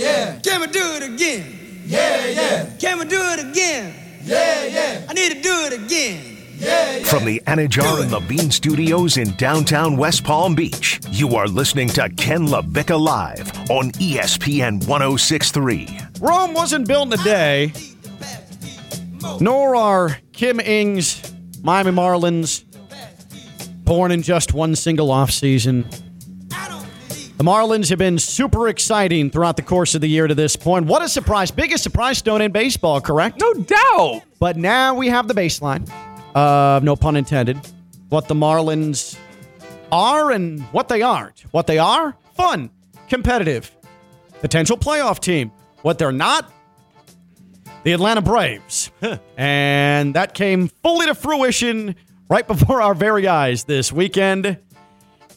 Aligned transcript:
yeah. 0.00 0.40
Can 0.40 0.60
we 0.60 0.66
do 0.68 0.80
it 0.96 1.02
again? 1.02 1.82
Yeah, 1.84 2.26
yeah. 2.26 2.70
Can 2.78 2.98
we 2.98 3.04
do 3.04 3.20
it 3.20 3.50
again? 3.50 3.94
Yeah, 4.22 4.64
yeah. 4.64 5.06
I 5.08 5.12
need 5.12 5.32
to 5.32 5.42
do 5.42 5.54
it 5.66 5.72
again. 5.72 6.38
Yeah, 6.56 6.98
yeah. 6.98 7.04
From 7.04 7.24
the 7.24 7.42
Anajar 7.46 8.02
and 8.02 8.10
the 8.10 8.20
Bean 8.20 8.50
Studios 8.50 9.16
in 9.16 9.34
downtown 9.36 9.96
West 9.96 10.24
Palm 10.24 10.54
Beach, 10.54 11.00
you 11.10 11.36
are 11.36 11.46
listening 11.46 11.88
to 11.88 12.08
Ken 12.10 12.46
LaVicka 12.46 12.98
Live 12.98 13.48
on 13.70 13.92
ESPN 13.92 14.86
1063. 14.86 15.98
Rome 16.20 16.54
wasn't 16.54 16.86
built 16.86 17.12
in 17.12 17.20
a 17.20 17.22
day, 17.22 17.72
nor 19.40 19.74
are 19.74 20.18
Kim 20.32 20.58
Ng's 20.60 21.32
Miami 21.62 21.92
Marlins 21.92 22.64
born 23.84 24.12
in 24.12 24.22
just 24.22 24.54
one 24.54 24.76
single 24.76 25.08
offseason. 25.08 25.84
The 27.40 27.44
Marlins 27.44 27.88
have 27.88 27.98
been 27.98 28.18
super 28.18 28.68
exciting 28.68 29.30
throughout 29.30 29.56
the 29.56 29.62
course 29.62 29.94
of 29.94 30.02
the 30.02 30.06
year 30.06 30.26
to 30.26 30.34
this 30.34 30.56
point. 30.56 30.84
What 30.84 31.00
a 31.00 31.08
surprise. 31.08 31.50
Biggest 31.50 31.82
surprise 31.82 32.18
stone 32.18 32.42
in 32.42 32.52
baseball, 32.52 33.00
correct? 33.00 33.40
No 33.40 33.54
doubt. 33.54 34.24
But 34.38 34.58
now 34.58 34.92
we 34.92 35.08
have 35.08 35.26
the 35.26 35.32
baseline 35.32 35.90
of, 36.34 36.82
no 36.82 36.96
pun 36.96 37.16
intended, 37.16 37.58
what 38.10 38.28
the 38.28 38.34
Marlins 38.34 39.16
are 39.90 40.30
and 40.30 40.60
what 40.64 40.88
they 40.88 41.00
aren't. 41.00 41.40
What 41.50 41.66
they 41.66 41.78
are, 41.78 42.14
fun, 42.34 42.68
competitive, 43.08 43.74
potential 44.42 44.76
playoff 44.76 45.18
team. 45.18 45.50
What 45.80 45.98
they're 45.98 46.12
not, 46.12 46.52
the 47.84 47.92
Atlanta 47.92 48.20
Braves. 48.20 48.90
and 49.38 50.12
that 50.12 50.34
came 50.34 50.68
fully 50.68 51.06
to 51.06 51.14
fruition 51.14 51.96
right 52.28 52.46
before 52.46 52.82
our 52.82 52.92
very 52.92 53.26
eyes 53.26 53.64
this 53.64 53.90
weekend. 53.90 54.58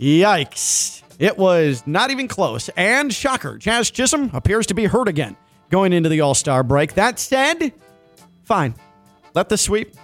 Yikes. 0.02 1.03
It 1.24 1.38
was 1.38 1.84
not 1.88 2.12
even 2.12 2.28
close. 2.28 2.68
And 2.76 3.14
shocker, 3.14 3.58
Jazz 3.58 3.90
Chisholm 3.90 4.30
appears 4.34 4.66
to 4.68 4.74
be 4.74 4.84
hurt 4.84 5.08
again 5.08 5.38
going 5.70 5.94
into 5.94 6.10
the 6.10 6.20
All 6.20 6.36
Star 6.36 6.64
break. 6.64 6.96
That 6.96 7.18
said, 7.18 7.72
fine. 8.44 8.76
Let 9.34 9.48
the 9.48 9.58
sweep 9.58 9.96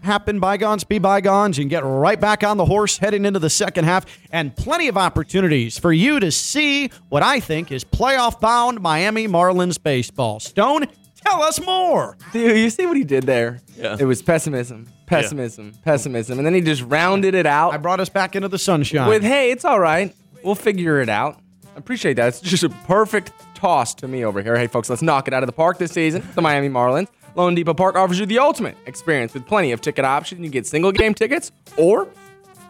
happen. 0.00 0.40
Bygones 0.40 0.82
be 0.84 0.98
bygones. 0.98 1.58
You 1.58 1.64
can 1.64 1.68
get 1.68 1.84
right 1.84 2.18
back 2.18 2.42
on 2.42 2.56
the 2.56 2.64
horse 2.64 2.96
heading 2.96 3.26
into 3.26 3.38
the 3.38 3.50
second 3.50 3.84
half, 3.84 4.06
and 4.30 4.56
plenty 4.56 4.88
of 4.88 4.96
opportunities 4.96 5.78
for 5.78 5.92
you 5.92 6.20
to 6.20 6.32
see 6.32 6.90
what 7.10 7.22
I 7.22 7.38
think 7.38 7.70
is 7.70 7.84
playoff 7.84 8.40
bound 8.40 8.80
Miami 8.80 9.28
Marlins 9.28 9.80
baseball. 9.82 10.40
Stone, 10.40 10.86
tell 11.22 11.42
us 11.42 11.60
more. 11.66 12.16
Dude, 12.32 12.56
you 12.56 12.70
see 12.70 12.86
what 12.86 12.96
he 12.96 13.04
did 13.04 13.24
there? 13.24 13.60
Yeah. 13.76 13.98
It 14.00 14.06
was 14.06 14.22
pessimism, 14.22 14.88
pessimism, 15.04 15.74
pessimism. 15.84 16.38
And 16.38 16.46
then 16.46 16.54
he 16.54 16.62
just 16.62 16.80
rounded 16.80 17.34
it 17.34 17.44
out 17.44 17.74
I 17.74 17.76
brought 17.76 18.00
us 18.00 18.08
back 18.08 18.34
into 18.34 18.48
the 18.48 18.58
sunshine. 18.58 19.06
with, 19.10 19.22
hey, 19.22 19.50
it's 19.50 19.66
all 19.66 19.78
right. 19.78 20.14
We'll 20.46 20.54
figure 20.54 21.00
it 21.00 21.08
out. 21.08 21.40
I 21.74 21.78
appreciate 21.78 22.14
that. 22.14 22.28
It's 22.28 22.40
just 22.40 22.62
a 22.62 22.68
perfect 22.68 23.32
toss 23.56 23.96
to 23.96 24.06
me 24.06 24.24
over 24.24 24.40
here. 24.40 24.56
Hey, 24.56 24.68
folks, 24.68 24.88
let's 24.88 25.02
knock 25.02 25.26
it 25.26 25.34
out 25.34 25.42
of 25.42 25.48
the 25.48 25.52
park 25.52 25.78
this 25.78 25.90
season. 25.90 26.26
The 26.36 26.40
Miami 26.40 26.68
Marlins. 26.68 27.08
loanDepot 27.34 27.76
Park 27.76 27.96
offers 27.96 28.20
you 28.20 28.26
the 28.26 28.38
ultimate 28.38 28.76
experience 28.86 29.34
with 29.34 29.44
plenty 29.44 29.72
of 29.72 29.80
ticket 29.80 30.04
options. 30.04 30.40
You 30.42 30.48
get 30.48 30.64
single 30.64 30.92
game 30.92 31.14
tickets 31.14 31.50
or 31.76 32.08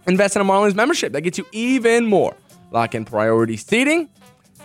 invest 0.06 0.36
in 0.36 0.42
a 0.42 0.44
Marlins 0.46 0.74
membership 0.74 1.12
that 1.12 1.20
gets 1.20 1.36
you 1.36 1.44
even 1.52 2.06
more. 2.06 2.34
Lock 2.70 2.94
in 2.94 3.04
priority 3.04 3.58
seating, 3.58 4.08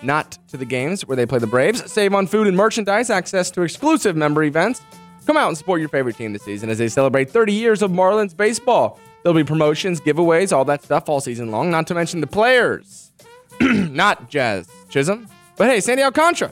not 0.02 0.38
to 0.48 0.56
the 0.56 0.64
games 0.64 1.06
where 1.06 1.18
they 1.18 1.26
play 1.26 1.40
the 1.40 1.48
Braves. 1.48 1.92
Save 1.92 2.14
on 2.14 2.28
food 2.28 2.48
and 2.48 2.56
merchandise, 2.56 3.10
access 3.10 3.52
to 3.52 3.64
exclusive 3.64 4.16
member 4.16 4.42
events. 4.44 4.82
Come 5.26 5.38
out 5.38 5.50
and 5.50 5.58
support 5.58 5.80
your 5.80 5.90
favorite 5.90 6.16
team 6.18 6.34
this 6.34 6.44
season 6.44 6.70
as 6.70 6.78
they 6.78 6.90
celebrate 6.90 7.30
30 7.30 7.54
years 7.54 7.82
of 7.82 7.92
Marlins 7.92 8.36
baseball. 8.36 9.00
There'll 9.24 9.36
be 9.38 9.44
promotions, 9.44 10.02
giveaways, 10.02 10.52
all 10.52 10.66
that 10.66 10.84
stuff 10.84 11.08
all 11.08 11.22
season 11.22 11.52
long, 11.52 11.70
not 11.70 11.88
to 11.88 11.94
mention 11.94 12.22
the 12.22 12.28
players. 12.28 13.12
not 13.62 14.30
Jazz 14.30 14.68
Chisholm, 14.90 15.28
but 15.58 15.70
hey, 15.70 15.80
Sandy 15.80 16.02
Alcantara. 16.04 16.52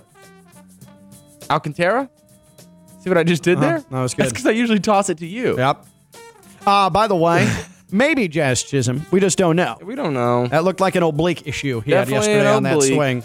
Alcantara? 1.50 2.10
See 3.00 3.10
what 3.10 3.18
I 3.18 3.24
just 3.24 3.42
did 3.42 3.60
there? 3.60 3.78
Uh-huh. 3.78 3.86
that 3.90 4.02
was 4.02 4.14
That's 4.14 4.32
good. 4.32 4.36
because 4.36 4.46
I 4.46 4.52
usually 4.52 4.80
toss 4.80 5.10
it 5.10 5.18
to 5.20 5.26
you. 5.26 5.58
Yep. 5.58 5.86
Uh, 6.66 6.90
by 6.90 7.08
the 7.08 7.16
way, 7.16 7.52
maybe 7.92 8.28
Jazz 8.28 8.62
Chisholm. 8.62 9.06
We 9.10 9.20
just 9.20 9.38
don't 9.38 9.56
know. 9.56 9.78
We 9.82 9.96
don't 9.96 10.14
know. 10.14 10.48
That 10.48 10.64
looked 10.64 10.80
like 10.80 10.96
an 10.96 11.04
oblique 11.04 11.48
issue 11.48 11.80
he 11.82 11.92
Definitely 11.92 12.28
had 12.28 12.36
yesterday 12.36 12.54
on 12.56 12.64
that 12.64 12.82
swing. 12.84 13.24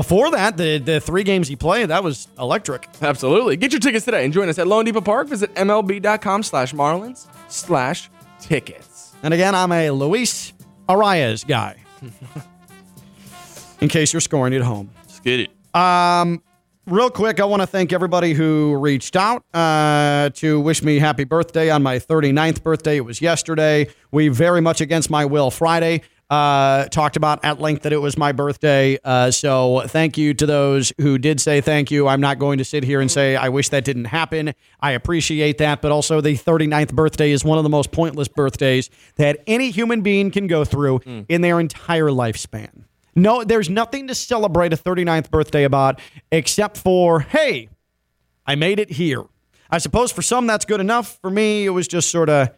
Before 0.00 0.30
that, 0.30 0.56
the, 0.56 0.78
the 0.78 0.98
three 0.98 1.24
games 1.24 1.46
he 1.46 1.56
played, 1.56 1.90
that 1.90 2.02
was 2.02 2.26
electric. 2.38 2.88
Absolutely. 3.02 3.58
Get 3.58 3.70
your 3.70 3.80
tickets 3.80 4.06
today 4.06 4.24
and 4.24 4.32
join 4.32 4.48
us 4.48 4.58
at 4.58 4.66
loanDepot 4.66 5.04
Park. 5.04 5.28
Visit 5.28 5.54
MLB.com 5.56 6.42
slash 6.42 6.72
Marlins 6.72 7.26
slash 7.48 8.08
tickets. 8.40 9.14
And 9.22 9.34
again, 9.34 9.54
I'm 9.54 9.70
a 9.70 9.90
Luis 9.90 10.54
Arraez 10.88 11.46
guy. 11.46 11.76
In 13.82 13.90
case 13.90 14.14
you're 14.14 14.20
scoring 14.20 14.54
at 14.54 14.62
home. 14.62 14.88
Let's 15.02 15.20
get 15.20 15.40
it. 15.40 15.50
Real 16.86 17.10
quick, 17.10 17.38
I 17.38 17.44
want 17.44 17.60
to 17.60 17.66
thank 17.66 17.92
everybody 17.92 18.32
who 18.32 18.76
reached 18.76 19.16
out 19.16 19.44
uh, 19.52 20.30
to 20.30 20.58
wish 20.60 20.82
me 20.82 20.98
happy 20.98 21.24
birthday 21.24 21.68
on 21.68 21.82
my 21.82 21.98
39th 21.98 22.62
birthday. 22.62 22.96
It 22.96 23.04
was 23.04 23.20
yesterday. 23.20 23.86
We 24.12 24.28
very 24.28 24.62
much 24.62 24.80
against 24.80 25.10
my 25.10 25.26
will 25.26 25.50
Friday 25.50 26.00
uh, 26.30 26.84
talked 26.86 27.16
about 27.16 27.44
at 27.44 27.60
length 27.60 27.82
that 27.82 27.92
it 27.92 28.00
was 28.00 28.16
my 28.16 28.30
birthday. 28.30 28.96
Uh, 29.04 29.30
so 29.32 29.82
thank 29.86 30.16
you 30.16 30.32
to 30.34 30.46
those 30.46 30.92
who 30.98 31.18
did 31.18 31.40
say 31.40 31.60
thank 31.60 31.90
you. 31.90 32.06
I'm 32.06 32.20
not 32.20 32.38
going 32.38 32.58
to 32.58 32.64
sit 32.64 32.84
here 32.84 33.00
and 33.00 33.10
say 33.10 33.34
I 33.34 33.48
wish 33.48 33.68
that 33.70 33.84
didn't 33.84 34.04
happen. 34.06 34.54
I 34.80 34.92
appreciate 34.92 35.58
that, 35.58 35.82
but 35.82 35.90
also 35.90 36.20
the 36.20 36.36
39th 36.36 36.94
birthday 36.94 37.32
is 37.32 37.44
one 37.44 37.58
of 37.58 37.64
the 37.64 37.70
most 37.70 37.90
pointless 37.90 38.28
birthdays 38.28 38.90
that 39.16 39.40
any 39.48 39.70
human 39.70 40.02
being 40.02 40.30
can 40.30 40.46
go 40.46 40.64
through 40.64 41.00
in 41.28 41.40
their 41.40 41.58
entire 41.58 42.08
lifespan. 42.10 42.84
No, 43.16 43.42
there's 43.42 43.68
nothing 43.68 44.06
to 44.06 44.14
celebrate 44.14 44.72
a 44.72 44.76
39th 44.76 45.30
birthday 45.30 45.64
about 45.64 46.00
except 46.30 46.76
for, 46.78 47.20
hey, 47.20 47.68
I 48.46 48.54
made 48.54 48.78
it 48.78 48.92
here. 48.92 49.24
I 49.68 49.78
suppose 49.78 50.12
for 50.12 50.22
some 50.22 50.46
that's 50.46 50.64
good 50.64 50.80
enough. 50.80 51.18
For 51.20 51.30
me, 51.30 51.66
it 51.66 51.70
was 51.70 51.88
just 51.88 52.08
sort 52.10 52.28
of, 52.28 52.50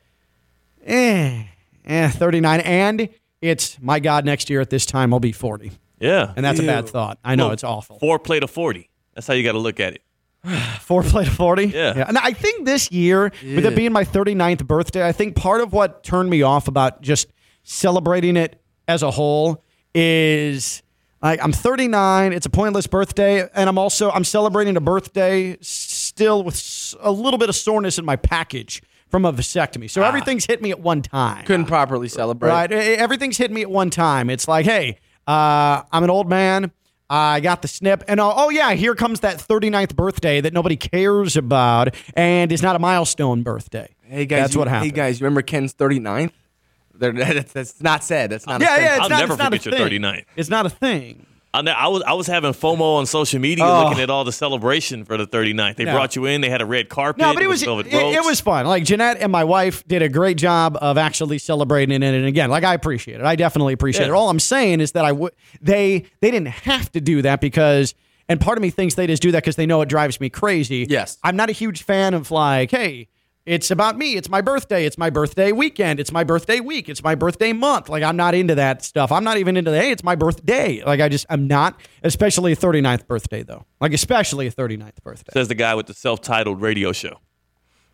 eh, 0.85 1.45
eh, 1.87 2.09
39. 2.11 2.61
And 2.61 3.09
it's, 3.43 3.79
my 3.81 4.01
God, 4.01 4.25
next 4.25 4.49
year 4.49 4.61
at 4.63 4.71
this 4.71 4.87
time 4.87 5.13
I'll 5.13 5.21
be 5.21 5.33
40. 5.33 5.73
Yeah. 6.01 6.33
And 6.35 6.45
that's 6.45 6.59
a 6.61 6.63
bad 6.65 6.89
thought. 6.89 7.19
I 7.25 7.35
know 7.35 7.45
Well, 7.47 7.53
it's 7.53 7.65
awful. 7.65 7.99
Four 7.99 8.19
plate 8.19 8.43
of 8.43 8.51
40. 8.51 8.89
That's 9.15 9.27
how 9.27 9.35
you 9.35 9.45
got 9.45 9.53
to 9.53 9.59
look 9.59 9.79
at 9.79 9.95
it. 9.95 10.03
Four 10.81 11.03
plate 11.03 11.29
of 11.29 11.35
40? 11.35 11.67
Yeah. 11.67 12.05
And 12.09 12.19
I 12.19 12.33
think 12.33 12.65
this 12.67 12.91
year, 12.91 13.31
with 13.45 13.65
it 13.67 13.77
being 13.77 13.93
my 13.93 14.05
39th 14.05 14.67
birthday, 14.67 15.07
I 15.07 15.13
think 15.13 15.37
part 15.37 15.61
of 15.61 15.73
what 15.73 16.03
turned 16.03 16.31
me 16.31 16.43
off 16.43 16.67
about 16.67 17.03
just 17.03 17.29
celebrating 17.63 18.37
it 18.37 18.61
as 18.89 19.03
a 19.03 19.11
whole 19.11 19.63
is 19.95 20.83
like 21.23 21.41
I'm 21.43 21.53
39, 21.53 22.33
it's 22.33 22.47
a 22.47 22.51
pointless 22.51 22.89
birthday, 22.89 23.49
and 23.55 23.69
I'm 23.69 23.79
also 23.79 24.11
I'm 24.11 24.25
celebrating 24.25 24.77
a 24.77 24.81
birthday 24.81 25.57
still 25.61 26.43
with 26.43 26.95
a 27.01 27.13
little 27.13 27.39
bit 27.39 27.49
of 27.49 27.55
soreness 27.55 27.99
in 27.99 28.05
my 28.05 28.17
package 28.17 28.83
from 29.13 29.27
a 29.27 29.33
vasectomy. 29.33 29.89
So 29.89 30.03
everything's 30.03 30.47
hit 30.47 30.61
me 30.63 30.71
at 30.71 30.81
one 30.81 31.03
time. 31.03 31.45
Couldn't 31.45 31.67
properly 31.67 32.09
celebrate. 32.09 32.49
Right. 32.49 32.73
Everything's 32.73 33.37
hit 33.37 33.53
me 33.53 33.61
at 33.61 33.71
one 33.71 33.91
time. 33.91 34.31
It's 34.31 34.49
like, 34.49 34.65
hey, 34.65 34.99
uh, 35.29 35.83
I'm 35.93 36.03
an 36.03 36.11
old 36.11 36.29
man. 36.29 36.73
I 37.11 37.41
got 37.41 37.61
the 37.61 37.69
snip. 37.69 38.03
And 38.09 38.19
oh, 38.21 38.33
oh, 38.35 38.49
yeah, 38.49 38.73
here 38.73 38.95
comes 38.95 39.21
that 39.21 39.37
39th 39.37 39.95
birthday 39.95 40.41
that 40.41 40.55
nobody 40.55 40.77
cares 40.77 41.37
about 41.37 41.95
and 42.15 42.51
is 42.51 42.63
not 42.63 42.75
a 42.75 42.79
milestone 42.79 43.43
birthday. 43.43 43.95
Hey 44.03 44.25
guys, 44.25 44.41
That's 44.41 44.55
you, 44.55 44.61
what 44.61 44.69
happened. 44.69 44.91
Hey 44.91 44.97
guys, 44.97 45.21
you 45.21 45.25
remember 45.25 45.43
Ken's 45.43 45.75
39th? 45.75 46.33
That's, 46.99 47.53
that's 47.53 47.83
not 47.83 48.05
said. 48.05 48.31
That's 48.31 48.47
not. 48.47 48.61
a 48.61 48.65
yeah, 48.65 48.75
thing. 48.77 48.85
yeah, 48.85 48.93
it's 48.95 49.03
I'll 49.03 49.09
not, 49.09 49.19
never 49.21 49.33
it's 49.33 49.39
not 49.39 49.55
a 49.55 49.59
forget 49.59 49.79
your 49.79 49.89
thing. 49.89 50.03
39th. 50.03 50.25
It's 50.37 50.49
not 50.51 50.67
a 50.67 50.71
thing. 50.71 51.27
I, 51.55 51.89
was 51.89 52.03
I 52.07 52.13
was 52.15 52.27
having 52.27 52.53
FOMO 52.53 52.97
on 52.99 53.07
social 53.07 53.39
media 53.41 53.65
Oh. 53.67 53.85
looking 53.85 54.01
at 54.03 54.09
all 54.11 54.25
the 54.25 54.33
celebration 54.33 55.05
for 55.05 55.17
the 55.17 55.27
39th. 55.27 55.77
They 55.77 55.85
No. 55.85 55.93
brought 55.93 56.17
you 56.17 56.25
in. 56.25 56.41
They 56.41 56.49
had 56.49 56.63
a 56.63 56.67
red 56.67 56.89
carpet. 56.89 57.21
No, 57.21 57.35
but 57.35 57.43
it 57.43 57.47
was 57.47 57.63
it, 57.63 57.69
it 57.69 57.93
ropes. 57.93 58.27
was 58.27 58.41
fun. 58.41 58.67
Like 58.67 58.85
Jeanette 58.85 59.19
and 59.21 59.31
my 59.31 59.45
wife 59.45 59.87
did 59.87 60.01
a 60.03 60.09
great 60.09 60.39
job 60.39 60.79
of 60.81 60.97
actually 60.97 61.39
celebrating 61.39 62.03
it. 62.03 62.15
And 62.15 62.25
again, 62.27 62.49
like 62.51 62.65
I 62.65 62.73
appreciate 62.75 63.21
it. 63.21 63.27
I 63.27 63.37
definitely 63.37 63.75
appreciate 63.75 64.07
it. 64.07 64.13
All 64.13 64.31
I'm 64.31 64.41
saying 64.41 64.81
is 64.81 64.93
that 64.93 65.05
I 65.05 65.13
would 65.13 65.33
they 65.61 66.05
they 66.21 66.31
didn't 66.31 66.49
have 66.49 66.91
to 66.93 67.01
do 67.01 67.23
that 67.23 67.41
because. 67.41 67.95
And 68.29 68.41
part 68.41 68.57
of 68.57 68.63
me 68.63 68.71
thinks 68.71 68.95
they 68.95 69.07
just 69.09 69.21
do 69.21 69.33
that 69.33 69.43
because 69.43 69.57
they 69.57 69.67
know 69.67 69.83
it 69.83 69.89
drives 69.91 70.19
me 70.21 70.31
crazy. 70.31 70.87
Yes. 70.89 71.19
I'm 71.25 71.37
not 71.37 71.51
a 71.51 71.53
huge 71.53 71.83
fan 71.83 72.15
of 72.15 72.31
like, 72.31 72.71
hey, 72.71 73.09
it's 73.45 73.71
about 73.71 73.99
me. 73.99 74.15
It's 74.17 74.29
my 74.29 74.41
birthday. 74.41 74.87
It's 74.87 74.97
my 74.97 75.11
birthday 75.11 75.51
weekend. 75.53 75.99
It's 75.99 76.13
my 76.13 76.23
birthday 76.25 76.61
week. 76.61 76.89
It's 76.89 77.03
my 77.03 77.15
birthday 77.15 77.53
month. 77.53 77.89
Like 77.89 78.03
I'm 78.03 78.17
not 78.17 78.35
into 78.35 78.55
that 78.55 78.85
stuff. 78.85 79.11
I'm 79.11 79.25
not 79.25 79.37
even 79.39 79.57
into 79.57 79.71
the 79.71 79.81
hey, 79.81 79.91
it's 79.91 80.05
my 80.05 80.15
birthday. 80.15 80.83
Like 80.85 81.01
I 81.01 81.09
just 81.09 81.27
I'm 81.29 81.47
not, 81.49 81.81
especially 82.03 82.53
a 82.53 82.57
39th 82.57 83.07
birthday 83.07 83.43
though. 83.43 83.65
Like 83.81 83.93
especially 83.93 84.47
a 84.47 84.53
39th 84.53 85.03
birthday. 85.03 85.33
Says 85.33 85.49
the 85.49 85.55
guy 85.57 85.75
with 85.75 85.87
the 85.87 85.95
self-titled 85.95 86.61
radio 86.61 86.93
show. 86.93 87.19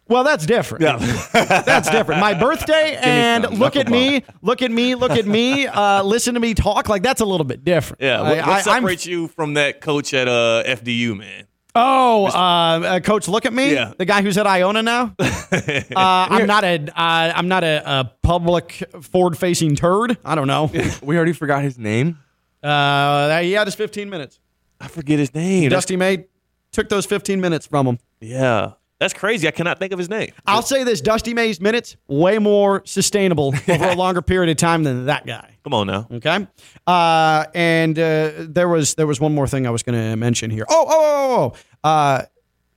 Well, 0.07 0.25
that's 0.25 0.47
different. 0.47 0.85
Yeah. 0.85 0.97
that's 1.35 1.91
different. 1.91 2.21
My 2.23 2.33
birthday 2.33 2.97
and 3.03 3.59
look 3.59 3.77
at 3.77 3.89
me, 3.91 4.23
look 4.41 4.63
at 4.63 4.71
me, 4.71 4.95
look 4.95 5.11
at 5.11 5.27
me, 5.27 5.67
uh, 5.67 6.03
listen 6.03 6.33
to 6.33 6.41
me 6.41 6.55
talk. 6.55 6.89
Like 6.89 7.03
that's 7.03 7.21
a 7.21 7.27
little 7.27 7.45
bit 7.45 7.63
different. 7.63 8.03
Yeah. 8.03 8.21
I, 8.21 8.23
What, 8.23 8.37
what 8.39 8.49
I- 8.49 8.53
I'm- 8.53 8.63
separates 8.63 9.05
you 9.05 9.29
from 9.29 9.55
that 9.55 9.83
coach 9.83 10.15
at 10.15 10.27
uh, 10.29 10.63
FDU, 10.67 11.17
man? 11.19 11.45
Oh, 11.79 12.27
uh, 12.27 12.29
uh, 12.31 13.01
coach, 13.01 13.29
look 13.29 13.47
at 13.47 13.53
me. 13.53 13.73
Yeah. 13.73 13.93
The 13.97 14.05
guy 14.05 14.23
who's 14.23 14.37
at 14.37 14.47
Iona 14.47 14.83
now. 14.83 15.15
uh, 15.21 15.85
I'm 15.97 16.47
not 16.47 16.65
a, 16.65 16.81
uh, 16.89 17.33
I'm 17.35 17.49
not 17.49 17.65
a, 17.65 17.83
a 17.85 18.13
public 18.23 18.83
forward-facing 19.01 19.77
turd. 19.77 20.19
I 20.25 20.35
don't 20.35 20.47
know. 20.47 20.71
We 21.03 21.17
already 21.17 21.33
forgot 21.33 21.63
his 21.63 21.79
name. 21.79 22.19
Uh, 22.63 23.39
he 23.41 23.53
had 23.53 23.67
his 23.67 23.75
15 23.75 24.11
minutes. 24.11 24.41
I 24.81 24.89
forget 24.89 25.19
his 25.19 25.35
name. 25.35 25.71
Dusty 25.71 25.97
May 25.97 26.27
took 26.73 26.89
those 26.89 27.07
15 27.07 27.41
minutes 27.41 27.67
from 27.67 27.87
him. 27.87 27.99
yeah. 28.21 28.73
That's 28.99 29.15
crazy. 29.15 29.47
I 29.47 29.53
cannot 29.53 29.79
think 29.79 29.93
of 29.93 29.99
his 29.99 30.11
name. 30.11 30.33
I'll 30.45 30.63
say 30.63 30.83
this 30.83 31.01
Dusty 31.01 31.33
May's 31.33 31.61
minutes, 31.61 31.97
way 32.09 32.39
more 32.39 32.83
sustainable 32.85 33.55
over 33.69 33.85
a 33.85 33.95
longer 33.95 34.23
period 34.23 34.51
of 34.51 34.57
time 34.57 34.83
than 34.83 35.07
that 35.07 35.25
guy. 35.25 35.57
Come 35.63 35.75
on 35.75 35.87
now. 35.87 36.09
Okay. 36.11 36.47
Uh, 36.87 37.45
and 37.55 37.97
uh, 37.99 38.33
there 38.39 38.69
was 38.69 38.95
there 38.97 39.07
was 39.07 39.21
one 39.21 39.35
more 39.35 39.47
thing 39.47 39.67
I 39.67 39.71
was 39.71 39.83
going 39.83 39.99
to 39.99 40.17
mention 40.17 40.51
here. 40.51 40.67
Oh, 40.69 40.87
oh, 40.89 41.53
oh, 41.53 41.57
oh. 41.85 41.89
Uh, 41.89 42.23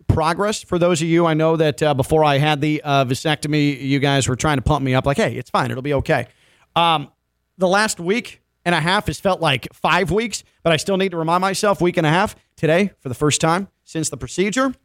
progress 0.08 0.62
for 0.62 0.78
those 0.78 1.02
of 1.02 1.08
you. 1.08 1.26
I 1.26 1.34
know 1.34 1.56
that 1.56 1.82
uh, 1.82 1.94
before 1.94 2.24
I 2.24 2.38
had 2.38 2.62
the 2.62 2.82
uh, 2.84 3.06
vasectomy, 3.06 3.82
you 3.82 4.00
guys 4.00 4.28
were 4.28 4.36
trying 4.36 4.58
to 4.58 4.62
pump 4.62 4.84
me 4.84 4.94
up 4.94 5.06
like, 5.06 5.18
hey, 5.18 5.36
it's 5.36 5.50
fine. 5.50 5.72
It'll 5.72 5.82
be 5.82 5.94
okay. 5.96 6.28
Um, 6.76 7.10
the 7.58 7.68
last 7.68 8.00
week 8.00 8.42
and 8.66 8.76
a 8.76 8.80
half 8.80 9.08
has 9.08 9.20
felt 9.20 9.42
like 9.42 9.68
five 9.74 10.12
weeks, 10.12 10.44
but 10.64 10.72
I 10.74 10.78
still 10.78 10.98
need 10.98 11.12
to 11.12 11.18
remind 11.18 11.42
myself 11.42 11.82
week 11.82 11.98
and 11.98 12.06
a 12.06 12.10
half. 12.10 12.36
Today, 12.58 12.92
for 13.00 13.10
the 13.10 13.16
first 13.16 13.42
time 13.42 13.70
since 13.84 14.10
the 14.10 14.18
procedure, 14.18 14.76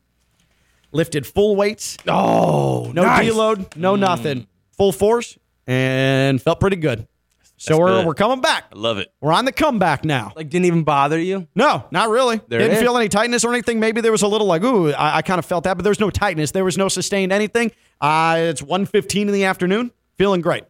lifted 0.97 1.27
full 1.27 1.55
weights. 1.57 1.97
Oh, 2.09 2.91
no 2.95 3.03
nice. 3.03 3.29
deload, 3.29 3.77
no 3.77 3.97
nothing. 3.97 4.47
Full 4.77 4.93
force 4.93 5.39
and 5.67 6.41
felt 6.41 6.61
pretty 6.61 6.77
good. 6.77 7.07
So 7.59 7.79
we're, 7.79 7.87
good. 7.89 8.07
we're 8.07 8.15
coming 8.15 8.43
back. 8.43 8.65
I 8.71 8.77
love 8.77 8.99
it. 8.99 9.11
We're 9.21 9.33
on 9.33 9.47
the 9.47 9.53
comeback 9.53 10.05
now. 10.05 10.33
Like, 10.37 10.51
didn't 10.51 10.67
even 10.67 10.83
bother 10.85 11.19
you? 11.19 11.49
No, 11.55 11.85
not 11.91 12.11
really. 12.11 12.39
There 12.49 12.59
Didn't 12.61 12.79
feel 12.81 12.97
any 12.99 13.09
tightness 13.09 13.45
or 13.45 13.53
anything. 13.55 13.81
Maybe 13.81 14.03
there 14.03 14.13
was 14.13 14.21
a 14.21 14.29
little 14.29 14.47
like, 14.47 14.63
ooh, 14.63 14.91
I, 14.93 15.19
I 15.19 15.23
kind 15.23 15.39
of 15.39 15.47
felt 15.47 15.65
that, 15.65 15.79
but 15.79 15.83
there's 15.85 15.99
no 16.01 16.11
tightness. 16.11 16.51
There 16.51 16.65
was 16.65 16.77
no 16.77 16.89
sustained 16.89 17.33
anything. 17.33 17.73
Uh, 17.99 18.37
it's 18.41 18.61
1.15 18.61 19.21
in 19.23 19.33
the 19.33 19.45
afternoon. 19.45 19.91
Feeling 20.19 20.43
great. 20.43 20.65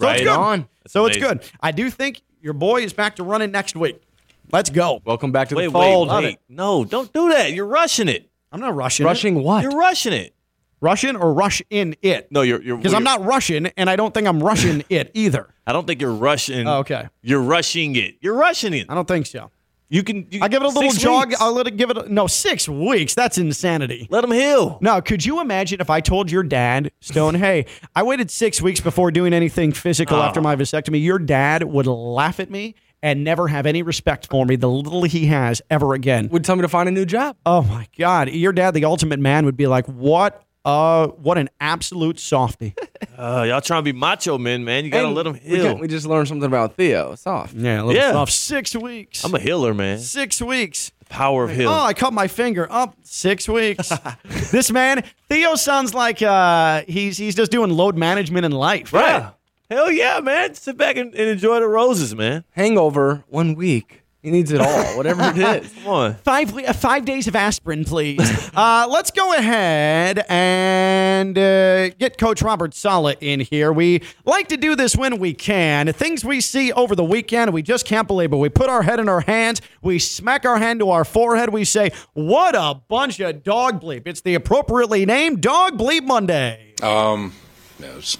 So 0.00 0.06
Right 0.06 0.16
it's 0.16 0.24
good. 0.24 0.36
on. 0.36 0.68
That's 0.82 0.92
so 0.92 1.06
it's 1.06 1.16
good. 1.16 1.44
I 1.60 1.70
do 1.70 1.90
think 1.90 2.20
your 2.40 2.54
boy 2.54 2.82
is 2.82 2.92
back 2.92 3.16
to 3.16 3.22
running 3.22 3.52
next 3.52 3.76
week. 3.76 4.02
Let's 4.50 4.68
go. 4.68 5.00
Welcome 5.04 5.30
back 5.30 5.48
to 5.50 5.54
Wait, 5.54 5.66
the 5.66 5.70
wait, 5.70 5.84
fold. 5.92 6.08
wait. 6.08 6.38
No, 6.48 6.84
don't 6.84 7.12
do 7.12 7.28
that. 7.28 7.52
You're 7.52 7.66
rushing 7.66 8.08
it. 8.08 8.28
I'm 8.52 8.60
not 8.60 8.74
rushing. 8.74 9.06
it. 9.06 9.08
Rushing 9.08 9.42
what? 9.42 9.62
You're 9.62 9.76
rushing 9.76 10.12
it. 10.12 10.34
Russian 10.80 11.14
or 11.14 11.32
rush 11.32 11.62
in 11.70 11.96
it? 12.02 12.30
No, 12.30 12.42
you're 12.42 12.60
you're 12.60 12.76
Because 12.76 12.92
I'm 12.92 13.04
not 13.04 13.24
Russian, 13.24 13.66
and 13.76 13.88
I 13.88 13.96
don't 13.96 14.12
think 14.12 14.26
I'm 14.26 14.42
rushing 14.42 14.84
it 14.90 15.10
either. 15.14 15.48
I 15.66 15.72
don't 15.72 15.86
think 15.86 16.00
you're 16.00 16.12
rushing. 16.12 16.66
Oh, 16.66 16.78
okay. 16.78 17.08
You're 17.22 17.40
rushing 17.40 17.94
it. 17.96 18.16
You're 18.20 18.34
rushing 18.34 18.74
it. 18.74 18.86
I 18.88 18.94
don't 18.94 19.06
think 19.06 19.26
so. 19.26 19.50
You 19.88 20.02
can. 20.02 20.26
You, 20.30 20.40
I 20.42 20.48
give 20.48 20.62
it 20.62 20.64
a 20.64 20.68
little 20.70 20.90
jog. 20.90 21.28
weeks. 21.28 21.40
I'll 21.40 21.52
let 21.52 21.66
it 21.66 21.76
give 21.76 21.90
it. 21.90 21.98
A, 21.98 22.12
no, 22.12 22.26
six 22.26 22.68
weeks. 22.68 23.14
That's 23.14 23.38
insanity. 23.38 24.08
Let 24.10 24.24
him 24.24 24.32
heal. 24.32 24.78
No, 24.80 25.00
could 25.00 25.24
you 25.24 25.40
imagine 25.40 25.80
if 25.80 25.90
I 25.90 26.00
told 26.00 26.30
your 26.30 26.42
dad, 26.42 26.90
Stone, 27.00 27.34
hey, 27.34 27.66
I 27.94 28.02
waited 28.02 28.30
six 28.30 28.60
weeks 28.60 28.80
before 28.80 29.10
doing 29.10 29.34
anything 29.34 29.70
physical 29.70 30.16
ah. 30.16 30.26
after 30.26 30.40
my 30.40 30.56
vasectomy? 30.56 31.02
Your 31.02 31.18
dad 31.18 31.62
would 31.64 31.86
laugh 31.86 32.40
at 32.40 32.50
me 32.50 32.74
and 33.02 33.24
never 33.24 33.48
have 33.48 33.66
any 33.66 33.82
respect 33.82 34.28
for 34.28 34.46
me, 34.46 34.56
the 34.56 34.68
little 34.70 35.02
he 35.02 35.26
has 35.26 35.60
ever 35.70 35.94
again. 35.94 36.28
Would 36.30 36.44
tell 36.44 36.56
me 36.56 36.62
to 36.62 36.68
find 36.68 36.88
a 36.88 36.92
new 36.92 37.04
job. 37.04 37.36
Oh 37.44 37.62
my 37.62 37.86
God. 37.98 38.30
Your 38.30 38.52
dad, 38.52 38.74
the 38.74 38.84
ultimate 38.84 39.18
man, 39.20 39.44
would 39.44 39.56
be 39.56 39.66
like, 39.66 39.86
what? 39.86 40.42
Uh, 40.64 41.08
what 41.08 41.38
an 41.38 41.50
absolute 41.60 42.18
softy. 42.20 42.74
Uh, 43.18 43.44
y'all 43.46 43.60
trying 43.60 43.84
to 43.84 43.92
be 43.92 43.96
macho 43.96 44.36
men, 44.38 44.64
man. 44.64 44.84
You 44.84 44.90
gotta 44.90 45.06
And 45.06 45.14
let 45.14 45.26
him 45.26 45.34
we 45.34 45.38
heal. 45.40 45.64
got- 45.74 45.80
We, 45.80 45.86
just 45.86 46.06
learned 46.06 46.26
something 46.28 46.46
about 46.46 46.74
Theo. 46.76 47.14
Soft. 47.14 47.54
Yeah, 47.54 47.82
a 47.82 47.84
little 47.84 47.94
Yeah. 47.94 48.12
soft. 48.12 48.32
Six 48.32 48.74
weeks. 48.74 49.22
I'm 49.22 49.34
a 49.34 49.38
healer, 49.38 49.74
man. 49.74 49.98
Six 49.98 50.40
weeks. 50.40 50.90
Power 51.08 51.44
of 51.44 51.50
healing. 51.50 51.68
Oh. 51.68 51.84
I 51.84 51.92
cut 51.94 52.12
my 52.12 52.26
finger. 52.26 52.66
Up 52.72 52.96
six 53.02 53.48
weeks. 53.48 53.92
this 54.50 54.72
man, 54.72 55.04
Theo, 55.28 55.54
sounds 55.56 55.94
like 55.94 56.20
uh, 56.22 56.82
he's 56.88 57.16
he's 57.18 57.34
just 57.36 57.52
doing 57.52 57.70
load 57.70 57.96
management 57.96 58.44
in 58.46 58.50
life. 58.52 58.92
right. 58.92 59.30
Hell 59.72 59.90
yeah, 59.90 60.20
man. 60.20 60.52
Sit 60.52 60.76
back 60.76 60.98
and, 60.98 61.14
and 61.14 61.30
enjoy 61.30 61.58
the 61.58 61.66
roses, 61.66 62.14
man. 62.14 62.44
Hangover, 62.50 63.24
one 63.28 63.54
week. 63.54 64.02
He 64.20 64.30
needs 64.30 64.52
it 64.52 64.60
all, 64.60 64.84
whatever 64.98 65.22
it 65.34 65.38
is. 65.38 65.72
Come 65.82 65.86
on. 65.86 66.14
Five 66.16 66.54
uh, 66.54 66.74
five 66.74 67.06
days 67.06 67.26
of 67.26 67.34
aspirin, 67.34 67.86
please. 67.86 68.20
uh, 68.54 68.86
let's 68.90 69.10
go 69.10 69.32
ahead 69.32 70.26
and 70.28 71.38
uh, 71.38 71.88
get 71.88 72.18
Coach 72.18 72.42
Robert 72.42 72.74
Saleh 72.74 73.16
in 73.22 73.40
here. 73.40 73.72
We 73.72 74.02
like 74.26 74.48
to 74.48 74.58
do 74.58 74.76
this 74.76 74.94
when 74.94 75.18
we 75.18 75.32
can. 75.32 75.90
Things 75.94 76.22
we 76.22 76.42
see 76.42 76.70
over 76.72 76.94
the 76.94 77.02
weekend, 77.02 77.54
we 77.54 77.62
just 77.62 77.86
can't 77.86 78.06
believe 78.06 78.30
it. 78.30 78.36
We 78.36 78.50
put 78.50 78.68
our 78.68 78.82
head 78.82 79.00
in 79.00 79.08
our 79.08 79.22
hands, 79.22 79.62
we 79.80 79.98
smack 79.98 80.44
our 80.44 80.58
hand 80.58 80.80
to 80.80 80.90
our 80.90 81.06
forehead, 81.06 81.48
we 81.48 81.64
say, 81.64 81.92
"What 82.12 82.54
a 82.54 82.74
bunch 82.88 83.20
of 83.20 83.42
dog 83.42 83.80
bleep!" 83.80 84.02
It's 84.04 84.20
the 84.20 84.34
appropriately 84.34 85.06
named 85.06 85.40
Dog 85.40 85.78
Bleep 85.78 86.04
Monday. 86.04 86.74
Um, 86.82 87.32
no, 87.80 87.96
it's 87.96 88.18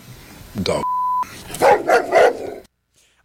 dog. 0.63 0.83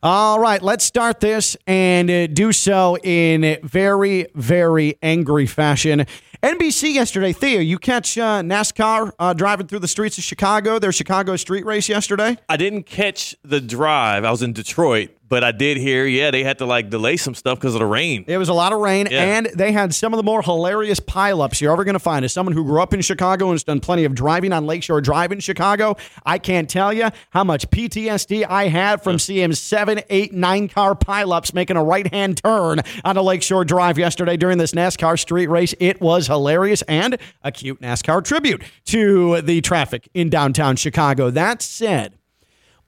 All 0.03 0.39
right, 0.39 0.61
let's 0.61 0.83
start 0.85 1.19
this 1.19 1.57
and 1.65 2.09
uh, 2.09 2.27
do 2.27 2.51
so 2.51 2.97
in 3.03 3.57
very, 3.63 4.27
very 4.35 4.95
angry 5.01 5.47
fashion. 5.47 6.05
NBC 6.43 6.93
yesterday, 6.93 7.33
Theo, 7.33 7.59
you 7.59 7.79
catch 7.79 8.15
uh, 8.15 8.41
NASCAR 8.41 9.11
uh, 9.17 9.33
driving 9.33 9.65
through 9.65 9.79
the 9.79 9.87
streets 9.87 10.19
of 10.19 10.23
Chicago, 10.23 10.77
their 10.77 10.91
Chicago 10.91 11.35
street 11.35 11.65
race 11.65 11.89
yesterday? 11.89 12.37
I 12.47 12.57
didn't 12.57 12.83
catch 12.83 13.35
the 13.43 13.59
drive. 13.59 14.23
I 14.23 14.29
was 14.29 14.43
in 14.43 14.53
Detroit, 14.53 15.09
but 15.29 15.43
I 15.43 15.51
did 15.51 15.77
hear, 15.77 16.05
yeah, 16.05 16.31
they 16.31 16.43
had 16.43 16.57
to 16.59 16.65
like 16.65 16.89
delay 16.89 17.17
some 17.17 17.35
stuff 17.35 17.59
because 17.59 17.73
of 17.75 17.79
the 17.79 17.85
rain. 17.85 18.23
It 18.27 18.37
was 18.37 18.49
a 18.49 18.53
lot 18.53 18.71
of 18.73 18.79
rain, 18.79 19.07
Yeah. 19.11 19.23
and 19.23 19.47
they 19.53 19.71
had 19.71 19.93
some 19.93 20.13
of 20.13 20.17
the 20.17 20.23
more 20.23 20.41
hilarious 20.41 20.99
pileups 20.99 21.59
you're 21.61 21.71
ever 21.73 21.83
going 21.83 21.93
to 21.93 21.99
find. 21.99 22.23
As 22.23 22.31
someone 22.33 22.53
who 22.53 22.63
grew 22.63 22.81
up 22.81 22.93
in 22.93 23.01
Chicago 23.01 23.45
and 23.47 23.53
has 23.53 23.63
done 23.63 23.79
plenty 23.79 24.05
of 24.05 24.15
driving 24.15 24.53
on 24.53 24.65
Lakeshore 24.65 25.01
Drive 25.01 25.31
in 25.31 25.39
Chicago, 25.39 25.95
I 26.25 26.37
can't 26.37 26.69
tell 26.69 26.93
you 26.93 27.09
how 27.31 27.43
much 27.43 27.69
PTSD 27.69 28.45
I 28.47 28.67
had 28.69 29.03
from 29.03 29.19
seeing 29.19 29.53
seven, 29.53 30.01
eight, 30.09 30.33
nine 30.33 30.67
car 30.69 30.95
pileups 30.95 31.53
making 31.53 31.77
a 31.77 31.83
right 31.83 32.11
hand 32.13 32.41
turn 32.43 32.79
on 33.03 33.17
a 33.17 33.21
Lakeshore 33.21 33.65
Drive 33.65 33.97
yesterday 33.97 34.37
during 34.37 34.57
this 34.57 34.71
NASCAR 34.71 35.19
street 35.19 35.47
race. 35.47 35.73
It 35.79 35.99
was 35.99 36.27
hilarious 36.27 36.81
and 36.83 37.17
a 37.43 37.51
cute 37.51 37.81
NASCAR 37.81 38.23
tribute 38.23 38.61
to 38.85 39.41
the 39.41 39.61
traffic 39.61 40.07
in 40.13 40.29
downtown 40.29 40.75
Chicago. 40.75 41.29
That 41.29 41.61
said, 41.61 42.13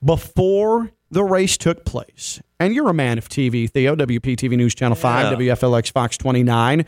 before 0.04 0.90
the 1.10 1.24
race 1.24 1.56
took 1.56 1.84
place, 1.84 2.40
and 2.58 2.74
you're 2.74 2.88
a 2.88 2.94
man 2.94 3.18
of 3.18 3.28
TV, 3.28 3.68
Theo, 3.70 3.96
WPTV 3.96 4.56
News 4.56 4.74
Channel 4.74 4.94
5, 4.96 5.40
Yeah. 5.40 5.54
WFLX 5.54 5.92
Fox 5.92 6.16
29, 6.16 6.84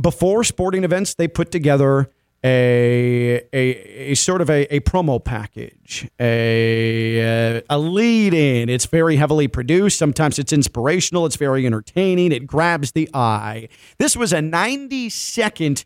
before 0.00 0.44
sporting 0.44 0.84
events, 0.84 1.14
they 1.14 1.28
put 1.28 1.50
together 1.50 2.10
a, 2.44 3.42
a, 3.52 4.10
a 4.10 4.14
sort 4.14 4.40
of 4.40 4.48
a, 4.50 4.72
a 4.74 4.80
promo 4.80 5.22
package, 5.22 6.08
a, 6.20 7.62
a 7.68 7.78
lead 7.78 8.34
in. 8.34 8.68
It's 8.68 8.86
very 8.86 9.16
heavily 9.16 9.48
produced. 9.48 9.98
Sometimes 9.98 10.38
it's 10.38 10.52
inspirational, 10.52 11.26
it's 11.26 11.36
very 11.36 11.66
entertaining, 11.66 12.32
it 12.32 12.46
grabs 12.46 12.92
the 12.92 13.08
eye. 13.14 13.68
This 13.98 14.16
was 14.16 14.32
a 14.32 14.40
90 14.42 15.08
second 15.08 15.84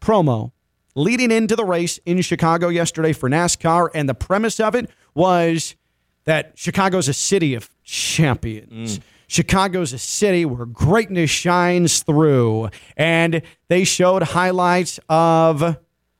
promo 0.00 0.52
leading 0.96 1.30
into 1.30 1.54
the 1.54 1.64
race 1.64 1.98
in 2.04 2.20
Chicago 2.22 2.68
yesterday 2.68 3.12
for 3.12 3.28
NASCAR. 3.30 3.90
And 3.94 4.08
the 4.08 4.14
premise 4.14 4.58
of 4.58 4.74
it 4.74 4.90
was 5.14 5.76
that 6.24 6.52
Chicago's 6.56 7.08
a 7.08 7.14
city 7.14 7.54
of 7.54 7.68
champions. 7.82 8.98
Mm. 8.98 9.02
Chicago's 9.26 9.92
a 9.92 9.98
city 9.98 10.44
where 10.44 10.66
greatness 10.66 11.30
shines 11.30 12.02
through. 12.02 12.68
And 12.96 13.42
they 13.68 13.84
showed 13.84 14.22
highlights 14.22 14.98
of, 15.08 15.76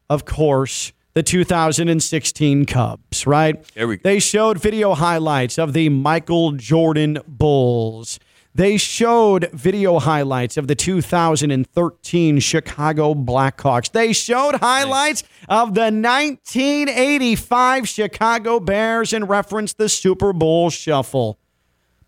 of 0.08 0.24
course, 0.24 0.92
the 1.14 1.22
2016 1.22 2.66
Cubs, 2.66 3.26
right? 3.26 3.62
There 3.74 3.88
we 3.88 3.96
go. 3.96 4.02
They 4.04 4.20
showed 4.20 4.58
video 4.58 4.94
highlights 4.94 5.58
of 5.58 5.72
the 5.72 5.88
Michael 5.88 6.52
Jordan 6.52 7.18
Bulls. 7.26 8.20
They 8.54 8.76
showed 8.78 9.48
video 9.52 10.00
highlights 10.00 10.56
of 10.56 10.66
the 10.66 10.74
2013 10.74 12.40
Chicago 12.40 13.14
Blackhawks. 13.14 13.92
They 13.92 14.12
showed 14.12 14.56
highlights 14.56 15.22
of 15.48 15.74
the 15.74 15.92
1985 15.92 17.88
Chicago 17.88 18.58
Bears 18.58 19.12
and 19.12 19.28
referenced 19.28 19.78
the 19.78 19.88
Super 19.88 20.32
Bowl 20.32 20.68
shuffle. 20.68 21.38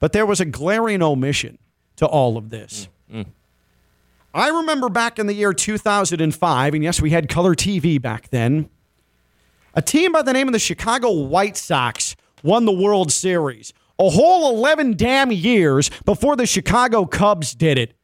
But 0.00 0.12
there 0.12 0.26
was 0.26 0.40
a 0.40 0.44
glaring 0.44 1.00
omission 1.00 1.58
to 1.96 2.06
all 2.06 2.36
of 2.36 2.50
this. 2.50 2.88
Mm, 3.10 3.20
mm. 3.20 3.26
I 4.34 4.48
remember 4.48 4.88
back 4.88 5.20
in 5.20 5.28
the 5.28 5.34
year 5.34 5.52
2005, 5.52 6.74
and 6.74 6.82
yes, 6.82 7.00
we 7.00 7.10
had 7.10 7.28
color 7.28 7.54
TV 7.54 8.02
back 8.02 8.30
then. 8.30 8.68
A 9.74 9.82
team 9.82 10.10
by 10.10 10.22
the 10.22 10.32
name 10.32 10.48
of 10.48 10.52
the 10.52 10.58
Chicago 10.58 11.12
White 11.12 11.56
Sox 11.56 12.16
won 12.42 12.64
the 12.64 12.72
World 12.72 13.12
Series 13.12 13.72
a 14.02 14.10
whole 14.10 14.56
11 14.56 14.96
damn 14.96 15.30
years 15.30 15.90
before 16.04 16.34
the 16.34 16.46
Chicago 16.46 17.06
Cubs 17.06 17.54
did 17.54 17.78
it. 17.78 17.94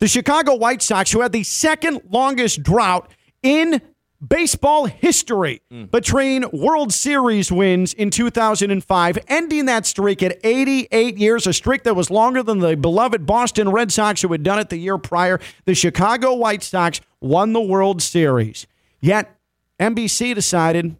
The 0.00 0.08
Chicago 0.08 0.54
White 0.54 0.82
Sox, 0.82 1.10
who 1.10 1.22
had 1.22 1.32
the 1.32 1.44
second 1.44 2.02
longest 2.10 2.62
drought 2.62 3.10
in 3.42 3.80
baseball 4.26 4.84
history 4.84 5.62
mm. 5.72 5.90
between 5.90 6.44
World 6.52 6.92
Series 6.92 7.50
wins 7.50 7.94
in 7.94 8.10
2005, 8.10 9.18
ending 9.28 9.64
that 9.64 9.86
streak 9.86 10.22
at 10.22 10.38
88 10.44 11.16
years, 11.16 11.46
a 11.46 11.54
streak 11.54 11.84
that 11.84 11.96
was 11.96 12.10
longer 12.10 12.42
than 12.42 12.58
the 12.58 12.76
beloved 12.76 13.24
Boston 13.24 13.70
Red 13.70 13.90
Sox, 13.90 14.20
who 14.20 14.32
had 14.32 14.42
done 14.42 14.58
it 14.58 14.68
the 14.68 14.76
year 14.76 14.98
prior. 14.98 15.40
The 15.64 15.74
Chicago 15.74 16.34
White 16.34 16.62
Sox 16.62 17.00
won 17.20 17.54
the 17.54 17.62
World 17.62 18.02
Series. 18.02 18.66
Yet, 19.00 19.34
NBC 19.80 20.34
decided 20.34 20.96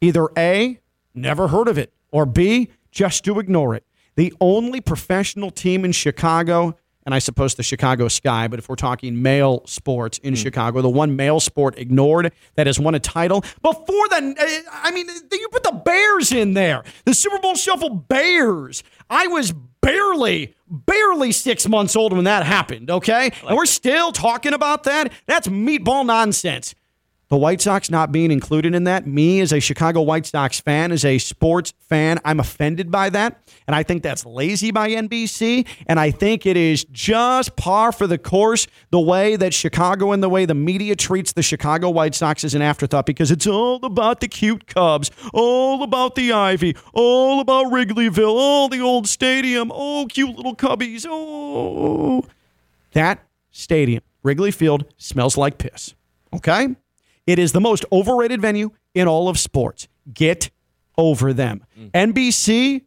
either 0.00 0.28
A, 0.38 0.80
never 1.14 1.48
heard 1.48 1.68
of 1.68 1.76
it, 1.76 1.92
or 2.10 2.24
B, 2.24 2.70
just 2.92 3.24
to 3.24 3.40
ignore 3.40 3.74
it. 3.74 3.84
The 4.14 4.32
only 4.40 4.80
professional 4.80 5.50
team 5.50 5.84
in 5.84 5.92
Chicago 5.92 6.76
and 7.04 7.14
I 7.14 7.18
suppose 7.18 7.54
the 7.54 7.62
Chicago 7.62 8.08
Sky. 8.08 8.48
But 8.48 8.58
if 8.58 8.68
we're 8.68 8.76
talking 8.76 9.22
male 9.22 9.62
sports 9.66 10.18
in 10.18 10.34
Chicago, 10.34 10.82
the 10.82 10.88
one 10.88 11.16
male 11.16 11.40
sport 11.40 11.76
ignored 11.78 12.32
that 12.54 12.66
has 12.66 12.78
won 12.78 12.94
a 12.94 13.00
title 13.00 13.40
before 13.60 14.08
the, 14.08 14.34
uh, 14.38 14.70
I 14.72 14.90
mean, 14.92 15.08
you 15.08 15.48
put 15.50 15.64
the 15.64 15.72
Bears 15.72 16.32
in 16.32 16.54
there, 16.54 16.84
the 17.04 17.14
Super 17.14 17.38
Bowl 17.38 17.54
Shuffle 17.54 17.90
Bears. 17.90 18.82
I 19.10 19.26
was 19.26 19.52
barely, 19.80 20.54
barely 20.68 21.32
six 21.32 21.68
months 21.68 21.96
old 21.96 22.12
when 22.12 22.24
that 22.24 22.46
happened, 22.46 22.90
okay? 22.90 23.32
and 23.46 23.56
we're 23.56 23.66
still 23.66 24.12
talking 24.12 24.54
about 24.54 24.84
that? 24.84 25.12
That's 25.26 25.48
meatball 25.48 26.06
nonsense. 26.06 26.74
The 27.32 27.38
White 27.38 27.62
Sox 27.62 27.88
not 27.88 28.12
being 28.12 28.30
included 28.30 28.74
in 28.74 28.84
that, 28.84 29.06
me 29.06 29.40
as 29.40 29.54
a 29.54 29.58
Chicago 29.58 30.02
White 30.02 30.26
Sox 30.26 30.60
fan, 30.60 30.92
as 30.92 31.02
a 31.02 31.16
sports 31.16 31.72
fan, 31.78 32.20
I'm 32.26 32.38
offended 32.38 32.90
by 32.90 33.08
that. 33.08 33.50
And 33.66 33.74
I 33.74 33.84
think 33.84 34.02
that's 34.02 34.26
lazy 34.26 34.70
by 34.70 34.90
NBC. 34.90 35.66
And 35.86 35.98
I 35.98 36.10
think 36.10 36.44
it 36.44 36.58
is 36.58 36.84
just 36.92 37.56
par 37.56 37.90
for 37.90 38.06
the 38.06 38.18
course 38.18 38.66
the 38.90 39.00
way 39.00 39.36
that 39.36 39.54
Chicago 39.54 40.12
and 40.12 40.22
the 40.22 40.28
way 40.28 40.44
the 40.44 40.54
media 40.54 40.94
treats 40.94 41.32
the 41.32 41.42
Chicago 41.42 41.88
White 41.88 42.14
Sox 42.14 42.44
as 42.44 42.54
an 42.54 42.60
afterthought 42.60 43.06
because 43.06 43.30
it's 43.30 43.46
all 43.46 43.82
about 43.82 44.20
the 44.20 44.28
cute 44.28 44.66
Cubs, 44.66 45.10
all 45.32 45.82
about 45.82 46.16
the 46.16 46.34
Ivy, 46.34 46.76
all 46.92 47.40
about 47.40 47.72
Wrigleyville, 47.72 48.28
all 48.28 48.68
the 48.68 48.80
old 48.80 49.08
stadium, 49.08 49.72
oh, 49.74 50.06
cute 50.06 50.36
little 50.36 50.54
Cubbies, 50.54 51.06
oh. 51.08 52.26
That 52.92 53.26
stadium, 53.50 54.02
Wrigley 54.22 54.50
Field, 54.50 54.84
smells 54.98 55.38
like 55.38 55.56
piss. 55.56 55.94
Okay? 56.34 56.76
It 57.26 57.38
is 57.38 57.52
the 57.52 57.60
most 57.60 57.84
overrated 57.92 58.40
venue 58.40 58.70
in 58.94 59.08
all 59.08 59.28
of 59.28 59.38
sports. 59.38 59.88
Get 60.12 60.50
over 60.98 61.32
them. 61.32 61.64
Mm. 61.78 61.90
NBC 62.12 62.82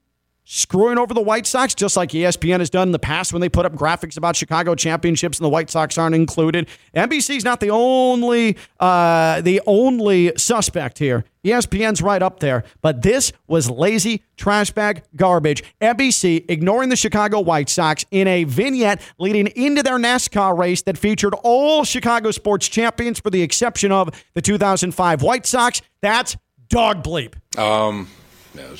screwing 0.45 0.97
over 0.97 1.13
the 1.13 1.21
White 1.21 1.47
Sox, 1.47 1.73
just 1.73 1.97
like 1.97 2.11
ESPN 2.11 2.59
has 2.59 2.69
done 2.69 2.87
in 2.87 2.91
the 2.91 2.99
past 2.99 3.33
when 3.33 3.41
they 3.41 3.49
put 3.49 3.65
up 3.65 3.73
graphics 3.73 4.15
about 4.15 4.35
Chicago 4.35 4.75
championships 4.75 5.39
and 5.39 5.45
the 5.45 5.49
White 5.49 5.69
Sox 5.69 5.97
aren't 5.97 6.15
included. 6.15 6.67
NBC's 6.95 7.43
not 7.43 7.59
the 7.59 7.71
only 7.71 8.55
uh, 8.79 9.41
the 9.41 9.61
only 9.65 10.31
suspect 10.37 10.99
here. 10.99 11.25
ESPN's 11.43 12.01
right 12.01 12.21
up 12.21 12.39
there, 12.39 12.63
but 12.81 13.01
this 13.01 13.31
was 13.47 13.69
lazy 13.69 14.23
trash 14.37 14.71
bag 14.71 15.03
garbage. 15.15 15.63
NBC 15.81 16.45
ignoring 16.49 16.89
the 16.89 16.95
Chicago 16.95 17.39
White 17.39 17.69
Sox 17.69 18.05
in 18.09 18.27
a 18.27 18.45
vignette 18.45 19.01
leading 19.19 19.47
into 19.47 19.83
their 19.83 19.97
NASCAR 19.97 20.57
race 20.57 20.81
that 20.83 20.97
featured 20.97 21.35
all 21.43 21.83
Chicago 21.83 22.31
sports 22.31 22.67
champions 22.67 23.19
for 23.19 23.29
the 23.29 23.41
exception 23.41 23.91
of 23.91 24.09
the 24.33 24.41
2005 24.41 25.21
White 25.21 25.45
Sox. 25.45 25.81
That's 26.01 26.35
dog 26.69 27.03
bleep. 27.03 27.35
Um, 27.59 28.07
no, 28.55 28.75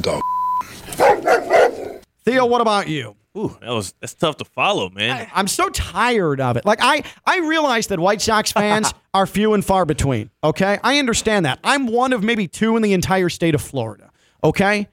dog. 0.00 0.22
Theo, 2.24 2.46
what 2.46 2.60
about 2.60 2.88
you? 2.88 3.16
Ooh, 3.36 3.56
that 3.60 3.70
was 3.70 3.94
that's 4.00 4.14
tough 4.14 4.36
to 4.38 4.44
follow, 4.44 4.90
man. 4.90 5.28
I'm 5.32 5.46
so 5.48 5.68
tired 5.68 6.40
of 6.40 6.56
it. 6.56 6.64
Like 6.64 6.80
I, 6.82 7.04
I 7.24 7.38
realize 7.38 7.86
that 7.88 8.00
White 8.00 8.20
Sox 8.20 8.50
fans 8.52 8.92
are 9.14 9.26
few 9.26 9.54
and 9.54 9.64
far 9.64 9.84
between. 9.84 10.30
Okay, 10.42 10.78
I 10.82 10.98
understand 10.98 11.46
that. 11.46 11.60
I'm 11.62 11.86
one 11.86 12.12
of 12.12 12.22
maybe 12.22 12.48
two 12.48 12.76
in 12.76 12.82
the 12.82 12.92
entire 12.92 13.28
state 13.28 13.54
of 13.54 13.62
Florida. 13.62 14.10
Okay, 14.42 14.88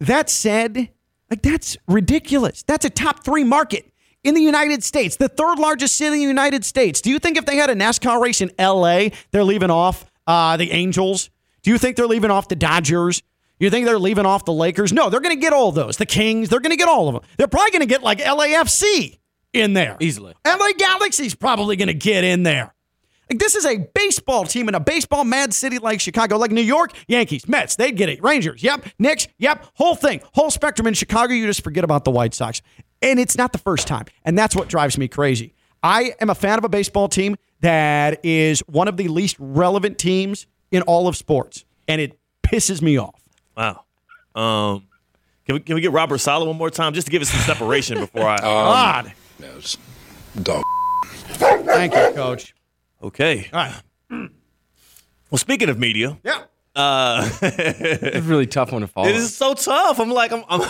that 0.00 0.30
said, 0.30 0.90
like 1.30 1.42
that's 1.42 1.76
ridiculous. 1.86 2.62
That's 2.62 2.84
a 2.84 2.90
top 2.90 3.24
three 3.24 3.44
market 3.44 3.92
in 4.24 4.34
the 4.34 4.42
United 4.42 4.82
States, 4.84 5.16
the 5.16 5.28
third 5.28 5.58
largest 5.58 5.96
city 5.96 6.14
in 6.14 6.20
the 6.20 6.26
United 6.28 6.64
States. 6.64 7.00
Do 7.00 7.10
you 7.10 7.18
think 7.18 7.36
if 7.36 7.44
they 7.44 7.56
had 7.56 7.68
a 7.68 7.74
NASCAR 7.74 8.20
race 8.20 8.40
in 8.40 8.50
L.A., 8.58 9.12
they're 9.32 9.44
leaving 9.44 9.70
off 9.70 10.06
uh, 10.26 10.56
the 10.56 10.70
Angels? 10.70 11.30
Do 11.62 11.70
you 11.70 11.78
think 11.78 11.96
they're 11.96 12.06
leaving 12.06 12.30
off 12.30 12.48
the 12.48 12.56
Dodgers? 12.56 13.22
You 13.62 13.70
think 13.70 13.86
they're 13.86 13.96
leaving 13.96 14.26
off 14.26 14.44
the 14.44 14.52
Lakers? 14.52 14.92
No, 14.92 15.08
they're 15.08 15.20
going 15.20 15.36
to 15.36 15.40
get 15.40 15.52
all 15.52 15.70
those. 15.70 15.96
The 15.96 16.04
Kings, 16.04 16.48
they're 16.48 16.58
going 16.58 16.72
to 16.72 16.76
get 16.76 16.88
all 16.88 17.06
of 17.06 17.14
them. 17.14 17.22
They're 17.38 17.46
probably 17.46 17.70
going 17.70 17.80
to 17.82 17.86
get 17.86 18.02
like 18.02 18.18
LAFC 18.18 19.20
in 19.52 19.74
there. 19.74 19.96
Easily. 20.00 20.34
LA 20.44 20.72
Galaxy's 20.76 21.36
probably 21.36 21.76
going 21.76 21.86
to 21.86 21.94
get 21.94 22.24
in 22.24 22.42
there. 22.42 22.74
Like 23.30 23.38
this 23.38 23.54
is 23.54 23.64
a 23.64 23.78
baseball 23.94 24.46
team 24.46 24.68
in 24.68 24.74
a 24.74 24.80
baseball 24.80 25.22
mad 25.22 25.54
city 25.54 25.78
like 25.78 26.00
Chicago, 26.00 26.38
like 26.38 26.50
New 26.50 26.60
York, 26.60 26.90
Yankees, 27.06 27.46
Mets, 27.46 27.76
they'd 27.76 27.96
get 27.96 28.08
it. 28.08 28.20
Rangers, 28.20 28.64
yep. 28.64 28.84
Knicks, 28.98 29.28
yep. 29.38 29.64
Whole 29.74 29.94
thing, 29.94 30.22
whole 30.34 30.50
spectrum 30.50 30.88
in 30.88 30.94
Chicago. 30.94 31.32
You 31.32 31.46
just 31.46 31.62
forget 31.62 31.84
about 31.84 32.04
the 32.04 32.10
White 32.10 32.34
Sox. 32.34 32.62
And 33.00 33.20
it's 33.20 33.38
not 33.38 33.52
the 33.52 33.58
first 33.58 33.86
time. 33.86 34.06
And 34.24 34.36
that's 34.36 34.56
what 34.56 34.66
drives 34.66 34.98
me 34.98 35.06
crazy. 35.06 35.54
I 35.84 36.14
am 36.20 36.30
a 36.30 36.34
fan 36.34 36.58
of 36.58 36.64
a 36.64 36.68
baseball 36.68 37.08
team 37.08 37.36
that 37.60 38.24
is 38.24 38.58
one 38.66 38.88
of 38.88 38.96
the 38.96 39.06
least 39.06 39.36
relevant 39.38 39.98
teams 39.98 40.48
in 40.72 40.82
all 40.82 41.06
of 41.06 41.16
sports. 41.16 41.64
And 41.86 42.00
it 42.00 42.18
pisses 42.44 42.82
me 42.82 42.98
off. 42.98 43.21
Wow. 43.56 43.84
Um, 44.34 44.86
can 45.46 45.54
we 45.54 45.60
can 45.60 45.74
we 45.74 45.80
get 45.80 45.92
Robert 45.92 46.18
Saleh 46.18 46.46
one 46.46 46.56
more 46.56 46.70
time 46.70 46.94
just 46.94 47.06
to 47.06 47.10
give 47.10 47.22
us 47.22 47.30
some 47.30 47.40
separation 47.40 47.98
before 47.98 48.26
I? 48.28 48.36
God. 48.40 49.12
No, 49.38 49.48
it's 49.56 49.76
dog. 50.42 50.62
Thank 51.04 51.94
you, 51.94 52.12
coach. 52.14 52.54
okay. 53.02 53.48
All 53.52 53.60
right. 53.64 54.30
Well, 55.30 55.38
speaking 55.38 55.68
of 55.68 55.78
media, 55.78 56.18
Yeah. 56.24 56.42
uh, 56.76 57.28
It's 57.42 58.16
a 58.18 58.22
really 58.22 58.46
tough 58.46 58.70
one 58.72 58.82
to 58.82 58.86
follow. 58.86 59.08
it 59.08 59.16
is 59.16 59.34
so 59.36 59.54
tough. 59.54 59.98
I'm 59.98 60.10
like 60.10 60.32
I'm 60.32 60.44
I'm 60.48 60.60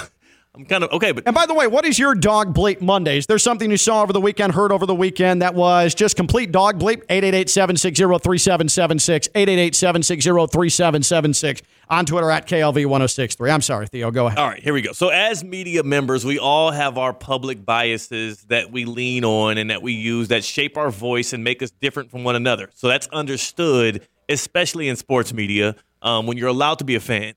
I'm 0.54 0.66
kind 0.66 0.84
of 0.84 0.92
okay, 0.92 1.12
but 1.12 1.24
And 1.24 1.34
by 1.34 1.46
the 1.46 1.54
way, 1.54 1.66
what 1.66 1.86
is 1.86 1.98
your 1.98 2.14
dog 2.14 2.54
bleep 2.54 2.82
Monday? 2.82 3.16
Is 3.16 3.24
there 3.24 3.38
something 3.38 3.70
you 3.70 3.78
saw 3.78 4.02
over 4.02 4.12
the 4.12 4.20
weekend, 4.20 4.52
heard 4.52 4.70
over 4.70 4.84
the 4.84 4.94
weekend 4.94 5.40
that 5.40 5.54
was 5.54 5.94
just 5.94 6.14
complete 6.14 6.52
dog 6.52 6.78
bleep? 6.78 7.06
888-760-3776, 7.06 9.30
888-760-3776, 9.30 11.62
on 11.88 12.04
Twitter 12.04 12.30
at 12.30 12.46
KLV1063. 12.46 13.50
I'm 13.50 13.62
sorry, 13.62 13.86
Theo, 13.86 14.10
go 14.10 14.26
ahead. 14.26 14.38
All 14.38 14.46
right, 14.46 14.62
here 14.62 14.74
we 14.74 14.82
go. 14.82 14.92
So, 14.92 15.08
as 15.08 15.42
media 15.42 15.82
members, 15.84 16.22
we 16.22 16.38
all 16.38 16.70
have 16.70 16.98
our 16.98 17.14
public 17.14 17.64
biases 17.64 18.42
that 18.44 18.70
we 18.70 18.84
lean 18.84 19.24
on 19.24 19.56
and 19.56 19.70
that 19.70 19.80
we 19.80 19.94
use 19.94 20.28
that 20.28 20.44
shape 20.44 20.76
our 20.76 20.90
voice 20.90 21.32
and 21.32 21.42
make 21.42 21.62
us 21.62 21.70
different 21.70 22.10
from 22.10 22.24
one 22.24 22.36
another. 22.36 22.68
So, 22.74 22.88
that's 22.88 23.06
understood, 23.08 24.06
especially 24.28 24.90
in 24.90 24.96
sports 24.96 25.32
media, 25.32 25.76
um, 26.02 26.26
when 26.26 26.36
you're 26.36 26.48
allowed 26.48 26.78
to 26.80 26.84
be 26.84 26.94
a 26.94 27.00
fan. 27.00 27.32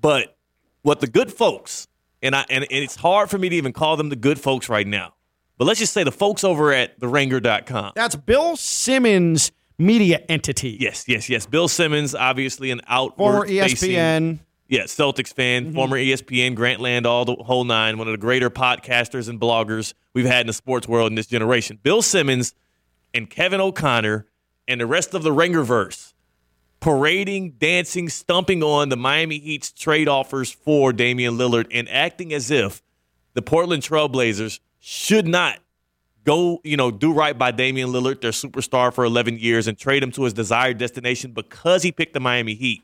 But 0.00 0.36
what 0.82 0.98
the 0.98 1.06
good 1.06 1.32
folks, 1.32 1.86
and, 2.22 2.34
I, 2.36 2.44
and, 2.50 2.64
and 2.64 2.84
it's 2.84 2.96
hard 2.96 3.30
for 3.30 3.38
me 3.38 3.48
to 3.48 3.56
even 3.56 3.72
call 3.72 3.96
them 3.96 4.08
the 4.08 4.16
good 4.16 4.38
folks 4.40 4.68
right 4.68 4.86
now, 4.86 5.14
but 5.58 5.66
let's 5.66 5.80
just 5.80 5.92
say 5.92 6.04
the 6.04 6.12
folks 6.12 6.44
over 6.44 6.72
at 6.72 6.98
theringer.com. 7.00 7.92
That's 7.94 8.16
Bill 8.16 8.56
Simmons' 8.56 9.52
media 9.78 10.20
entity. 10.28 10.76
Yes, 10.80 11.04
yes, 11.08 11.28
yes. 11.28 11.46
Bill 11.46 11.68
Simmons, 11.68 12.14
obviously 12.14 12.70
an 12.70 12.80
outward 12.86 13.16
Former 13.16 13.46
facing- 13.46 13.90
ESPN. 13.92 14.38
Yeah, 14.68 14.82
Celtics 14.84 15.34
fan, 15.34 15.64
Mm-hmm. 15.66 15.74
former 15.74 15.96
ESPN, 15.96 16.56
Grantland, 16.56 17.04
all 17.04 17.24
the 17.24 17.34
whole 17.34 17.64
nine, 17.64 17.98
one 17.98 18.06
of 18.06 18.12
the 18.12 18.18
greater 18.18 18.50
podcasters 18.50 19.28
and 19.28 19.40
bloggers 19.40 19.94
we've 20.14 20.26
had 20.26 20.42
in 20.42 20.46
the 20.46 20.52
sports 20.52 20.86
world 20.86 21.10
in 21.10 21.16
this 21.16 21.26
generation. 21.26 21.80
Bill 21.82 22.02
Simmons 22.02 22.54
and 23.12 23.28
Kevin 23.28 23.60
O'Connor 23.60 24.26
and 24.68 24.80
the 24.80 24.86
rest 24.86 25.12
of 25.12 25.24
the 25.24 25.30
Ringerverse 25.30 26.12
parading, 26.80 27.52
dancing, 27.52 28.08
stumping 28.08 28.62
on 28.62 28.88
the 28.88 28.96
Miami 28.96 29.38
Heat's 29.38 29.70
trade 29.70 30.08
offers 30.08 30.50
for 30.50 30.92
Damian 30.92 31.36
Lillard 31.36 31.66
and 31.70 31.88
acting 31.88 32.32
as 32.32 32.50
if 32.50 32.82
the 33.34 33.42
Portland 33.42 33.82
Trailblazers 33.82 34.60
should 34.78 35.28
not 35.28 35.58
go, 36.24 36.60
you 36.64 36.76
know, 36.76 36.90
do 36.90 37.12
right 37.12 37.36
by 37.36 37.50
Damian 37.50 37.90
Lillard, 37.90 38.20
their 38.20 38.30
superstar 38.30 38.92
for 38.92 39.04
11 39.04 39.38
years, 39.38 39.68
and 39.68 39.78
trade 39.78 40.02
him 40.02 40.10
to 40.12 40.24
his 40.24 40.32
desired 40.32 40.78
destination 40.78 41.32
because 41.32 41.82
he 41.82 41.92
picked 41.92 42.14
the 42.14 42.20
Miami 42.20 42.54
Heat. 42.54 42.82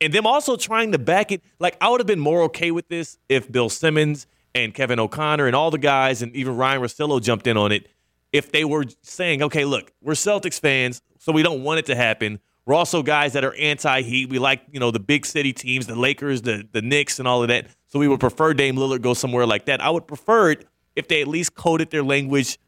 And 0.00 0.12
them 0.12 0.26
also 0.26 0.56
trying 0.56 0.92
to 0.92 0.98
back 0.98 1.32
it. 1.32 1.42
Like, 1.58 1.76
I 1.80 1.88
would 1.88 2.00
have 2.00 2.06
been 2.06 2.20
more 2.20 2.42
okay 2.42 2.70
with 2.70 2.88
this 2.88 3.18
if 3.28 3.50
Bill 3.50 3.68
Simmons 3.68 4.26
and 4.54 4.72
Kevin 4.72 5.00
O'Connor 5.00 5.46
and 5.46 5.56
all 5.56 5.70
the 5.70 5.78
guys 5.78 6.22
and 6.22 6.34
even 6.36 6.56
Ryen 6.56 6.80
Russillo 6.80 7.20
jumped 7.20 7.46
in 7.46 7.56
on 7.56 7.72
it. 7.72 7.88
If 8.32 8.52
they 8.52 8.64
were 8.64 8.84
saying, 9.02 9.42
okay, 9.42 9.64
look, 9.64 9.92
we're 10.02 10.12
Celtics 10.12 10.60
fans, 10.60 11.02
so 11.18 11.32
we 11.32 11.42
don't 11.42 11.64
want 11.64 11.80
it 11.80 11.86
to 11.86 11.96
happen. 11.96 12.40
We're 12.68 12.74
also 12.74 13.02
guys 13.02 13.32
that 13.32 13.44
are 13.44 13.54
anti-Heat. 13.54 14.28
We 14.28 14.38
like, 14.38 14.60
you 14.70 14.78
know, 14.78 14.90
the 14.90 15.00
big 15.00 15.24
city 15.24 15.54
teams, 15.54 15.86
the 15.86 15.96
Lakers, 15.96 16.42
the 16.42 16.68
the 16.70 16.82
Knicks, 16.82 17.18
and 17.18 17.26
all 17.26 17.40
of 17.40 17.48
that. 17.48 17.66
So 17.86 17.98
we 17.98 18.08
would 18.08 18.20
prefer 18.20 18.52
Dame 18.52 18.76
Lillard 18.76 19.00
go 19.00 19.14
somewhere 19.14 19.46
like 19.46 19.64
that. 19.64 19.80
I 19.80 19.88
would 19.88 20.06
prefer 20.06 20.50
it 20.50 20.66
if 20.94 21.08
they 21.08 21.22
at 21.22 21.28
least 21.28 21.54
coded 21.54 21.88
their 21.88 22.02
language 22.02 22.58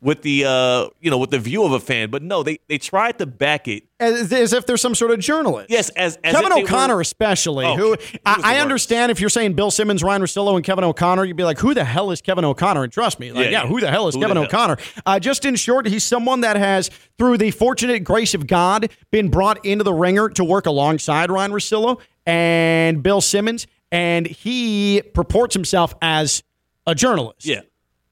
with 0.00 0.22
the 0.22 0.44
uh, 0.44 0.88
you 1.00 1.10
know, 1.10 1.18
with 1.18 1.30
the 1.30 1.38
view 1.38 1.64
of 1.64 1.72
a 1.72 1.80
fan. 1.80 2.10
But 2.10 2.22
no, 2.22 2.42
they 2.42 2.58
they 2.68 2.78
tried 2.78 3.18
to 3.18 3.26
back 3.26 3.66
it. 3.68 3.84
As, 4.00 4.32
as 4.32 4.52
if 4.52 4.64
there's 4.64 4.80
some 4.80 4.94
sort 4.94 5.10
of 5.10 5.18
journalist. 5.18 5.70
Yes, 5.70 5.88
as, 5.90 6.16
as 6.22 6.32
Kevin 6.32 6.52
O'Connor, 6.52 6.94
were- 6.94 7.00
especially, 7.00 7.64
Oh, 7.66 7.74
who 7.76 7.84
he 7.84 7.90
was 7.90 7.98
the 8.12 8.20
I, 8.24 8.56
I 8.56 8.60
understand 8.60 9.10
if 9.10 9.18
you're 9.20 9.28
saying 9.28 9.54
Bill 9.54 9.72
Simmons, 9.72 10.04
Ryen 10.04 10.22
Russillo, 10.22 10.54
and 10.54 10.64
Kevin 10.64 10.84
O'Connor, 10.84 11.24
you'd 11.24 11.36
be 11.36 11.42
like, 11.42 11.58
who 11.58 11.74
the 11.74 11.84
hell 11.84 12.12
is 12.12 12.20
Kevin 12.20 12.44
O'Connor? 12.44 12.84
And 12.84 12.92
trust 12.92 13.18
me, 13.18 13.32
like, 13.32 13.46
Yeah, 13.46 13.50
yeah, 13.50 13.62
yeah. 13.64 13.68
who 13.68 13.80
the 13.80 13.90
hell 13.90 14.06
is 14.06 14.14
Who 14.14 14.20
Kevin? 14.20 14.38
O'Connor? 14.38 14.76
Uh, 15.04 15.18
just 15.18 15.44
in 15.44 15.56
short, 15.56 15.88
he's 15.88 16.04
someone 16.04 16.42
that 16.42 16.54
has, 16.54 16.90
through 17.18 17.38
the 17.38 17.50
fortunate 17.50 18.04
grace 18.04 18.34
of 18.34 18.46
God, 18.46 18.88
been 19.10 19.30
brought 19.30 19.64
into 19.66 19.82
the 19.82 19.92
ringer 19.92 20.28
to 20.28 20.44
work 20.44 20.66
alongside 20.66 21.28
Ryen 21.28 21.50
Russillo 21.50 22.00
and 22.24 23.02
Bill 23.02 23.20
Simmons, 23.20 23.66
and 23.90 24.26
he 24.28 25.02
purports 25.12 25.54
himself 25.54 25.92
as 26.00 26.44
a 26.86 26.94
journalist. 26.94 27.44
Yeah. 27.46 27.62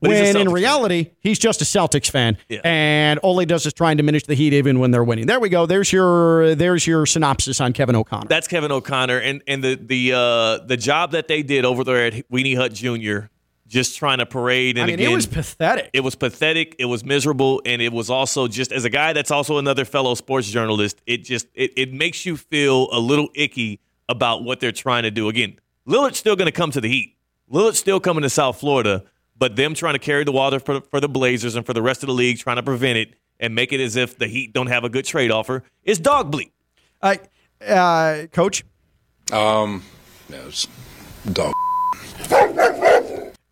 But 0.09 0.15
When 0.15 0.25
in 0.25 0.35
Celtics 0.37 0.45
fan. 0.45 0.53
reality, 0.53 1.11
he's 1.21 1.39
just 1.39 1.61
a 1.63 1.65
Celtics 1.65 2.11
fan, 2.11 2.37
Yeah. 2.49 2.61
and 2.65 3.19
all 3.21 3.39
he 3.39 3.47
does 3.47 3.67
is 3.67 3.73
try 3.73 3.91
and 3.91 3.99
diminish 3.99 4.25
the 4.25 4.35
Heat 4.35 4.53
even 4.53 4.79
when 4.79 4.91
they're 4.91 5.05
winning. 5.05 5.27
There 5.27 5.41
we 5.41 5.49
go. 5.49 5.67
There's 5.67 5.93
your 5.93 6.55
there's 6.55 6.87
your 6.87 7.07
synopsis 7.07 7.61
on 7.61 7.73
Kevin 7.73 7.97
O'Connor. 7.97 8.29
That's 8.29 8.49
Kevin 8.49 8.73
O'Connor, 8.73 9.19
and 9.19 9.43
and 9.47 9.63
the 9.63 9.75
the 9.75 10.13
uh, 10.15 10.65
the 10.67 10.77
job 10.77 11.13
that 11.13 11.29
they 11.29 11.43
did 11.43 11.65
over 11.65 11.85
there 11.85 12.07
at 12.07 12.15
Weenie 12.31 12.57
Hut 12.57 12.73
Jr. 12.73 13.27
just 13.67 13.97
trying 13.99 14.19
to 14.19 14.27
parade. 14.27 14.77
And 14.79 14.85
I 14.85 14.87
mean, 14.87 14.95
again, 15.01 15.11
it 15.13 15.15
was 15.15 15.27
pathetic. 15.27 15.91
it 15.93 16.01
was 16.01 16.15
pathetic. 16.15 16.77
It 16.79 16.85
was 16.85 17.05
miserable, 17.05 17.61
and 17.67 17.83
it 17.83 17.93
was 17.93 18.11
also 18.11 18.47
just 18.49 18.71
as 18.73 18.85
a 18.85 18.91
guy 18.91 19.13
that's 19.13 19.31
also 19.31 19.59
another 19.59 19.85
fellow 19.85 20.15
sports 20.15 20.49
journalist. 20.51 21.01
It 21.07 21.19
just 21.25 21.47
it, 21.55 21.73
it 21.77 21.93
makes 21.93 22.25
you 22.27 22.37
feel 22.37 22.89
a 22.93 23.01
little 23.01 23.29
icky 23.35 23.81
about 24.09 24.45
what 24.45 24.61
they're 24.61 24.71
trying 24.73 25.03
to 25.03 25.11
do. 25.11 25.29
Again, 25.29 25.59
Lillard's 25.89 26.19
still 26.19 26.37
going 26.37 26.47
to 26.47 26.53
come 26.53 26.71
to 26.71 26.81
the 26.81 26.89
Heat. 26.89 27.17
Lillard's 27.51 27.79
still 27.79 27.99
coming 28.01 28.23
to 28.23 28.31
South 28.31 28.59
Florida, 28.61 29.05
but 29.39 29.57
them 29.57 29.75
trying 29.75 29.95
to 29.95 29.99
carry 29.99 30.25
the 30.25 30.33
water 30.33 30.59
for, 30.61 30.81
for 30.81 31.01
the 31.01 31.09
Blazers 31.09 31.57
and 31.57 31.65
for 31.67 31.73
the 31.73 31.83
rest 31.83 32.03
of 32.03 32.07
the 32.07 32.13
league, 32.15 32.39
trying 32.39 32.57
to 32.57 32.63
prevent 32.63 32.99
it 32.99 33.15
and 33.39 33.55
make 33.55 33.73
it 33.73 33.81
as 33.81 33.97
if 33.97 34.19
the 34.19 34.27
Heat 34.27 34.53
don't 34.53 34.69
have 34.69 34.85
a 34.85 34.89
good 34.89 35.05
trade 35.05 35.31
offer 35.31 35.63
is 35.85 35.99
dog 35.99 36.33
bleep. 36.33 36.51
Uh, 37.03 37.17
uh, 37.67 38.27
Coach, 38.33 38.65
Um, 39.33 39.83
no, 40.29 40.39
it's 40.47 40.67
dog. 41.33 41.53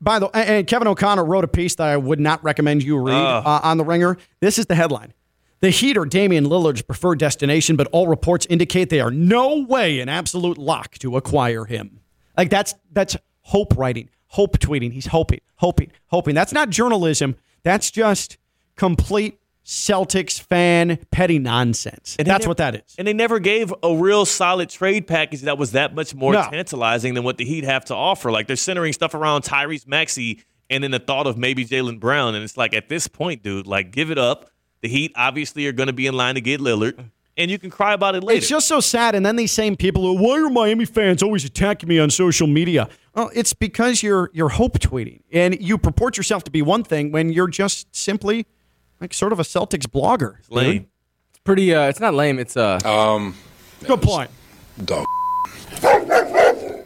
by 0.00 0.18
the 0.18 0.26
and 0.34 0.48
and 0.48 0.66
Kevin 0.66 0.88
O'Connor 0.88 1.24
wrote 1.24 1.44
a 1.44 1.48
piece 1.48 1.74
that 1.76 1.88
I 1.88 1.96
would 1.96 2.20
not 2.20 2.42
recommend 2.44 2.82
you 2.82 2.98
read 2.98 3.14
uh, 3.14 3.60
on 3.62 3.76
the 3.78 3.84
Ringer. 3.84 4.16
This 4.40 4.58
is 4.58 4.66
the 4.66 4.74
headline: 4.74 5.12
The 5.60 5.70
Heat 5.70 5.96
are 5.96 6.04
Damian 6.06 6.46
Lillard's 6.46 6.82
preferred 6.82 7.18
destination, 7.18 7.76
but 7.76 7.86
all 7.92 8.06
reports 8.08 8.46
indicate 8.50 8.90
they 8.90 9.00
are 9.00 9.10
no 9.10 9.64
way 9.68 10.00
an 10.00 10.08
absolute 10.08 10.58
lock 10.58 10.98
to 10.98 11.16
acquire 11.16 11.64
him. 11.64 12.00
Like 12.36 12.50
that's 12.50 12.74
that's 12.92 13.16
hope 13.40 13.76
writing, 13.76 14.08
hope 14.34 14.58
tweeting. 14.58 14.92
He's 14.92 15.06
hoping, 15.06 15.40
hoping, 15.56 15.90
hoping. 16.08 16.34
That's 16.34 16.52
not 16.52 16.70
journalism. 16.70 17.36
That's 17.62 17.90
just 17.90 18.36
complete 18.76 19.38
Celtics 19.64 20.40
fan 20.40 20.98
petty 21.10 21.38
nonsense. 21.38 22.16
And 22.18 22.26
that's 22.28 22.42
never- 22.42 22.50
what 22.50 22.56
that 22.58 22.74
is. 22.74 22.82
And 22.98 23.08
they 23.08 23.12
never 23.14 23.38
gave 23.38 23.72
a 23.82 23.94
real 23.96 24.26
solid 24.26 24.68
trade 24.68 25.06
package 25.06 25.40
that 25.42 25.56
was 25.56 25.72
that 25.72 25.94
much 25.94 26.14
more 26.14 26.32
No. 26.34 26.42
tantalizing 26.50 27.14
than 27.14 27.24
what 27.24 27.38
the 27.38 27.44
Heat 27.46 27.64
have 27.64 27.84
to 27.86 27.94
offer. 27.94 28.30
Like 28.30 28.46
they're 28.46 28.56
centering 28.56 28.92
stuff 28.92 29.14
around 29.14 29.42
Tyrese 29.42 29.86
Maxey 29.86 30.42
and 30.68 30.84
then 30.84 30.90
the 30.90 30.98
thought 30.98 31.26
of 31.26 31.38
maybe 31.38 31.64
Jaylen 31.64 31.98
Brown. 31.98 32.34
And 32.34 32.44
it's 32.44 32.56
like 32.58 32.74
at 32.74 32.88
this 32.90 33.08
point, 33.08 33.42
dude, 33.42 33.66
like 33.66 33.90
give 33.90 34.10
it 34.10 34.18
up. 34.18 34.50
The 34.82 34.88
Heat 34.88 35.12
obviously 35.16 35.66
are 35.66 35.72
going 35.72 35.86
to 35.86 35.94
be 35.94 36.06
in 36.06 36.14
line 36.14 36.34
to 36.34 36.42
get 36.42 36.60
Lillard, 36.60 37.10
and 37.36 37.50
you 37.50 37.58
can 37.58 37.70
cry 37.70 37.92
about 37.94 38.14
it 38.14 38.22
later. 38.22 38.38
It's 38.38 38.48
just 38.48 38.68
so 38.68 38.80
sad. 38.80 39.14
And 39.14 39.24
then 39.24 39.36
these 39.36 39.52
same 39.52 39.76
people, 39.76 40.06
are, 40.06 40.20
why 40.20 40.38
are 40.38 40.50
Miami 40.50 40.84
fans 40.84 41.22
always 41.22 41.44
attacking 41.44 41.88
me 41.88 41.98
on 41.98 42.10
social 42.10 42.46
media? 42.46 42.88
Well, 43.14 43.30
it's 43.34 43.52
because 43.52 44.02
you're 44.02 44.30
you're 44.32 44.48
hope 44.50 44.78
tweeting 44.78 45.20
and 45.32 45.60
you 45.60 45.78
purport 45.78 46.16
yourself 46.16 46.44
to 46.44 46.50
be 46.50 46.62
one 46.62 46.82
thing 46.84 47.12
when 47.12 47.30
you're 47.32 47.48
just 47.48 47.94
simply 47.94 48.46
like 49.00 49.14
sort 49.14 49.32
of 49.32 49.38
a 49.40 49.44
Celtics 49.44 49.86
blogger. 49.86 50.36
dude. 50.42 50.50
lame. 50.50 50.86
It's 51.30 51.38
pretty. 51.44 51.74
Uh, 51.74 51.88
it's 51.88 52.00
not 52.00 52.14
lame. 52.14 52.38
It's 52.38 52.56
uh. 52.56 52.78
Um, 52.84 53.34
Good 53.86 54.02
point. 54.02 54.30
dog. 54.84 55.04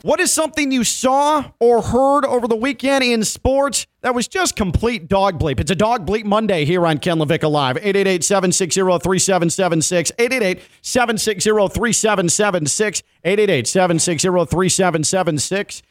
What 0.03 0.21
is 0.21 0.33
something 0.33 0.71
you 0.71 0.85
saw 0.85 1.51
or 1.59 1.83
heard 1.83 2.25
over 2.25 2.47
the 2.47 2.55
weekend 2.57 3.03
in 3.03 3.25
sports 3.25 3.87
that 4.03 4.15
was 4.15 4.29
just 4.29 4.55
complete 4.55 5.09
dog 5.09 5.41
bleep? 5.41 5.59
It's 5.59 5.73
a 5.73 5.75
dog 5.75 6.07
bleep 6.07 6.25
Monday 6.25 6.65
here 6.65 6.87
on 6.87 6.99
Ken 6.99 7.19
LaVicka 7.19 7.51
Live. 7.51 7.77
888 7.79 8.23
760 8.23 8.81
3776. 8.81 10.13
888 10.19 10.63
760 10.83 11.51
3776. 11.51 13.03
888 13.25 13.67
760 13.67 14.29
3776. 14.29 15.83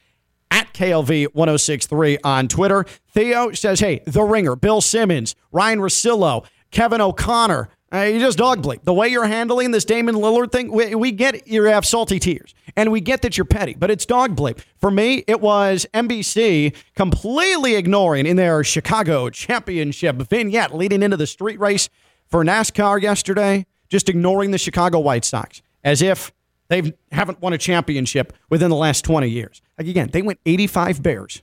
At 0.50 0.74
KLV 0.74 1.28
1063 1.34 2.20
on 2.24 2.48
Twitter. 2.48 2.86
Theo 3.10 3.52
says, 3.52 3.82
hey, 3.82 4.02
The 4.06 4.24
Ringer, 4.24 4.56
Bill 4.56 4.80
Simmons, 4.80 5.36
Ryen 5.52 5.80
Russillo, 5.80 6.46
Kevin 6.72 7.02
O'Connor. 7.02 7.68
Uh, 7.94 8.02
you 8.02 8.20
just 8.20 8.38
dog 8.38 8.62
bleep. 8.62 8.84
The 8.84 8.94
way 8.94 9.08
you're 9.08 9.28
handling 9.28 9.72
this 9.72 9.86
Damian 9.86 10.18
Lillard 10.18 10.52
thing, 10.52 10.72
we, 10.72 10.94
we 10.94 11.12
get 11.12 11.48
you 11.48 11.64
have 11.64 11.86
salty 11.86 12.20
tears, 12.20 12.54
and 12.76 12.92
we 12.92 13.00
get 13.00 13.22
that 13.22 13.38
you're 13.38 13.46
petty, 13.46 13.76
but 13.76 13.90
it's 13.90 14.06
dog 14.06 14.36
bleep. 14.36 14.60
For 14.80 14.92
me, 14.92 15.24
it 15.26 15.40
was 15.40 15.86
NBC 15.94 16.76
completely 16.96 17.76
ignoring 17.76 18.26
in 18.26 18.36
their 18.36 18.64
Chicago 18.64 19.30
championship 19.30 20.18
vignette 20.18 20.76
leading 20.76 21.02
into 21.02 21.16
the 21.16 21.28
street 21.28 21.60
race 21.60 21.90
for 22.28 22.44
NASCAR 22.44 23.02
yesterday, 23.02 23.66
just 23.88 24.10
ignoring 24.10 24.52
the 24.52 24.58
Chicago 24.58 25.00
White 25.00 25.24
Sox 25.24 25.62
as 25.82 26.02
if 26.02 26.34
they 26.68 26.94
haven't 27.14 27.42
won 27.42 27.54
a 27.54 27.58
championship 27.58 28.34
within 28.50 28.70
the 28.70 28.76
last 28.76 29.06
20 29.06 29.30
years. 29.30 29.62
Like 29.78 29.88
again, 29.88 30.10
they 30.12 30.22
went 30.22 30.40
85 30.46 31.02
Bears, 31.02 31.42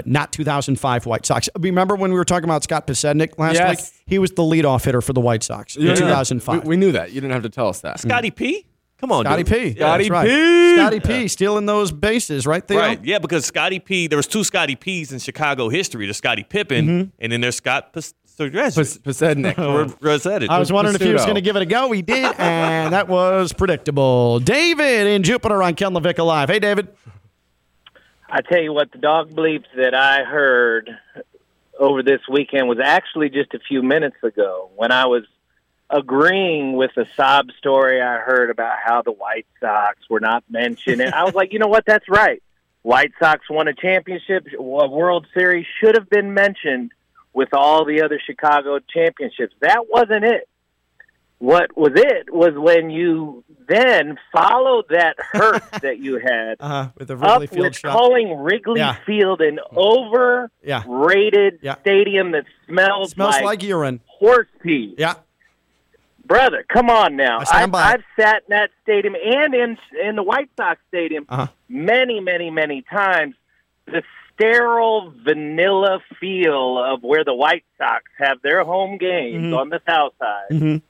but 0.00 0.06
not 0.10 0.32
2005 0.32 1.04
White 1.04 1.26
Sox. 1.26 1.48
Remember 1.58 1.94
when 1.94 2.10
we 2.10 2.16
were 2.18 2.24
talking 2.24 2.44
about 2.44 2.62
Scott 2.64 2.86
Podsednik 2.86 3.38
last 3.38 3.56
Yes. 3.56 3.92
week? 3.92 4.02
He 4.06 4.18
was 4.18 4.30
the 4.30 4.42
leadoff 4.42 4.82
hitter 4.84 5.02
for 5.02 5.12
the 5.12 5.20
White 5.20 5.42
Sox 5.42 5.76
in 5.76 5.94
2005. 5.94 6.62
We, 6.64 6.68
we 6.70 6.76
knew 6.76 6.92
that. 6.92 7.10
You 7.12 7.20
didn't 7.20 7.34
have 7.34 7.42
to 7.42 7.50
tell 7.50 7.68
us 7.68 7.80
that. 7.80 8.00
Scotty 8.00 8.30
P. 8.30 8.64
Come 8.98 9.12
on, 9.12 9.24
Scotty. 9.24 9.44
P. 9.44 9.56
Yeah, 9.56 9.96
That's 9.96 10.06
Scotty 10.06 10.10
right. 10.10 10.26
P. 10.26 10.76
Scotty 10.76 11.00
P. 11.00 11.28
stealing 11.28 11.66
those 11.66 11.90
bases, 11.92 12.46
right 12.46 12.66
there. 12.66 12.78
Right, 12.78 13.04
yeah, 13.04 13.18
because 13.18 13.44
Scotty 13.46 13.78
P. 13.78 14.06
There 14.08 14.16
was 14.18 14.26
two 14.26 14.42
Scotty 14.44 14.74
P's 14.76 15.12
in 15.12 15.18
Chicago 15.18 15.68
history. 15.68 16.06
There's 16.06 16.16
Scotty 16.18 16.42
Pippen, 16.44 16.86
Mm-hmm. 16.86 17.10
and 17.18 17.32
then 17.32 17.40
there's 17.42 17.56
Scott 17.56 17.92
Pas- 17.92 18.14
Pas- 18.38 18.98
Podsednik. 18.98 19.58
I 20.50 20.58
was 20.58 20.72
wondering 20.72 20.94
if 20.94 21.02
he 21.02 21.12
was 21.12 21.24
going 21.24 21.34
to 21.34 21.40
give 21.42 21.56
it 21.56 21.62
a 21.62 21.66
go. 21.66 21.92
He 21.92 22.00
did, 22.02 22.34
and 22.38 22.92
that 22.94 23.06
was 23.08 23.52
predictable. 23.52 24.38
David 24.40 25.06
in 25.08 25.22
Jupiter 25.22 25.62
on 25.62 25.74
Ken 25.74 25.92
LaVicka 25.92 26.24
Live. 26.24 26.48
Hey, 26.48 26.58
David. 26.58 26.88
I 28.30 28.42
tell 28.42 28.62
you 28.62 28.72
what, 28.72 28.92
the 28.92 28.98
dog 28.98 29.30
bleeps 29.30 29.66
that 29.76 29.94
I 29.94 30.22
heard 30.22 30.90
over 31.78 32.02
this 32.02 32.20
weekend 32.30 32.68
was 32.68 32.78
actually 32.78 33.30
just 33.30 33.54
a 33.54 33.58
few 33.58 33.82
minutes 33.82 34.16
ago 34.22 34.70
when 34.76 34.92
I 34.92 35.06
was 35.06 35.24
agreeing 35.88 36.74
with 36.74 36.96
a 36.96 37.06
sob 37.16 37.50
story 37.58 38.00
I 38.00 38.18
heard 38.18 38.50
about 38.50 38.76
how 38.84 39.02
the 39.02 39.10
White 39.10 39.46
Sox 39.58 39.98
were 40.08 40.20
not 40.20 40.44
mentioned. 40.48 41.00
And 41.00 41.12
I 41.12 41.24
was 41.24 41.34
like, 41.34 41.52
you 41.52 41.58
know 41.58 41.66
what? 41.66 41.84
That's 41.86 42.08
right. 42.08 42.42
White 42.82 43.12
Sox 43.18 43.48
won 43.50 43.66
a 43.66 43.74
championship, 43.74 44.46
a 44.56 44.62
World 44.62 45.26
Series 45.34 45.66
should 45.80 45.96
have 45.96 46.08
been 46.08 46.32
mentioned 46.32 46.92
with 47.32 47.52
all 47.52 47.84
the 47.84 48.02
other 48.02 48.20
Chicago 48.24 48.78
championships. 48.78 49.54
That 49.60 49.86
wasn't 49.88 50.24
it. 50.24 50.48
What 51.40 51.74
was 51.76 51.92
it 51.96 52.32
was 52.32 52.52
when 52.54 52.90
you 52.90 53.42
then 53.66 54.18
followed 54.32 54.84
that 54.90 55.16
hurt 55.18 55.62
that 55.82 55.98
you 55.98 56.18
had 56.18 56.56
Uh, 56.60 56.88
with 56.98 57.08
the 57.08 57.16
up 57.16 57.40
Field 57.48 57.58
with 57.64 57.76
shot. 57.76 57.92
calling 57.92 58.38
Wrigley 58.40 58.80
Yeah. 58.80 58.96
Field 59.06 59.40
an 59.40 59.58
overrated 59.74 61.60
Yeah. 61.62 61.76
stadium 61.80 62.32
that 62.32 62.44
smells, 62.66 63.12
Smells 63.12 63.36
like, 63.36 63.44
like 63.44 63.62
urine. 63.62 64.00
horse 64.06 64.48
pee. 64.62 64.94
Yeah. 64.98 65.14
Brother, 66.26 66.64
come 66.68 66.90
on 66.90 67.16
now. 67.16 67.38
I 67.40 67.44
stand 67.44 67.62
I've, 67.64 67.70
by 67.72 67.90
it. 67.90 67.94
I've 67.94 68.04
sat 68.22 68.42
in 68.48 68.50
that 68.50 68.70
stadium 68.82 69.14
and 69.16 69.54
in 69.54 69.78
in 70.04 70.16
the 70.16 70.22
White 70.22 70.50
Sox 70.56 70.78
stadium 70.88 71.24
Uh-huh. 71.28 71.46
many, 71.68 72.20
many, 72.20 72.50
many 72.50 72.82
times. 72.82 73.34
The 73.86 74.02
sterile 74.34 75.12
vanilla 75.24 76.00
feel 76.20 76.78
of 76.82 77.02
where 77.02 77.24
the 77.24 77.34
White 77.34 77.64
Sox 77.78 78.04
have 78.18 78.40
their 78.42 78.62
home 78.64 78.96
games 78.98 79.44
Mm-hmm. 79.44 79.54
on 79.54 79.68
the 79.70 79.80
south 79.88 80.12
side 80.18 80.82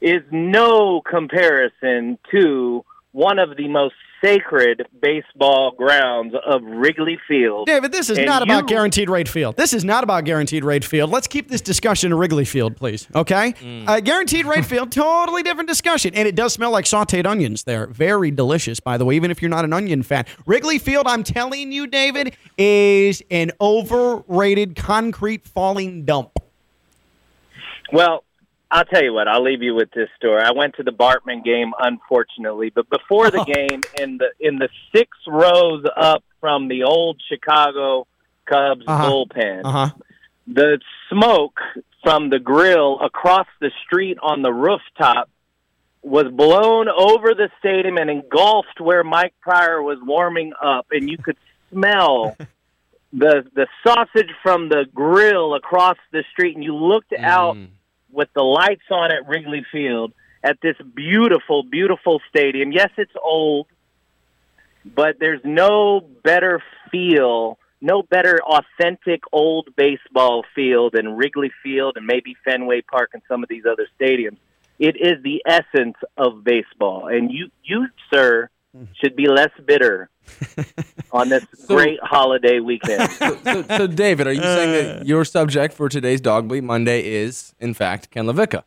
is 0.00 0.22
no 0.30 1.00
comparison 1.00 2.18
to 2.30 2.84
one 3.12 3.38
of 3.38 3.56
the 3.56 3.68
most 3.68 3.94
sacred 4.22 4.86
baseball 5.00 5.72
grounds 5.76 6.34
of 6.46 6.62
Wrigley 6.62 7.18
Field. 7.28 7.66
David, 7.66 7.92
this 7.92 8.10
is 8.10 8.18
And 8.18 8.26
not 8.26 8.42
about 8.42 8.66
guaranteed 8.66 9.08
rate 9.08 9.28
field. 9.28 9.56
This 9.56 9.72
is 9.72 9.84
not 9.84 10.04
about 10.04 10.24
guaranteed 10.24 10.64
rate 10.64 10.84
field. 10.84 11.10
Let's 11.10 11.26
keep 11.26 11.48
this 11.48 11.60
discussion 11.60 12.10
to 12.10 12.16
Wrigley 12.16 12.44
Field, 12.44 12.76
please. 12.76 13.08
Okay? 13.14 13.54
Uh, 13.86 14.00
guaranteed 14.00 14.46
rate 14.46 14.64
field, 14.66 14.90
totally 14.90 15.42
different 15.42 15.68
discussion. 15.68 16.14
And 16.14 16.26
it 16.26 16.34
does 16.34 16.52
smell 16.52 16.70
like 16.70 16.84
sauteed 16.84 17.26
onions 17.26 17.64
there. 17.64 17.86
Very 17.86 18.30
delicious, 18.30 18.80
by 18.80 18.98
the 18.98 19.04
way, 19.04 19.16
even 19.16 19.30
if 19.30 19.40
you're 19.40 19.50
not 19.50 19.64
an 19.64 19.72
onion 19.72 20.02
fan. 20.02 20.24
Wrigley 20.44 20.78
Field, 20.78 21.06
I'm 21.06 21.22
telling 21.22 21.72
you, 21.72 21.86
David, 21.86 22.36
is 22.58 23.22
an 23.30 23.52
overrated 23.60 24.76
concrete 24.76 25.46
falling 25.46 26.04
dump. 26.04 26.38
Well, 27.92 28.24
I'll 28.70 28.84
tell 28.84 29.02
you 29.02 29.12
what. 29.12 29.28
I'll 29.28 29.42
leave 29.44 29.62
you 29.62 29.74
with 29.74 29.90
this 29.92 30.08
story. 30.16 30.42
I 30.42 30.50
went 30.52 30.74
to 30.76 30.82
the 30.82 30.90
Bartman 30.90 31.44
game, 31.44 31.72
unfortunately, 31.78 32.70
but 32.74 32.88
before 32.90 33.30
the 33.30 33.44
game, 33.44 33.82
in 34.00 34.18
the 34.18 34.30
in 34.40 34.58
the 34.58 34.68
six 34.94 35.16
rows 35.26 35.84
up 35.96 36.24
from 36.40 36.68
the 36.68 36.82
old 36.84 37.20
Chicago 37.28 38.06
Cubs 38.46 38.82
Uh-huh. 38.86 39.04
bullpen, 39.08 39.64
Uh 39.64 39.70
huh. 39.70 39.88
the 40.46 40.80
smoke 41.10 41.58
from 42.02 42.30
the 42.30 42.38
grill 42.38 43.00
across 43.00 43.46
the 43.60 43.70
street 43.84 44.18
on 44.22 44.42
the 44.42 44.52
rooftop 44.52 45.28
was 46.02 46.26
blown 46.32 46.88
over 46.88 47.34
the 47.34 47.50
stadium 47.58 47.96
and 47.98 48.08
engulfed 48.10 48.80
where 48.80 49.02
Mike 49.02 49.34
Prior 49.40 49.82
was 49.82 49.98
warming 50.02 50.52
up, 50.62 50.86
and 50.92 51.08
you 51.10 51.18
could 51.18 51.36
smell 51.72 52.36
the 53.12 53.44
the 53.54 53.66
sausage 53.86 54.30
from 54.42 54.68
the 54.68 54.86
grill 54.94 55.54
across 55.54 55.96
the 56.12 56.24
street, 56.32 56.54
and 56.56 56.64
you 56.64 56.74
looked 56.74 57.12
out 57.12 57.56
with 58.16 58.28
the 58.34 58.42
lights 58.42 58.90
on 58.90 59.12
at 59.12 59.28
Wrigley 59.28 59.64
Field 59.70 60.12
at 60.42 60.58
this 60.62 60.76
beautiful, 60.94 61.62
beautiful 61.62 62.20
stadium. 62.30 62.72
Yes, 62.72 62.90
it's 62.96 63.12
old, 63.22 63.66
but 64.84 65.18
there's 65.20 65.42
no 65.44 66.00
better 66.24 66.62
feel, 66.90 67.58
no 67.82 68.02
better 68.02 68.40
authentic 68.42 69.20
old 69.32 69.68
baseball 69.76 70.44
field 70.54 70.94
than 70.94 71.10
Wrigley 71.16 71.52
Field 71.62 71.98
and 71.98 72.06
maybe 72.06 72.36
Fenway 72.42 72.80
Park 72.80 73.10
and 73.12 73.22
some 73.28 73.42
of 73.42 73.50
these 73.50 73.64
other 73.70 73.86
stadiums. 74.00 74.38
It 74.78 74.96
is 74.96 75.22
the 75.22 75.42
essence 75.46 75.96
of 76.16 76.42
baseball. 76.42 77.08
And 77.08 77.30
you, 77.30 77.50
you, 77.64 77.86
sir, 78.12 78.48
should 79.00 79.16
be 79.16 79.28
less 79.28 79.50
bitter 79.64 80.10
on 81.12 81.28
this 81.28 81.44
great 81.66 81.98
holiday 82.02 82.60
weekend. 82.60 83.10
so, 83.12 83.62
so, 83.62 83.86
David, 83.86 84.26
are 84.26 84.32
you 84.32 84.42
saying 84.42 84.98
that 84.98 85.06
your 85.06 85.24
subject 85.24 85.74
for 85.74 85.88
today's 85.88 86.20
Dog 86.20 86.48
Bleep 86.48 86.62
Monday 86.64 87.06
is, 87.06 87.54
in 87.60 87.74
fact, 87.74 88.10
Ken 88.10 88.26
LaVicka? 88.26 88.62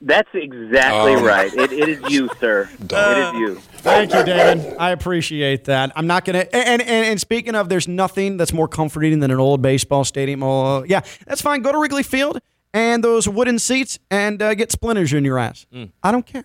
That's 0.00 0.28
exactly 0.32 1.14
Oh. 1.16 1.24
right. 1.24 1.52
It, 1.52 1.72
it 1.72 1.88
is 1.88 2.10
you, 2.10 2.28
sir. 2.38 2.70
Dog. 2.86 3.34
It 3.34 3.36
is 3.36 3.40
you. 3.40 3.54
Thank 3.78 4.12
you, 4.14 4.24
David. 4.24 4.76
I 4.78 4.90
appreciate 4.90 5.64
that. 5.64 5.90
I'm 5.96 6.06
not 6.06 6.24
gonna. 6.24 6.46
And, 6.52 6.80
and 6.82 7.06
and 7.06 7.20
speaking 7.20 7.54
of, 7.56 7.68
there's 7.68 7.88
nothing 7.88 8.36
that's 8.36 8.52
more 8.52 8.68
comforting 8.68 9.18
than 9.20 9.30
an 9.32 9.38
old 9.40 9.60
baseball 9.62 10.04
stadium. 10.04 10.42
Oh, 10.42 10.84
yeah, 10.84 11.00
that's 11.26 11.40
fine. 11.40 11.62
Go 11.62 11.72
to 11.72 11.78
Wrigley 11.78 12.02
Field 12.04 12.40
and 12.72 13.02
those 13.02 13.28
wooden 13.28 13.58
seats 13.58 13.98
and 14.10 14.40
uh, 14.40 14.54
get 14.54 14.70
splinters 14.70 15.12
in 15.12 15.24
your 15.24 15.38
ass. 15.38 15.66
I 16.02 16.12
don't 16.12 16.26
care. 16.26 16.44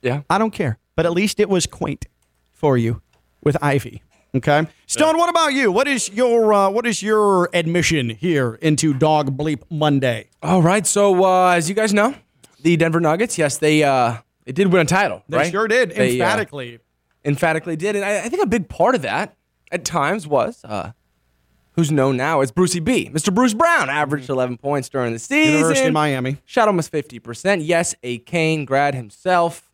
Yeah. 0.00 0.22
I 0.30 0.38
don't 0.38 0.52
care. 0.52 0.78
But 0.94 1.06
at 1.06 1.12
least 1.12 1.40
it 1.40 1.48
was 1.48 1.66
quaint 1.66 2.06
for 2.62 2.78
you 2.78 3.02
with 3.42 3.56
Ivy. 3.60 4.02
Okay, 4.34 4.66
Stone. 4.86 5.18
What 5.18 5.28
about 5.28 5.48
you? 5.48 5.70
What 5.70 5.86
is 5.86 6.08
your 6.08 6.54
uh, 6.54 6.70
what 6.70 6.86
is 6.86 7.02
your 7.02 7.50
admission 7.52 8.08
here 8.08 8.54
into 8.62 8.94
Dog 8.94 9.36
Bleep 9.36 9.60
Monday? 9.70 10.30
All 10.42 10.62
right. 10.62 10.86
So, 10.86 11.22
uh, 11.22 11.50
as 11.50 11.68
you 11.68 11.74
guys 11.74 11.92
know, 11.92 12.14
the 12.62 12.78
Denver 12.78 12.98
Nuggets, 13.00 13.36
yes, 13.36 13.58
they 13.58 13.82
uh, 13.84 14.16
they 14.46 14.52
did 14.52 14.72
win 14.72 14.80
a 14.80 14.84
title, 14.86 15.22
They 15.28 15.36
right? 15.36 15.50
sure 15.50 15.68
did 15.68 15.90
They, 15.90 16.18
uh, 16.18 16.24
emphatically. 16.24 16.78
emphatically 17.26 17.76
did. 17.76 17.94
And 17.94 18.04
I, 18.06 18.24
I 18.24 18.28
think 18.30 18.42
a 18.42 18.46
big 18.46 18.70
part 18.70 18.94
of 18.94 19.02
that 19.02 19.36
at 19.70 19.84
times 19.84 20.26
was 20.26 20.64
uh, 20.64 20.92
who's 21.72 21.92
known 21.92 22.16
now 22.16 22.40
as 22.40 22.50
Brucey 22.52 22.80
B. 22.80 23.10
Mr. 23.12 23.34
Bruce 23.34 23.52
Brown 23.52 23.90
averaged 23.90 24.30
11 24.30 24.56
points 24.56 24.88
during 24.88 25.12
the 25.12 25.18
season. 25.18 25.52
University 25.58 25.88
of 25.88 25.92
Miami. 25.92 26.38
Shot 26.46 26.68
almost 26.68 26.90
50%. 26.90 27.60
Yes, 27.66 27.94
a 28.02 28.16
Cane 28.20 28.64
grad 28.64 28.94
himself. 28.94 29.70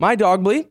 My 0.00 0.16
dog 0.16 0.42
bleed 0.42 0.66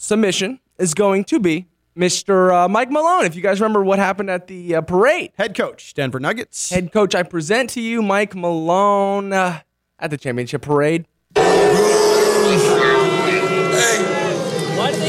submission 0.00 0.58
is 0.78 0.94
going 0.94 1.22
to 1.24 1.38
be 1.38 1.66
Mr. 1.96 2.52
Uh, 2.52 2.68
Mike 2.68 2.90
Malone. 2.90 3.26
If 3.26 3.36
you 3.36 3.42
guys 3.42 3.60
remember 3.60 3.84
what 3.84 3.98
happened 3.98 4.30
at 4.30 4.46
the 4.46 4.76
uh, 4.76 4.80
parade, 4.80 5.32
Head 5.36 5.54
coach, 5.54 5.92
Denver 5.94 6.18
Nuggets. 6.18 6.70
head 6.70 6.90
coach, 6.90 7.14
I 7.14 7.22
present 7.22 7.70
to 7.70 7.80
you 7.80 8.00
Mike 8.00 8.34
Malone 8.34 9.32
uh, 9.32 9.60
at 9.98 10.10
the 10.10 10.16
championship 10.16 10.62
parade. 10.62 11.06
Hey, 11.36 11.44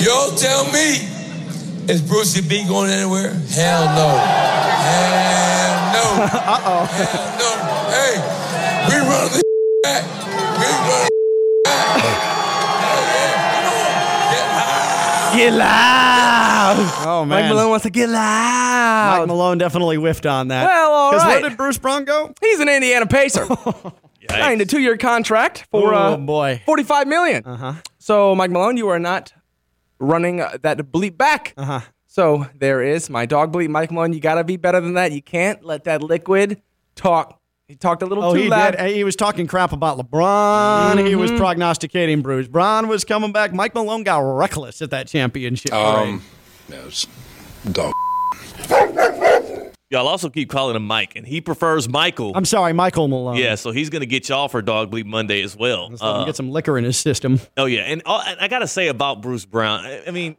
y'all 0.04 0.36
tell 0.36 0.65
me, 0.71 1.08
is 1.88 2.01
Brucey 2.01 2.41
B 2.41 2.65
going 2.67 2.91
anywhere? 2.91 3.34
Hell 3.49 3.86
no. 3.95 4.10
Hell 4.84 5.93
no. 5.93 6.04
Uh-oh. 6.51 6.86
Hell 6.86 7.38
no. 7.39 7.51
Hey, 7.95 8.13
we 8.89 8.95
run 9.08 9.32
the 9.32 9.41
back. 9.84 10.04
We 10.60 10.65
run 10.65 11.11
Get 15.34 15.54
loud! 15.54 16.76
Oh 17.06 17.26
man, 17.26 17.44
Mike 17.44 17.50
Malone 17.50 17.70
wants 17.70 17.84
to 17.84 17.89
get 17.89 18.10
loud. 18.10 19.20
Mike 19.20 19.28
Malone 19.28 19.58
definitely 19.58 19.96
whiffed 19.98 20.26
on 20.26 20.50
that. 20.50 20.65
Well, 20.67 20.91
all 20.91 21.12
right. 21.13 21.41
where 21.41 21.50
did 21.50 21.58
Bruce 21.58 21.78
Brown 21.78 22.06
go? 22.06 22.34
He's 22.41 22.60
an 22.60 22.70
Indiana 22.70 23.06
Pacer. 23.06 23.46
Signed 24.30 24.62
a 24.62 24.65
two-year 24.65 24.98
contract 24.98 25.67
for 25.72 25.94
Oh, 25.94 25.98
uh, 25.98 26.17
boy. 26.17 26.62
forty-five 26.65 27.08
million. 27.08 27.44
Uh-huh. 27.46 27.74
So, 27.98 28.34
Mike 28.36 28.52
Malone, 28.52 28.78
you 28.78 28.88
are 28.89 29.00
not 29.00 29.34
running 30.00 30.41
uh, 30.41 30.58
that 30.63 30.78
bleep 30.78 31.17
back. 31.17 31.54
Uh-huh. 31.58 31.82
So 32.08 32.46
there 32.56 32.82
is 32.84 33.10
my 33.10 33.26
dog 33.26 33.52
bleep, 33.54 33.70
Mike 33.70 33.91
Malone. 33.91 34.13
You 34.13 34.20
got 34.20 34.36
to 34.36 34.44
be 34.44 34.58
better 34.58 34.80
than 34.80 34.94
that. 34.94 35.12
You 35.12 35.22
can't 35.22 35.63
let 35.65 35.86
that 35.86 36.02
liquid 36.04 36.62
talk. 36.96 37.40
He 37.71 37.77
talked 37.77 38.01
a 38.03 38.05
little 38.05 38.21
Oh, 38.25 38.34
too 38.36 38.41
he 38.41 38.49
loud. 38.49 38.75
did. 38.75 38.93
He 38.93 39.05
was 39.05 39.15
talking 39.15 39.47
crap 39.47 39.71
about 39.71 39.97
LeBron. 39.97 40.97
He 40.97 41.12
Mm-hmm. 41.13 41.19
was 41.21 41.31
prognosticating 41.31 42.21
Bruce 42.21 42.49
Brown 42.49 42.89
was 42.89 43.05
coming 43.05 43.31
back. 43.31 43.53
Mike 43.53 43.73
Malone 43.73 44.03
got 44.03 44.17
reckless 44.17 44.81
at 44.81 44.89
that 44.91 45.07
championship. 45.07 45.71
parade. 45.71 46.10
Um, 46.10 46.21
no, 46.67 46.81
it's 46.88 47.07
dog. 47.71 47.93
Y'all 49.89 50.05
also 50.10 50.29
keep 50.29 50.49
calling 50.49 50.75
him 50.75 50.86
Mike, 50.86 51.15
and 51.15 51.25
he 51.25 51.39
prefers 51.39 51.88
Michael. 51.88 52.34
I'm 52.36 52.43
sorry, 52.43 52.73
Michael 52.73 53.07
Malone. 53.07 53.38
yeah, 53.38 53.55
so 53.55 53.71
he's 53.71 53.89
going 53.89 54.01
to 54.01 54.05
get 54.05 54.27
y'all 54.27 54.49
for 54.49 54.62
Dog 54.62 54.91
Bleep 54.91 55.05
Monday 55.05 55.41
as 55.41 55.55
well. 55.55 55.88
Let's 55.91 56.01
Uh, 56.03 56.25
get 56.25 56.36
some 56.36 56.51
liquor 56.51 56.77
in 56.77 56.84
his 56.84 56.97
system. 56.97 57.39
oh 57.55 57.65
yeah, 57.67 57.84
and, 57.84 58.01
uh, 58.05 58.21
and 58.27 58.38
I 58.41 58.49
got 58.49 58.60
to 58.60 58.67
say 58.67 58.89
about 58.89 59.21
Bruce 59.21 59.45
Brown. 59.45 59.86
I, 59.86 60.03
I 60.07 60.12
mean, 60.12 60.36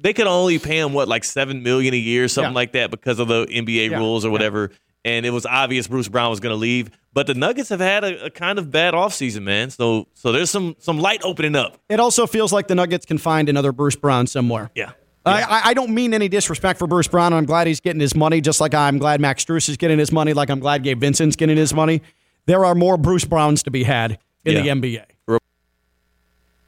they 0.00 0.12
could 0.12 0.26
only 0.26 0.58
pay 0.58 0.78
him 0.80 0.92
what 0.94 1.06
like 1.06 1.22
seven 1.22 1.62
million 1.62 1.94
a 1.94 1.96
year, 1.96 2.26
something 2.26 2.50
Yeah. 2.50 2.56
like 2.56 2.72
that, 2.72 2.90
because 2.90 3.20
of 3.20 3.28
the 3.28 3.46
NBA 3.46 3.90
Yeah, 3.90 3.98
rules 3.98 4.24
or 4.24 4.30
whatever. 4.32 4.72
And 5.04 5.26
it 5.26 5.30
was 5.30 5.44
obvious 5.46 5.88
Bruce 5.88 6.06
Brown 6.08 6.30
was 6.30 6.38
going 6.40 6.52
to 6.54 6.58
leave. 6.58 6.90
But 7.12 7.26
the 7.26 7.34
Nuggets 7.34 7.70
have 7.70 7.80
had 7.80 8.04
a, 8.04 8.26
a 8.26 8.30
kind 8.30 8.58
of 8.58 8.70
bad 8.70 8.94
offseason, 8.94 9.42
man. 9.42 9.70
So 9.70 10.06
so 10.14 10.30
there's 10.32 10.50
some 10.50 10.76
some 10.78 10.98
light 10.98 11.20
opening 11.24 11.56
up. 11.56 11.76
It 11.88 11.98
also 12.00 12.26
feels 12.26 12.52
like 12.52 12.68
the 12.68 12.74
Nuggets 12.76 13.04
can 13.04 13.18
find 13.18 13.48
another 13.48 13.72
Bruce 13.72 13.96
Brown 13.96 14.26
somewhere. 14.26 14.70
Yeah. 14.74 14.92
I, 15.26 15.42
I- 15.42 15.60
I 15.70 15.74
don't 15.74 15.90
mean 15.94 16.14
any 16.14 16.28
disrespect 16.28 16.78
for 16.78 16.86
Bruce 16.86 17.08
Brown. 17.08 17.32
I'm 17.32 17.44
glad 17.46 17.66
he's 17.66 17.80
getting 17.80 18.00
his 18.00 18.14
money, 18.14 18.40
just 18.40 18.60
like 18.60 18.74
I'm 18.74 18.98
glad 18.98 19.20
Max 19.20 19.44
Strus 19.44 19.68
is 19.68 19.76
getting 19.76 19.98
his 19.98 20.10
money, 20.12 20.32
like 20.34 20.50
I'm 20.50 20.60
glad 20.60 20.82
Gabe 20.84 21.00
Vincent's 21.00 21.36
getting 21.36 21.56
his 21.56 21.72
money. 21.74 22.02
There 22.46 22.64
are 22.64 22.74
more 22.74 22.96
Bruce 22.96 23.24
Browns 23.24 23.62
to 23.64 23.70
be 23.70 23.82
had 23.84 24.18
in 24.44 24.56
Yeah. 24.64 24.74
the 24.74 24.80
NBA. 24.80 25.04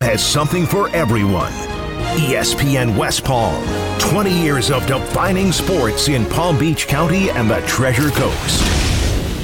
has 0.00 0.22
something 0.24 0.66
for 0.66 0.88
everyone. 0.90 1.52
ESPN 2.14 2.96
West 2.96 3.24
Palm. 3.24 3.60
20 3.98 4.30
years 4.30 4.70
of 4.70 4.86
defining 4.86 5.50
sports 5.50 6.08
in 6.08 6.24
Palm 6.26 6.56
Beach 6.56 6.86
County 6.86 7.28
and 7.30 7.50
the 7.50 7.60
Treasure 7.62 8.10
Coast. 8.10 8.62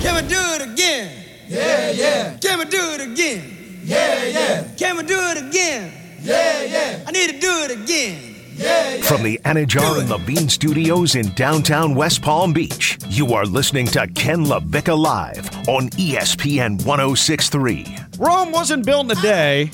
Can 0.02 0.14
we 0.14 0.28
do 0.28 0.38
it 0.38 0.72
again? 0.72 1.24
Yeah, 1.48 1.90
yeah. 1.90 2.36
Can 2.38 2.60
we 2.60 2.66
do 2.66 2.78
it 2.92 3.00
again? 3.00 3.80
Yeah, 3.82 4.24
yeah. 4.24 4.68
Can 4.76 4.96
we 4.96 5.02
do 5.02 5.18
it 5.18 5.48
again? 5.48 5.92
Yeah, 6.20 6.62
yeah. 6.62 7.04
I 7.08 7.10
need 7.10 7.30
to 7.30 7.40
do 7.40 7.50
it 7.64 7.72
again. 7.72 8.36
Yeah, 8.54 8.94
yeah. 8.94 9.02
From 9.02 9.24
the 9.24 9.40
Anajar 9.44 9.98
and 9.98 10.08
the 10.08 10.18
Bean 10.18 10.48
Studios 10.48 11.16
in 11.16 11.30
downtown 11.34 11.96
West 11.96 12.22
Palm 12.22 12.52
Beach, 12.52 12.98
you 13.08 13.34
are 13.34 13.46
listening 13.46 13.86
to 13.88 14.06
Ken 14.14 14.44
LaVicka 14.44 14.96
Live 14.96 15.68
on 15.68 15.88
ESPN 15.90 16.84
1063. 16.84 17.96
Rome 18.18 18.52
wasn't 18.52 18.86
built 18.86 19.10
in 19.10 19.18
a 19.18 19.20
day, 19.22 19.70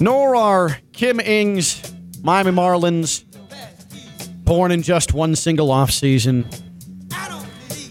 nor 0.00 0.36
are 0.36 0.78
Kim 0.92 1.18
Ng's 1.18 1.92
Miami 2.22 2.50
Marlins 2.52 3.24
born 4.44 4.70
in 4.70 4.82
just 4.82 5.12
one 5.14 5.34
single 5.36 5.68
offseason. 5.68 6.44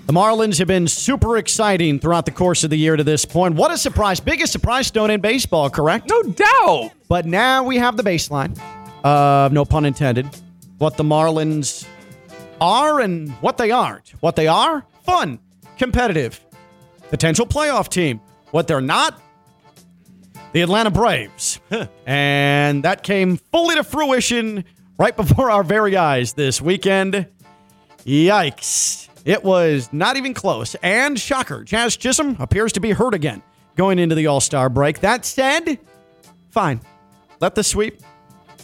The 0.08 0.13
Marlins 0.13 0.60
have 0.60 0.67
been 0.67 0.89
super 0.89 1.38
exciting 1.38 1.97
throughout 1.99 2.25
the 2.25 2.32
course 2.32 2.65
of 2.65 2.69
the 2.69 2.75
year 2.75 2.97
to 2.97 3.04
this 3.04 3.23
point. 3.23 3.56
What 3.56 3.71
a 3.71 3.77
surprise. 3.77 4.19
Biggest 4.19 4.51
surprise 4.51 4.88
stone 4.88 5.10
in 5.10 5.21
baseball, 5.21 5.69
correct? 5.69 6.10
no 6.10 6.21
doubt. 6.23 6.91
But 7.08 7.25
now 7.25 7.63
we 7.63 7.77
have 7.77 7.95
the 7.95 8.04
baseline 8.04 8.60
of, 9.06 9.54
no 9.54 9.63
pun 9.63 9.86
intended, 9.86 10.27
what 10.80 10.97
the 10.97 11.04
Marlins 11.04 11.88
are 12.60 12.99
and 12.99 13.30
what 13.41 13.58
they 13.58 13.71
aren't. 13.71 14.10
What 14.19 14.36
they 14.36 14.47
are, 14.47 14.86
fun, 15.06 15.39
competitive, 15.77 16.39
potential 17.10 17.45
playoff 17.45 17.88
team. 17.88 18.19
What 18.51 18.67
they're 18.67 18.82
not, 18.82 19.21
the 20.51 20.62
Atlanta 20.62 20.91
Braves. 20.91 21.51
And 22.05 22.84
that 22.84 23.03
came 23.03 23.38
fully 23.38 23.75
to 23.75 23.84
fruition 23.84 24.65
right 24.97 25.15
before 25.15 25.49
our 25.49 25.63
very 25.63 25.95
eyes 25.97 26.34
this 26.34 26.62
weekend. 26.62 27.27
Yikes. 28.05 29.10
It 29.25 29.43
was 29.43 29.89
not 29.91 30.17
even 30.17 30.34
close. 30.34 30.75
And 30.81 31.19
shocker, 31.19 31.63
Jazz 31.63 31.95
Chisholm 31.95 32.38
appears 32.39 32.73
to 32.73 32.79
be 32.79 32.91
hurt 32.91 33.13
again 33.13 33.43
going 33.75 33.99
into 33.99 34.15
the 34.15 34.27
All 34.27 34.41
Star 34.41 34.69
break. 34.69 34.99
That 34.99 35.25
said, 35.25 35.79
fine. 36.49 36.81
Let 37.39 37.55
the 37.55 37.63
sweep 37.63 38.01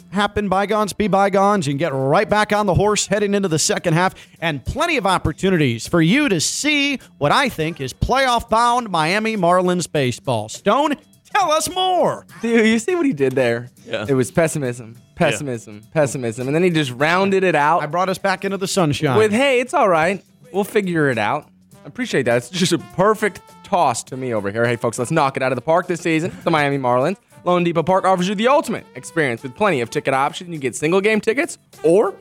happen. 0.09 0.49
Bygones 0.49 0.93
be 0.93 1.07
bygones 1.07 1.67
and 1.67 1.77
get 1.77 1.93
right 1.93 2.29
back 2.29 2.53
on 2.53 2.65
the 2.65 2.73
horse 2.73 3.07
heading 3.07 3.33
into 3.33 3.47
the 3.47 3.59
second 3.59 3.93
half. 3.93 4.15
And 4.41 4.63
plenty 4.65 4.97
of 4.97 5.05
opportunities 5.05 5.87
for 5.87 6.01
you 6.01 6.29
to 6.29 6.39
see 6.39 6.99
what 7.17 7.31
I 7.31 7.49
think 7.49 7.81
is 7.81 7.93
playoff 7.93 8.49
bound 8.49 8.89
Miami 8.89 9.37
Marlins 9.37 9.91
baseball. 9.91 10.49
Stone, 10.49 10.95
tell 11.33 11.51
us 11.51 11.69
more. 11.73 12.25
Dude, 12.41 12.65
you 12.65 12.79
see 12.79 12.95
what 12.95 13.05
he 13.05 13.13
did 13.13 13.33
there? 13.33 13.69
Yeah. 13.85 14.05
It 14.07 14.13
was 14.13 14.31
pessimism, 14.31 14.97
pessimism, 15.15 15.81
pessimism. 15.93 16.47
And 16.47 16.55
then 16.55 16.63
he 16.63 16.69
just 16.69 16.91
rounded 16.91 17.43
it 17.43 17.55
out 17.55 17.81
I 17.81 17.85
brought 17.85 18.09
us 18.09 18.17
back 18.17 18.43
into 18.45 18.57
the 18.57 18.67
sunshine. 18.67 19.17
with, 19.17 19.31
hey, 19.31 19.59
it's 19.59 19.73
all 19.73 19.89
right. 19.89 20.23
We'll 20.51 20.63
figure 20.63 21.09
it 21.09 21.17
out. 21.17 21.49
I 21.83 21.87
appreciate 21.87 22.23
that. 22.23 22.37
It's 22.37 22.49
just 22.49 22.73
a 22.73 22.79
perfect 22.79 23.41
toss 23.63 24.03
to 24.05 24.17
me 24.17 24.33
over 24.33 24.51
here. 24.51 24.65
Hey, 24.65 24.75
folks, 24.75 24.97
let's 24.99 25.11
knock 25.11 25.37
it 25.37 25.43
out 25.43 25.51
of 25.51 25.55
the 25.55 25.61
park 25.61 25.87
this 25.87 26.01
season. 26.01 26.35
The 26.43 26.51
Miami 26.51 26.77
Marlins. 26.77 27.17
loanDepot 27.45 27.85
Park 27.85 28.05
offers 28.05 28.27
you 28.27 28.35
the 28.35 28.47
ultimate 28.47 28.85
experience 28.95 29.43
with 29.43 29.55
plenty 29.55 29.81
of 29.81 29.89
ticket 29.89 30.13
options. 30.13 30.49
You 30.49 30.57
get 30.59 30.75
single 30.75 31.01
game 31.01 31.21
tickets 31.21 31.57
or 31.83 32.13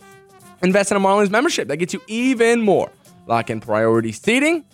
invest 0.63 0.91
in 0.91 0.97
a 0.97 1.01
Marlins 1.01 1.31
membership. 1.31 1.69
That 1.69 1.79
gets 1.79 1.95
you 1.95 2.01
even 2.07 2.61
more. 2.61 2.91
Lock 3.27 3.51
in 3.51 3.61
priority 3.61 4.13
seating, 4.13 4.65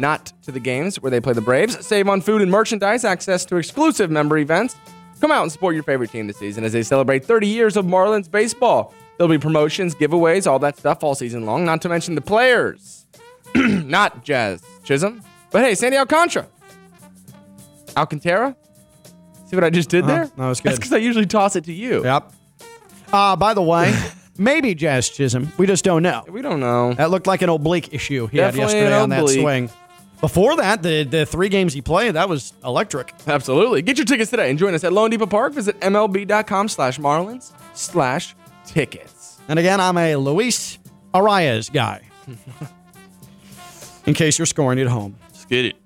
not 0.00 0.32
to 0.42 0.52
the 0.52 0.60
games 0.60 1.00
where 1.00 1.10
they 1.10 1.20
play 1.20 1.32
the 1.32 1.40
Braves. 1.40 1.86
Save 1.86 2.08
on 2.08 2.20
food 2.20 2.42
and 2.42 2.50
merchandise, 2.50 3.04
access 3.04 3.44
to 3.46 3.56
exclusive 3.56 4.10
member 4.10 4.38
events. 4.38 4.76
Come 5.20 5.30
out 5.30 5.42
and 5.42 5.52
support 5.52 5.74
your 5.74 5.84
favorite 5.84 6.10
team 6.10 6.26
this 6.26 6.38
season 6.38 6.64
as 6.64 6.72
they 6.72 6.82
celebrate 6.82 7.24
30 7.24 7.46
years 7.46 7.76
of 7.76 7.84
Marlins 7.84 8.30
baseball. 8.30 8.94
There'll 9.18 9.30
be 9.30 9.38
promotions, 9.38 9.94
giveaways, 9.94 10.46
all 10.50 10.58
that 10.60 10.78
stuff 10.78 11.04
all 11.04 11.14
season 11.14 11.44
long, 11.44 11.64
not 11.64 11.82
to 11.82 11.88
mention 11.90 12.14
the 12.14 12.22
players. 12.22 13.06
not 13.54 14.24
Jazz 14.24 14.62
Chisholm, 14.82 15.22
but 15.50 15.62
hey, 15.62 15.74
Sandy 15.74 15.98
Alcantara, 15.98 16.46
Alcantara, 17.96 18.56
See 19.50 19.56
what 19.56 19.64
I 19.64 19.70
just 19.70 19.88
did 19.88 20.06
there? 20.06 20.26
that 20.26 20.46
was 20.46 20.60
good. 20.60 20.70
That's 20.70 20.78
because 20.78 20.92
I 20.92 20.98
usually 20.98 21.26
toss 21.26 21.56
it 21.56 21.64
to 21.64 21.72
you. 21.72 22.04
Yep. 22.04 22.32
Uh, 23.12 23.34
by 23.34 23.52
the 23.52 23.62
way, 23.62 23.92
maybe 24.38 24.76
Jazz 24.76 25.08
Chisholm. 25.08 25.52
We 25.58 25.66
just 25.66 25.84
don't 25.84 26.04
know. 26.04 26.24
We 26.28 26.40
don't 26.40 26.60
know. 26.60 26.94
That 26.94 27.10
looked 27.10 27.26
like 27.26 27.42
an 27.42 27.48
oblique 27.48 27.92
issue 27.92 28.28
he 28.28 28.38
had 28.38 28.54
yesterday 28.54 28.96
on 28.96 29.08
that 29.08 29.28
swing. 29.28 29.68
Before 30.20 30.54
that, 30.56 30.82
the, 30.82 31.04
the 31.04 31.24
three 31.24 31.48
games 31.48 31.72
he 31.72 31.80
played, 31.80 32.14
that 32.14 32.28
was 32.28 32.52
electric. 32.62 33.14
Absolutely. 33.26 33.80
Get 33.80 33.96
your 33.96 34.04
tickets 34.04 34.30
today 34.30 34.50
and 34.50 34.58
join 34.58 34.74
us 34.74 34.84
at 34.84 34.92
loanDepot 34.92 35.30
Park. 35.30 35.54
Visit 35.54 35.80
MLB.com 35.80 36.68
slash 36.68 36.98
Marlins 36.98 37.52
slash 37.74 38.34
tickets. 38.66 39.38
And 39.48 39.58
again, 39.58 39.80
I'm 39.80 39.96
a 39.96 40.16
Luis 40.16 40.78
Arraez 41.14 41.72
guy. 41.72 42.02
In 44.06 44.14
case 44.14 44.38
you're 44.38 44.46
scoring 44.46 44.78
at 44.78 44.86
home. 44.88 45.16
Let's 45.22 45.46
get 45.46 45.64
it. 45.64 45.76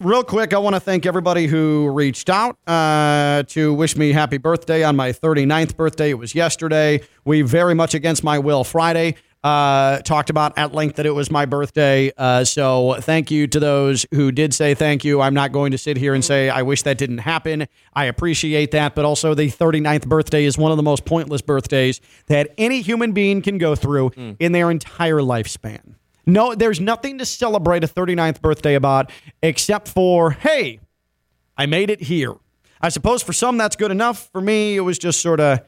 Real 0.00 0.22
quick, 0.22 0.54
I 0.54 0.58
want 0.58 0.76
to 0.76 0.80
thank 0.80 1.06
everybody 1.06 1.48
who 1.48 1.88
reached 1.90 2.30
out 2.30 2.56
uh, 2.68 3.42
to 3.48 3.74
wish 3.74 3.96
me 3.96 4.12
happy 4.12 4.38
birthday 4.38 4.84
on 4.84 4.94
my 4.94 5.10
39th 5.10 5.76
birthday. 5.76 6.10
It 6.10 6.14
was 6.14 6.36
yesterday. 6.36 7.00
We 7.24 7.42
very 7.42 7.74
much 7.74 7.94
against 7.94 8.22
my 8.22 8.38
will 8.38 8.62
Friday 8.62 9.16
uh, 9.44 9.98
talked 10.00 10.30
about 10.30 10.56
at 10.58 10.74
length 10.74 10.96
that 10.96 11.06
it 11.06 11.14
was 11.14 11.30
my 11.30 11.46
birthday. 11.46 12.10
Uh, 12.16 12.44
so 12.44 12.96
thank 13.00 13.30
you 13.30 13.46
to 13.46 13.60
those 13.60 14.04
who 14.12 14.32
did 14.32 14.52
say 14.52 14.74
thank 14.74 15.04
you. 15.04 15.20
I'm 15.20 15.34
not 15.34 15.52
going 15.52 15.72
to 15.72 15.78
sit 15.78 15.96
here 15.96 16.14
and 16.14 16.24
say 16.24 16.50
I 16.50 16.62
wish 16.62 16.82
that 16.82 16.98
didn't 16.98 17.18
happen. 17.18 17.66
I 17.94 18.06
appreciate 18.06 18.72
that, 18.72 18.94
but 18.94 19.04
also 19.04 19.34
the 19.34 19.48
39th 19.48 20.06
birthday 20.08 20.44
is 20.44 20.58
one 20.58 20.70
of 20.70 20.76
the 20.76 20.82
most 20.82 21.04
pointless 21.04 21.42
birthdays 21.42 22.00
that 22.26 22.50
any 22.58 22.80
human 22.80 23.12
being 23.12 23.42
can 23.42 23.58
go 23.58 23.74
through 23.74 24.10
in 24.38 24.52
their 24.52 24.70
entire 24.70 25.18
lifespan. 25.18 25.94
No, 26.26 26.54
there's 26.54 26.80
nothing 26.80 27.18
to 27.18 27.24
celebrate 27.24 27.84
a 27.84 27.88
39th 27.88 28.42
birthday 28.42 28.74
about 28.74 29.10
except 29.42 29.88
for, 29.88 30.32
hey, 30.32 30.80
I 31.56 31.66
made 31.66 31.88
it 31.90 32.02
here. 32.02 32.34
I 32.80 32.90
suppose 32.90 33.22
for 33.22 33.32
some 33.32 33.56
that's 33.56 33.76
good 33.76 33.90
enough. 33.90 34.28
For 34.30 34.40
me, 34.40 34.76
it 34.76 34.80
was 34.80 34.98
just 34.98 35.20
sort 35.20 35.40
of, 35.40 35.60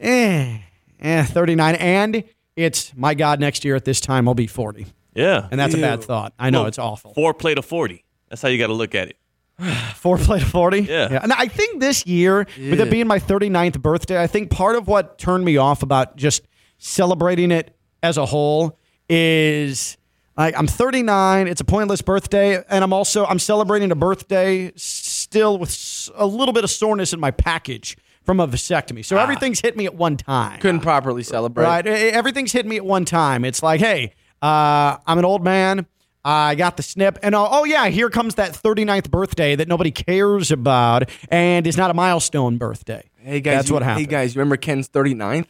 eh, 0.00 0.58
eh, 1.00 1.24
39. 1.24 1.74
And 1.74 2.24
it's, 2.56 2.92
my 2.96 3.14
God, 3.14 3.40
next 3.40 3.64
year 3.64 3.74
at 3.76 3.84
this 3.84 4.00
time 4.00 4.28
I'll 4.28 4.34
be 4.34 4.46
40. 4.46 4.86
Yeah. 5.14 5.48
And 5.50 5.60
that's 5.60 5.74
a 5.74 5.78
bad 5.78 6.02
thought. 6.02 6.32
I 6.38 6.50
know 6.50 6.60
Well, 6.60 6.68
it's 6.68 6.78
awful. 6.78 7.14
Four 7.14 7.34
play 7.34 7.54
to 7.54 7.62
40. 7.62 8.04
That's 8.28 8.42
how 8.42 8.48
you 8.48 8.58
got 8.58 8.66
to 8.68 8.72
look 8.74 8.94
at 8.94 9.08
it. 9.08 9.16
Four 9.94 10.18
play 10.18 10.40
to 10.40 10.44
40? 10.44 10.80
Yeah. 10.80 11.20
And 11.22 11.32
I 11.32 11.46
think 11.46 11.80
this 11.80 12.04
year, 12.06 12.46
with 12.58 12.80
it 12.80 12.90
being 12.90 13.06
my 13.06 13.20
39th 13.20 13.80
birthday, 13.80 14.20
I 14.20 14.26
think 14.26 14.50
part 14.50 14.74
of 14.74 14.88
what 14.88 15.18
turned 15.18 15.44
me 15.44 15.56
off 15.56 15.82
about 15.84 16.16
just 16.16 16.42
celebrating 16.78 17.52
it 17.52 17.76
as 18.02 18.16
a 18.16 18.26
whole 18.26 18.76
is 19.08 19.96
like 20.36 20.58
I'm 20.58 20.66
39, 20.66 21.46
it's 21.46 21.60
a 21.60 21.64
pointless 21.64 22.02
birthday, 22.02 22.62
and 22.68 22.82
I'm 22.82 22.92
also 22.92 23.24
I'm 23.24 23.38
celebrating 23.38 23.92
a 23.92 23.94
birthday 23.94 24.72
still 24.74 25.58
with 25.58 26.10
a 26.16 26.26
little 26.26 26.52
bit 26.52 26.64
of 26.64 26.70
soreness 26.70 27.12
in 27.12 27.20
my 27.20 27.30
package 27.30 27.96
from 28.24 28.40
a 28.40 28.48
vasectomy. 28.48 29.04
So 29.04 29.16
everything's 29.18 29.60
hit 29.60 29.76
me 29.76 29.86
at 29.86 29.94
one 29.94 30.16
time. 30.16 30.60
Couldn't 30.60 30.80
properly 30.80 31.22
celebrate. 31.22 31.64
Right. 31.64 31.86
Everything's 31.86 32.52
hit 32.52 32.66
me 32.66 32.76
at 32.76 32.84
one 32.84 33.04
time. 33.04 33.44
It's 33.44 33.62
like, 33.62 33.80
hey, 33.80 34.14
uh, 34.42 34.96
I'm 35.06 35.18
an 35.18 35.24
old 35.24 35.44
man. 35.44 35.86
I 36.24 36.54
got 36.54 36.78
the 36.78 36.82
snip. 36.82 37.18
And 37.22 37.34
oh, 37.34 37.46
oh, 37.50 37.64
yeah, 37.64 37.88
here 37.88 38.08
comes 38.08 38.36
that 38.36 38.52
39th 38.52 39.10
birthday 39.10 39.56
that 39.56 39.68
nobody 39.68 39.90
cares 39.90 40.50
about 40.50 41.10
and 41.28 41.66
is 41.66 41.76
not 41.76 41.90
a 41.90 41.94
milestone 41.94 42.56
birthday. 42.56 43.10
Hey 43.16 43.40
guys, 43.40 43.56
That's 43.56 43.68
you- 43.68 43.74
what 43.74 43.82
happened. 43.82 44.06
Hey 44.06 44.10
guys, 44.10 44.34
you 44.34 44.38
remember 44.38 44.56
Ken's 44.56 44.88
39th? 44.88 45.46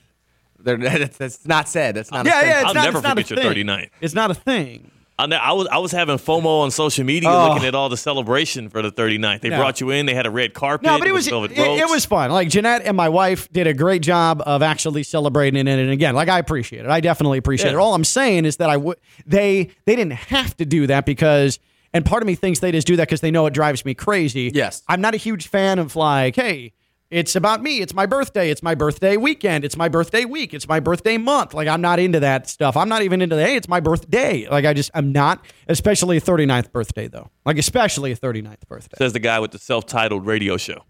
That's, 0.58 1.16
that's 1.18 1.46
not 1.46 1.68
said. 1.68 1.94
That's 1.94 2.10
not. 2.10 2.26
a 2.26 2.28
yeah, 2.28 2.40
thing. 2.40 2.48
yeah, 2.48 2.58
it's 2.60 2.68
I'll 2.68 2.74
not, 2.74 2.84
never 2.84 2.98
it's 3.20 3.28
forget 3.28 3.44
your 3.44 3.54
thing. 3.54 3.66
39th. 3.66 3.90
It's 4.00 4.14
not 4.14 4.30
a 4.30 4.34
thing. 4.34 4.90
I, 5.18 5.26
I 5.26 5.52
was 5.52 5.68
I 5.68 5.78
was 5.78 5.92
having 5.92 6.16
FOMO 6.16 6.62
on 6.62 6.70
social 6.72 7.04
media 7.04 7.30
Oh. 7.30 7.50
looking 7.50 7.66
at 7.68 7.74
all 7.74 7.88
the 7.88 7.96
celebration 7.96 8.68
for 8.68 8.82
the 8.82 8.90
39th. 8.90 9.42
They 9.42 9.48
No. 9.50 9.58
brought 9.58 9.80
you 9.80 9.90
in. 9.90 10.06
They 10.06 10.14
had 10.14 10.26
a 10.26 10.30
red 10.30 10.54
carpet. 10.54 10.84
No, 10.86 10.98
but 10.98 11.06
it 11.06 11.12
was 11.12 11.28
it, 11.28 11.32
it 11.52 11.88
was 11.88 12.04
fun. 12.04 12.30
Like 12.32 12.48
Jeanette 12.48 12.82
and 12.84 12.96
my 12.96 13.08
wife 13.08 13.48
did 13.52 13.66
a 13.68 13.74
great 13.74 14.02
job 14.02 14.42
of 14.44 14.60
actually 14.62 15.04
celebrating 15.04 15.66
it. 15.68 15.70
And 15.78 15.90
again, 15.90 16.14
like 16.16 16.28
I 16.28 16.38
appreciate 16.40 16.84
it. 16.84 16.90
I 16.90 17.00
definitely 17.00 17.38
appreciate 17.38 17.70
Yeah. 17.70 17.76
it. 17.76 17.80
All 17.80 17.94
I'm 17.94 18.04
saying 18.04 18.44
is 18.44 18.56
that 18.56 18.70
I 18.70 18.76
would 18.76 18.98
they 19.24 19.70
they 19.86 19.94
didn't 19.96 20.14
have 20.14 20.56
to 20.56 20.64
do 20.66 20.86
that 20.88 21.06
because. 21.06 21.58
And 21.92 22.04
part 22.04 22.24
of 22.24 22.26
me 22.26 22.34
thinks 22.34 22.58
they 22.58 22.72
just 22.72 22.88
do 22.88 22.96
that 22.96 23.06
because 23.06 23.20
they 23.20 23.30
know 23.30 23.46
it 23.46 23.54
drives 23.54 23.84
me 23.84 23.94
crazy. 23.94 24.50
Yes. 24.52 24.82
I'm 24.88 25.00
not 25.00 25.14
a 25.14 25.16
huge 25.16 25.46
fan 25.46 25.78
of 25.78 25.94
like, 25.94 26.34
hey, 26.34 26.72
it's 27.10 27.36
about 27.36 27.62
me. 27.62 27.80
It's 27.80 27.94
my 27.94 28.06
birthday. 28.06 28.50
It's 28.50 28.62
my 28.62 28.74
birthday 28.74 29.16
weekend. 29.16 29.64
It's 29.64 29.76
my 29.76 29.88
birthday 29.88 30.24
week. 30.24 30.52
It's 30.54 30.66
my 30.66 30.80
birthday 30.80 31.16
month. 31.18 31.54
Like 31.54 31.68
I'm 31.68 31.80
not 31.80 31.98
into 31.98 32.20
that 32.20 32.48
stuff. 32.48 32.76
I'm 32.76 32.88
not 32.88 33.02
even 33.02 33.22
into 33.22 33.36
the 33.36 33.44
hey, 33.44 33.56
it's 33.56 33.68
my 33.68 33.80
birthday. 33.80 34.48
Like 34.50 34.64
I 34.64 34.72
just 34.74 34.90
I'm 34.94 35.12
not, 35.12 35.44
especially 35.68 36.16
a 36.16 36.20
39th 36.20 36.72
birthday 36.72 37.08
though. 37.08 37.30
Like 37.44 37.58
especially 37.58 38.12
a 38.12 38.16
39th 38.16 38.66
birthday. 38.68 38.96
Says 38.98 39.12
the 39.12 39.18
guy 39.20 39.38
with 39.40 39.52
the 39.52 39.58
self-titled 39.58 40.26
radio 40.26 40.56
show. 40.56 40.84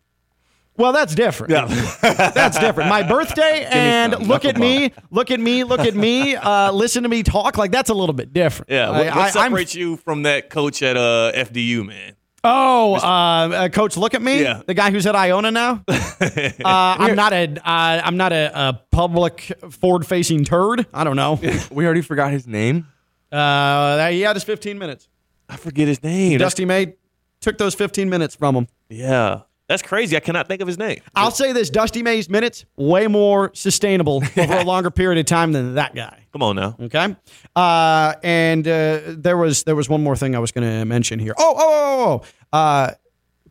Well, 0.77 0.93
that's 0.93 1.15
different. 1.15 1.53
Yeah. 1.53 1.67
that's 2.35 2.59
different. 2.59 2.89
My 2.91 3.05
birthday 3.05 3.65
and 3.71 4.27
look 4.27 4.45
at 4.45 4.57
me, 4.57 4.93
look 5.13 5.31
at 5.31 5.39
me, 5.39 5.63
look 5.63 5.81
at 5.81 5.95
me, 5.95 6.35
uh, 6.35 6.73
listen 6.73 7.05
to 7.05 7.09
me 7.09 7.23
talk. 7.23 7.57
Like 7.57 7.71
that's 7.71 7.91
a 7.91 7.95
little 7.95 8.13
bit 8.15 8.33
different. 8.33 8.71
Yeah. 8.73 8.91
What, 8.91 9.07
I- 9.09 9.17
what 9.17 9.37
I- 9.37 9.41
I'm- 9.43 9.57
you 9.71 9.97
from 9.99 10.23
that 10.25 10.51
coach 10.51 10.83
at 10.83 10.97
uh, 10.97 11.31
FDU, 11.35 11.87
man? 11.87 12.17
Oh, 12.45 12.95
uh, 12.95 12.99
uh, 12.99 13.69
coach, 13.71 13.97
look 13.97 14.15
at 14.15 14.23
me. 14.23 14.43
Yeah. 14.43 14.63
The 14.67 14.75
guy 14.75 14.91
who's 14.91 15.07
at 15.07 15.17
Iona 15.17 15.51
now. 15.51 15.83
uh, 15.89 16.55
I'm 16.65 17.17
not 17.17 17.33
a. 17.33 17.49
Uh, 17.59 18.03
I'm 18.05 18.17
not 18.17 18.33
a, 18.33 18.51
a 18.69 18.81
public 18.91 19.53
forward-facing 19.71 20.45
turd. 20.45 20.87
I 20.93 21.05
don't 21.05 21.17
know. 21.17 21.41
We 21.71 21.85
already 21.87 22.03
forgot 22.03 22.31
his 22.31 22.47
name. 22.47 22.87
Uh, 23.33 24.09
he 24.09 24.21
had 24.21 24.37
his 24.37 24.45
15 24.45 24.79
minutes. 24.79 25.09
I 25.49 25.57
forget 25.57 25.89
his 25.89 26.03
name. 26.03 26.39
Dusty 26.39 26.65
May 26.65 26.95
took 27.41 27.59
those 27.59 27.75
15 27.75 28.09
minutes 28.09 28.35
from 28.37 28.55
him. 28.55 28.69
yeah. 28.89 29.41
That's 29.67 29.81
crazy. 29.81 30.15
I 30.15 30.21
cannot 30.21 30.47
think 30.47 30.61
of 30.61 30.69
his 30.69 30.77
name. 30.77 31.01
I'll 31.15 31.31
say 31.31 31.53
this: 31.53 31.71
Dusty 31.71 32.03
May's 32.03 32.29
minutes 32.29 32.67
way 32.77 33.07
more 33.07 33.51
sustainable 33.55 34.23
over 34.37 34.59
a 34.59 34.63
longer 34.63 34.91
period 34.91 35.19
of 35.19 35.25
time 35.25 35.53
than 35.53 35.77
that 35.77 35.95
guy. 35.95 36.24
Come 36.35 36.43
on 36.43 36.57
now. 36.57 36.75
Okay. 36.81 37.15
Uh, 37.55 38.15
and 38.25 38.67
uh, 38.67 39.01
there 39.07 39.37
was 39.37 39.63
there 39.63 39.77
was 39.77 39.89
one 39.89 40.03
more 40.03 40.17
thing 40.17 40.35
I 40.35 40.41
was 40.41 40.51
going 40.51 40.69
to 40.69 40.85
mention 40.85 41.21
here. 41.21 41.33
Oh, 41.39 41.55
oh, 41.57 41.63
oh, 41.63 42.25
oh. 42.53 42.59
Uh, 42.59 42.91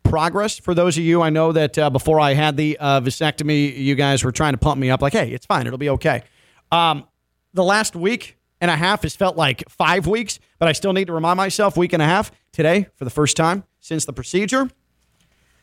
progress 0.02 0.58
for 0.58 0.74
those 0.74 0.98
of 0.98 1.02
you. 1.02 1.22
I 1.22 1.30
know 1.30 1.50
that 1.52 1.78
uh, 1.78 1.88
before 1.88 2.20
I 2.20 2.34
had 2.34 2.58
the 2.58 2.76
uh, 2.78 3.00
vasectomy, 3.00 3.74
you 3.74 3.94
guys 3.94 4.22
were 4.22 4.32
trying 4.32 4.52
to 4.52 4.58
pump 4.58 4.78
me 4.78 4.90
up, 4.90 5.00
like, 5.00 5.14
"Hey, 5.14 5.30
it's 5.30 5.46
fine. 5.46 5.66
It'll 5.66 5.78
be 5.78 5.88
okay." 5.88 6.24
Um, 6.70 7.08
the 7.54 7.64
last 7.64 7.96
week 7.96 8.36
and 8.60 8.70
a 8.70 8.76
half 8.76 9.00
has 9.00 9.16
felt 9.16 9.34
like 9.34 9.66
five 9.70 10.06
weeks, 10.06 10.38
but 10.58 10.68
I 10.68 10.72
still 10.72 10.92
need 10.92 11.06
to 11.06 11.14
remind 11.14 11.38
myself. 11.38 11.78
Week 11.78 11.94
and 11.94 12.02
a 12.02 12.06
half 12.06 12.32
today, 12.52 12.88
for 12.96 13.04
the 13.04 13.10
first 13.10 13.34
time 13.34 13.64
since 13.80 14.04
the 14.04 14.12
procedure, 14.12 14.68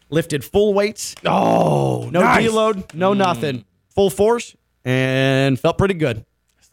lifted 0.09 0.43
full 0.43 0.73
weights. 0.73 1.13
Oh, 1.23 2.09
no 2.11 2.21
nice. 2.21 2.47
deload, 2.49 2.95
no 2.95 3.13
nothing, 3.13 3.63
full 3.93 4.09
force, 4.09 4.55
and 4.83 5.59
felt 5.59 5.77
pretty 5.77 5.93
good. 5.93 6.25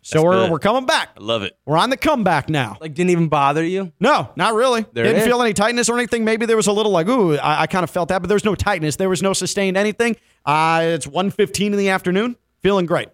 So 0.09 0.23
we're, 0.25 0.33
good. 0.33 0.51
we're 0.51 0.59
coming 0.59 0.87
back. 0.87 1.11
I 1.19 1.23
love 1.23 1.43
it. 1.43 1.59
We're 1.67 1.77
on 1.77 1.91
the 1.91 1.97
comeback 1.99 2.49
now. 2.49 2.79
Like 2.81 2.95
didn't 2.95 3.11
even 3.11 3.29
bother 3.29 3.63
you. 3.63 3.93
No, 4.01 4.31
not 4.37 4.55
really. 4.55 4.87
There 4.95 5.05
Didn't 5.05 5.17
it 5.19 5.21
is. 5.21 5.27
feel 5.27 5.43
any 5.43 5.53
tightness 5.53 5.91
or 5.91 5.99
anything. 5.99 6.25
Maybe 6.25 6.47
there 6.47 6.57
was 6.57 6.67
a 6.67 6.73
little 6.73 6.93
like, 6.93 7.09
ooh, 7.09 7.37
I, 7.37 7.63
I 7.63 7.67
kind 7.67 7.85
of 7.85 7.91
felt 7.91 8.09
that, 8.09 8.23
but 8.23 8.29
there's 8.29 8.45
no 8.45 8.55
tightness. 8.55 8.97
There 8.97 9.11
was 9.11 9.23
no 9.23 9.35
sustained 9.35 9.77
anything. 9.77 10.17
Uh, 10.47 10.81
it's 10.85 11.07
1.15 11.07 11.67
in 11.67 11.73
the 11.77 11.91
afternoon. 11.91 12.37
Feeling 12.63 12.87
great. 12.87 13.09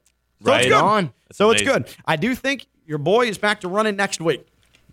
So 0.45 0.53
Right 0.53 0.61
it's 0.61 0.69
good. 0.69 0.75
on. 0.85 1.13
So 1.33 1.51
it's 1.51 1.63
good. 1.63 1.89
I 2.07 2.15
do 2.15 2.33
think 2.37 2.67
your 2.87 2.99
boy 2.99 3.27
is 3.27 3.39
back 3.39 3.63
to 3.63 3.69
running 3.69 3.97
next 3.97 4.21
week. 4.21 4.47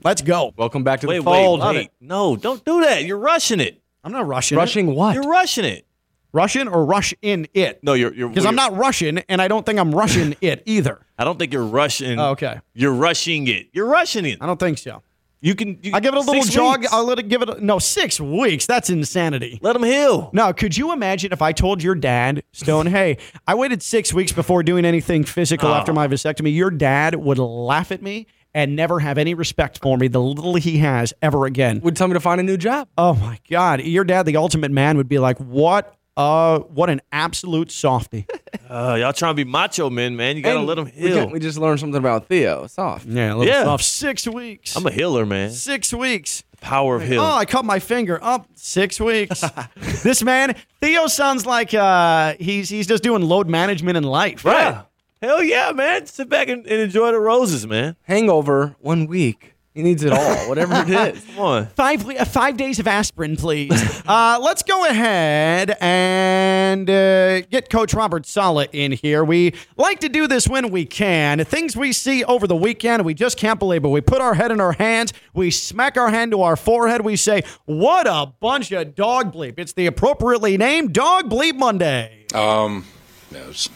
Let's 0.03 0.23
go. 0.23 0.53
Welcome 0.57 0.83
back 0.83 1.01
to 1.01 1.07
Wait, 1.07 1.17
the 1.19 1.29
wait, 1.29 1.35
fold. 1.37 1.59
wait. 1.59 1.91
No, 2.01 2.35
don't 2.35 2.65
do 2.65 2.81
that. 2.81 3.03
You're 3.05 3.19
rushing 3.19 3.59
it. 3.59 3.79
I'm 4.03 4.11
not 4.11 4.25
rushing. 4.25 4.57
Rushing 4.57 4.95
what? 4.95 5.13
You're 5.13 5.29
rushing 5.29 5.65
it. 5.65 5.79
It. 5.79 5.85
Rushing 6.33 6.67
or 6.67 6.83
rush 6.85 7.13
in 7.21 7.47
it? 7.53 7.83
No, 7.83 7.93
you're. 7.93 8.13
you're 8.13 8.29
Because 8.29 8.45
I'm 8.45 8.55
not 8.55 8.75
rushing, 8.75 9.19
and 9.29 9.41
I 9.41 9.47
don't 9.49 9.65
think 9.65 9.77
I'm 9.77 9.93
rushing 9.93 10.35
it 10.41 10.63
either. 10.65 11.05
I 11.21 11.23
don't 11.23 11.37
think 11.37 11.53
you're 11.53 11.63
rushing. 11.65 12.19
Oh, 12.19 12.31
okay. 12.31 12.59
You're 12.73 12.93
rushing 12.93 13.47
it. 13.47 13.67
You're 13.73 13.85
rushing 13.87 14.25
it. 14.25 14.39
I 14.41 14.47
don't 14.47 14.59
think 14.59 14.79
so. 14.79 15.03
You 15.43 15.55
can. 15.55 15.79
You, 15.81 15.91
I 15.93 15.99
give 15.99 16.13
it 16.13 16.17
a 16.17 16.21
little 16.21 16.43
jog. 16.43 16.81
weeks. 16.81 16.91
I'll 16.93 17.05
let 17.05 17.19
it 17.19 17.27
give 17.29 17.41
it. 17.41 17.49
A, 17.49 17.63
no, 17.63 17.79
six 17.79 18.19
weeks. 18.19 18.65
That's 18.65 18.89
insanity. 18.89 19.59
Let 19.61 19.75
him 19.75 19.83
heal. 19.83 20.29
No, 20.33 20.51
could 20.53 20.75
you 20.77 20.91
imagine 20.93 21.31
if 21.31 21.41
I 21.41 21.51
told 21.51 21.81
your 21.81 21.95
dad, 21.95 22.43
Stone, 22.53 22.87
hey, 22.87 23.17
I 23.47 23.55
waited 23.55 23.81
six 23.81 24.13
weeks 24.13 24.31
before 24.31 24.61
doing 24.63 24.83
anything 24.85 25.23
physical 25.23 25.69
Oh. 25.69 25.73
after 25.73 25.93
my 25.93 26.07
vasectomy? 26.07 26.53
Your 26.55 26.69
dad 26.71 27.15
would 27.15 27.39
laugh 27.39 27.91
at 27.91 28.01
me 28.01 28.27
and 28.53 28.75
never 28.75 28.99
have 28.99 29.17
any 29.17 29.33
respect 29.33 29.79
for 29.81 29.97
me, 29.97 30.07
the 30.09 30.19
little 30.21 30.55
he 30.55 30.77
has 30.79 31.13
ever 31.21 31.45
again. 31.45 31.79
Would 31.81 31.95
tell 31.95 32.07
me 32.07 32.13
to 32.15 32.19
find 32.19 32.39
a 32.39 32.43
new 32.43 32.57
job. 32.57 32.87
Oh 32.97 33.13
my 33.15 33.39
God. 33.49 33.81
Your 33.81 34.03
dad, 34.03 34.27
the 34.27 34.37
ultimate 34.37 34.71
man, 34.71 34.97
would 34.97 35.07
be 35.09 35.19
like, 35.19 35.37
what? 35.39 35.95
Uh, 36.17 36.59
what 36.59 36.89
an 36.89 37.01
absolute 37.11 37.71
softy. 37.71 38.25
Uh, 38.69 38.95
y'all 38.95 39.11
trying 39.11 39.31
to 39.31 39.35
be 39.35 39.49
macho 39.49 39.89
men, 39.89 40.15
man. 40.15 40.37
You 40.37 40.43
gotta 40.43 40.59
And 40.59 40.65
let 40.67 40.77
him 40.77 40.85
we 40.85 40.91
heal. 40.91 41.15
got- 41.25 41.31
We, 41.33 41.39
just 41.39 41.57
learned 41.57 41.81
something 41.81 41.97
about 41.99 42.27
Theo. 42.29 42.67
Soft. 42.67 43.05
Yeah, 43.05 43.33
a 43.33 43.35
little 43.35 43.45
Yeah. 43.53 43.65
soft. 43.65 43.83
Six 43.83 44.25
weeks. 44.29 44.77
I'm 44.77 44.85
a 44.87 44.91
healer, 44.91 45.25
man. 45.25 45.51
six 45.51 45.93
weeks. 45.93 46.43
Power 46.61 46.95
of 46.95 47.01
healing. 47.01 47.19
Oh, 47.19 47.33
I 47.35 47.43
cut 47.43 47.65
my 47.65 47.79
finger. 47.79 48.17
Up 48.23 48.47
six 48.55 48.97
weeks. 48.97 49.43
this 50.03 50.23
man, 50.23 50.55
Theo, 50.79 51.07
sounds 51.07 51.45
like 51.45 51.73
uh, 51.73 52.35
he's 52.39 52.69
he's 52.69 52.87
just 52.87 53.03
doing 53.03 53.23
load 53.23 53.49
management 53.49 53.97
in 53.97 54.03
life. 54.05 54.45
Yeah. 54.45 54.83
Hell 55.21 55.43
yeah, 55.43 55.73
man. 55.73 56.05
Sit 56.05 56.29
back 56.29 56.47
and, 56.47 56.65
and 56.65 56.79
enjoy 56.81 57.11
the 57.11 57.19
roses, 57.19 57.67
man. 57.67 57.97
Hangover 58.03 58.77
one 58.79 59.05
week. 59.05 59.50
He 59.73 59.83
needs 59.83 60.03
it 60.03 60.11
all, 60.11 60.49
whatever 60.49 60.73
it 60.75 60.89
is. 61.15 61.23
Come 61.35 61.39
on. 61.39 61.67
Five 61.67 62.05
uh, 62.05 62.25
five 62.25 62.57
days 62.57 62.77
of 62.79 62.87
aspirin, 62.87 63.37
please. 63.37 63.71
uh, 64.05 64.37
let's 64.41 64.63
go 64.63 64.85
ahead 64.85 65.77
and 65.79 66.89
uh, 66.89 67.39
get 67.41 67.69
Coach 67.69 67.93
Robert 67.93 68.25
Saleh 68.25 68.67
in 68.73 68.91
here. 68.91 69.23
We 69.23 69.53
like 69.77 69.99
to 70.01 70.09
do 70.09 70.27
this 70.27 70.45
when 70.45 70.71
we 70.71 70.85
can. 70.85 71.45
Things 71.45 71.77
we 71.77 71.93
see 71.93 72.21
over 72.25 72.47
the 72.47 72.55
weekend, 72.55 73.05
we 73.05 73.13
just 73.13 73.37
can't 73.37 73.59
believe 73.59 73.85
it. 73.85 73.87
We 73.87 74.01
put 74.01 74.19
our 74.19 74.33
head 74.33 74.51
in 74.51 74.59
our 74.59 74.73
hands, 74.73 75.13
we 75.33 75.51
smack 75.51 75.95
our 75.95 76.09
hand 76.09 76.31
to 76.31 76.41
our 76.41 76.57
forehead, 76.57 77.05
we 77.05 77.15
say, 77.15 77.41
"What 77.63 78.07
a 78.07 78.33
bunch 78.41 78.73
of 78.73 78.93
dog 78.93 79.33
bleep!" 79.33 79.53
It's 79.57 79.71
the 79.71 79.85
appropriately 79.85 80.57
named 80.57 80.91
Dog 80.91 81.29
Bleep 81.29 81.55
Monday. 81.55 82.25
Um, 82.33 82.85
no, 83.31 83.39
it's 83.49 83.69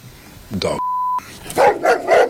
dog. 0.60 0.78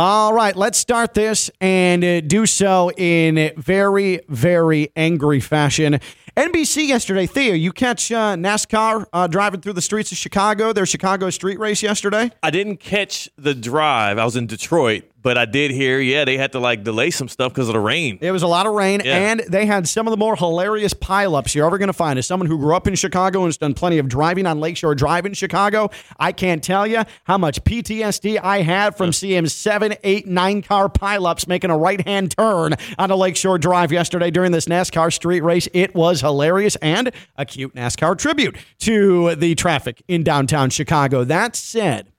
All 0.00 0.32
right, 0.32 0.54
let's 0.54 0.78
start 0.78 1.12
this 1.14 1.50
and 1.60 2.04
uh, 2.04 2.20
do 2.20 2.46
so 2.46 2.92
in 2.92 3.50
very, 3.56 4.20
very 4.28 4.92
angry 4.94 5.40
fashion. 5.40 5.98
NBC 6.36 6.86
yesterday, 6.86 7.26
Theo, 7.26 7.52
you 7.52 7.72
catch 7.72 8.12
uh, 8.12 8.36
NASCAR 8.36 9.06
uh, 9.12 9.26
driving 9.26 9.60
through 9.60 9.72
the 9.72 9.82
streets 9.82 10.12
of 10.12 10.18
Chicago, 10.18 10.72
their 10.72 10.86
Chicago 10.86 11.30
street 11.30 11.58
race 11.58 11.82
yesterday? 11.82 12.30
I 12.44 12.50
didn't 12.50 12.76
catch 12.76 13.28
the 13.36 13.56
drive. 13.56 14.18
I 14.18 14.24
was 14.24 14.36
in 14.36 14.46
Detroit, 14.46 15.02
but 15.20 15.36
I 15.36 15.44
did 15.46 15.70
hear, 15.72 15.98
yeah, 16.00 16.24
they 16.24 16.36
had 16.36 16.52
to 16.52 16.60
like 16.60 16.84
delay 16.84 17.10
some 17.10 17.28
stuff 17.28 17.52
because 17.52 17.68
of 17.68 17.72
the 17.74 17.80
rain. 17.80 18.18
It 18.20 18.30
was 18.30 18.42
a 18.42 18.46
lot 18.46 18.66
of 18.66 18.72
rain, 18.74 19.02
Yeah. 19.04 19.16
and 19.30 19.40
they 19.48 19.66
had 19.66 19.88
some 19.88 20.06
of 20.06 20.12
the 20.12 20.16
more 20.16 20.36
hilarious 20.36 20.94
pileups 20.94 21.54
you're 21.54 21.66
ever 21.66 21.76
going 21.76 21.88
to 21.88 21.92
find. 21.92 22.18
As 22.18 22.26
someone 22.26 22.46
who 22.46 22.56
grew 22.58 22.74
up 22.74 22.86
in 22.86 22.94
Chicago 22.94 23.40
and 23.40 23.48
has 23.48 23.56
done 23.56 23.74
plenty 23.74 23.98
of 23.98 24.08
driving 24.08 24.46
on 24.46 24.60
Lakeshore 24.60 24.94
Drive 24.94 25.26
in 25.26 25.34
Chicago, 25.34 25.90
I 26.18 26.32
can't 26.32 26.62
tell 26.62 26.86
you 26.86 27.02
how 27.24 27.36
much 27.36 27.62
PTSD 27.64 28.38
I 28.42 28.62
had 28.62 28.96
from 28.96 29.12
seeing 29.12 29.46
seven, 29.48 29.94
eight, 30.04 30.26
nine 30.26 30.62
car 30.62 30.88
pileups 30.88 31.48
making 31.48 31.70
a 31.70 31.76
right 31.76 32.00
hand 32.06 32.36
turn 32.36 32.74
on 32.98 33.10
a 33.10 33.16
Lakeshore 33.16 33.58
Drive 33.58 33.90
yesterday 33.92 34.30
during 34.30 34.52
this 34.52 34.66
NASCAR 34.66 35.12
street 35.12 35.40
race. 35.42 35.68
It 35.74 35.94
was 35.94 36.20
hilarious 36.20 36.76
and 36.76 37.10
a 37.36 37.44
cute 37.44 37.74
NASCAR 37.74 38.16
tribute 38.16 38.56
to 38.80 39.34
the 39.34 39.54
traffic 39.56 40.02
in 40.06 40.22
downtown 40.22 40.70
Chicago. 40.70 41.24
That 41.24 41.56
said, 41.56 42.12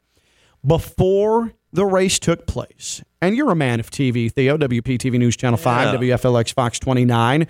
before 0.66 1.54
the 1.72 1.86
race 1.86 2.20
took 2.20 2.48
place, 2.48 3.04
and 3.22 3.36
you're 3.36 3.52
a 3.52 3.56
man 3.56 3.80
of 3.80 3.90
TV, 3.92 4.32
Theo, 4.32 4.58
WPTV 4.58 5.18
News 5.20 5.38
Channel 5.38 5.58
5, 5.58 6.00
WFLX 6.00 6.54
Fox 6.54 6.80
29. 6.80 7.48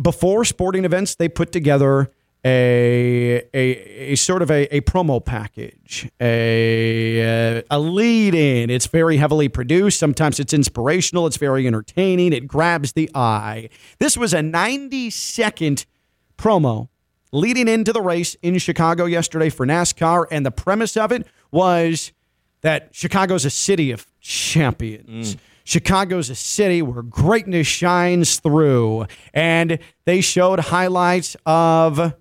Before 0.00 0.44
sporting 0.44 0.84
events, 0.84 1.14
they 1.14 1.28
put 1.28 1.52
together 1.52 2.10
a, 2.44 3.42
a, 3.54 4.12
a 4.12 4.14
sort 4.16 4.42
of 4.42 4.50
a, 4.50 4.76
a 4.76 4.80
promo 4.82 5.24
package, 5.24 6.10
a, 6.20 7.62
a 7.70 7.78
lead 7.78 8.34
in. 8.34 8.70
It's 8.70 8.86
very 8.86 9.16
heavily 9.16 9.48
produced. 9.48 9.98
Sometimes 9.98 10.38
it's 10.38 10.52
inspirational, 10.52 11.26
it's 11.26 11.38
very 11.38 11.66
entertaining, 11.66 12.32
it 12.32 12.46
grabs 12.46 12.92
the 12.92 13.10
eye. 13.14 13.70
This 13.98 14.16
was 14.16 14.34
a 14.34 14.42
90 14.42 15.10
second 15.10 15.86
promo 16.36 16.88
leading 17.32 17.66
into 17.66 17.92
the 17.92 18.02
race 18.02 18.36
in 18.42 18.58
Chicago 18.58 19.06
yesterday 19.06 19.48
for 19.48 19.66
NASCAR. 19.66 20.26
And 20.30 20.44
the 20.44 20.50
premise 20.50 20.96
of 20.96 21.12
it 21.12 21.26
was 21.50 22.12
that 22.64 22.88
Chicago's 22.92 23.44
a 23.44 23.50
city 23.50 23.90
of 23.90 24.06
champions. 24.20 25.36
Mm. 25.36 25.38
Chicago's 25.64 26.30
a 26.30 26.34
city 26.34 26.80
where 26.80 27.02
greatness 27.02 27.66
shines 27.66 28.40
through. 28.40 29.06
And 29.34 29.78
they 30.06 30.22
showed 30.22 30.60
highlights 30.60 31.36
of, 31.44 32.14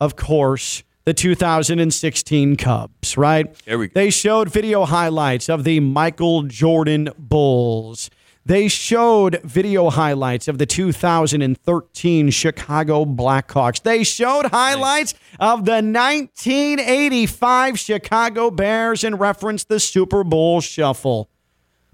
of 0.00 0.16
course, 0.16 0.84
the 1.04 1.12
2016 1.14 2.56
Cubs, 2.56 3.16
right? 3.16 3.52
There 3.64 3.76
we 3.76 3.88
go. 3.88 3.92
They 3.94 4.10
showed 4.10 4.50
video 4.50 4.84
highlights 4.84 5.48
of 5.48 5.64
the 5.64 5.80
Michael 5.80 6.44
Jordan 6.44 7.08
Bulls. 7.18 8.08
They 8.48 8.66
showed 8.68 9.42
video 9.44 9.90
highlights 9.90 10.48
of 10.48 10.56
the 10.56 10.64
2013 10.64 12.30
Chicago 12.30 13.04
Blackhawks. 13.04 13.82
They 13.82 14.04
showed 14.04 14.46
highlights 14.46 15.12
of 15.38 15.66
the 15.66 15.82
1985 15.82 17.78
Chicago 17.78 18.50
Bears 18.50 19.04
and 19.04 19.20
referenced 19.20 19.68
the 19.68 19.78
Super 19.78 20.24
Bowl 20.24 20.62
shuffle. 20.62 21.28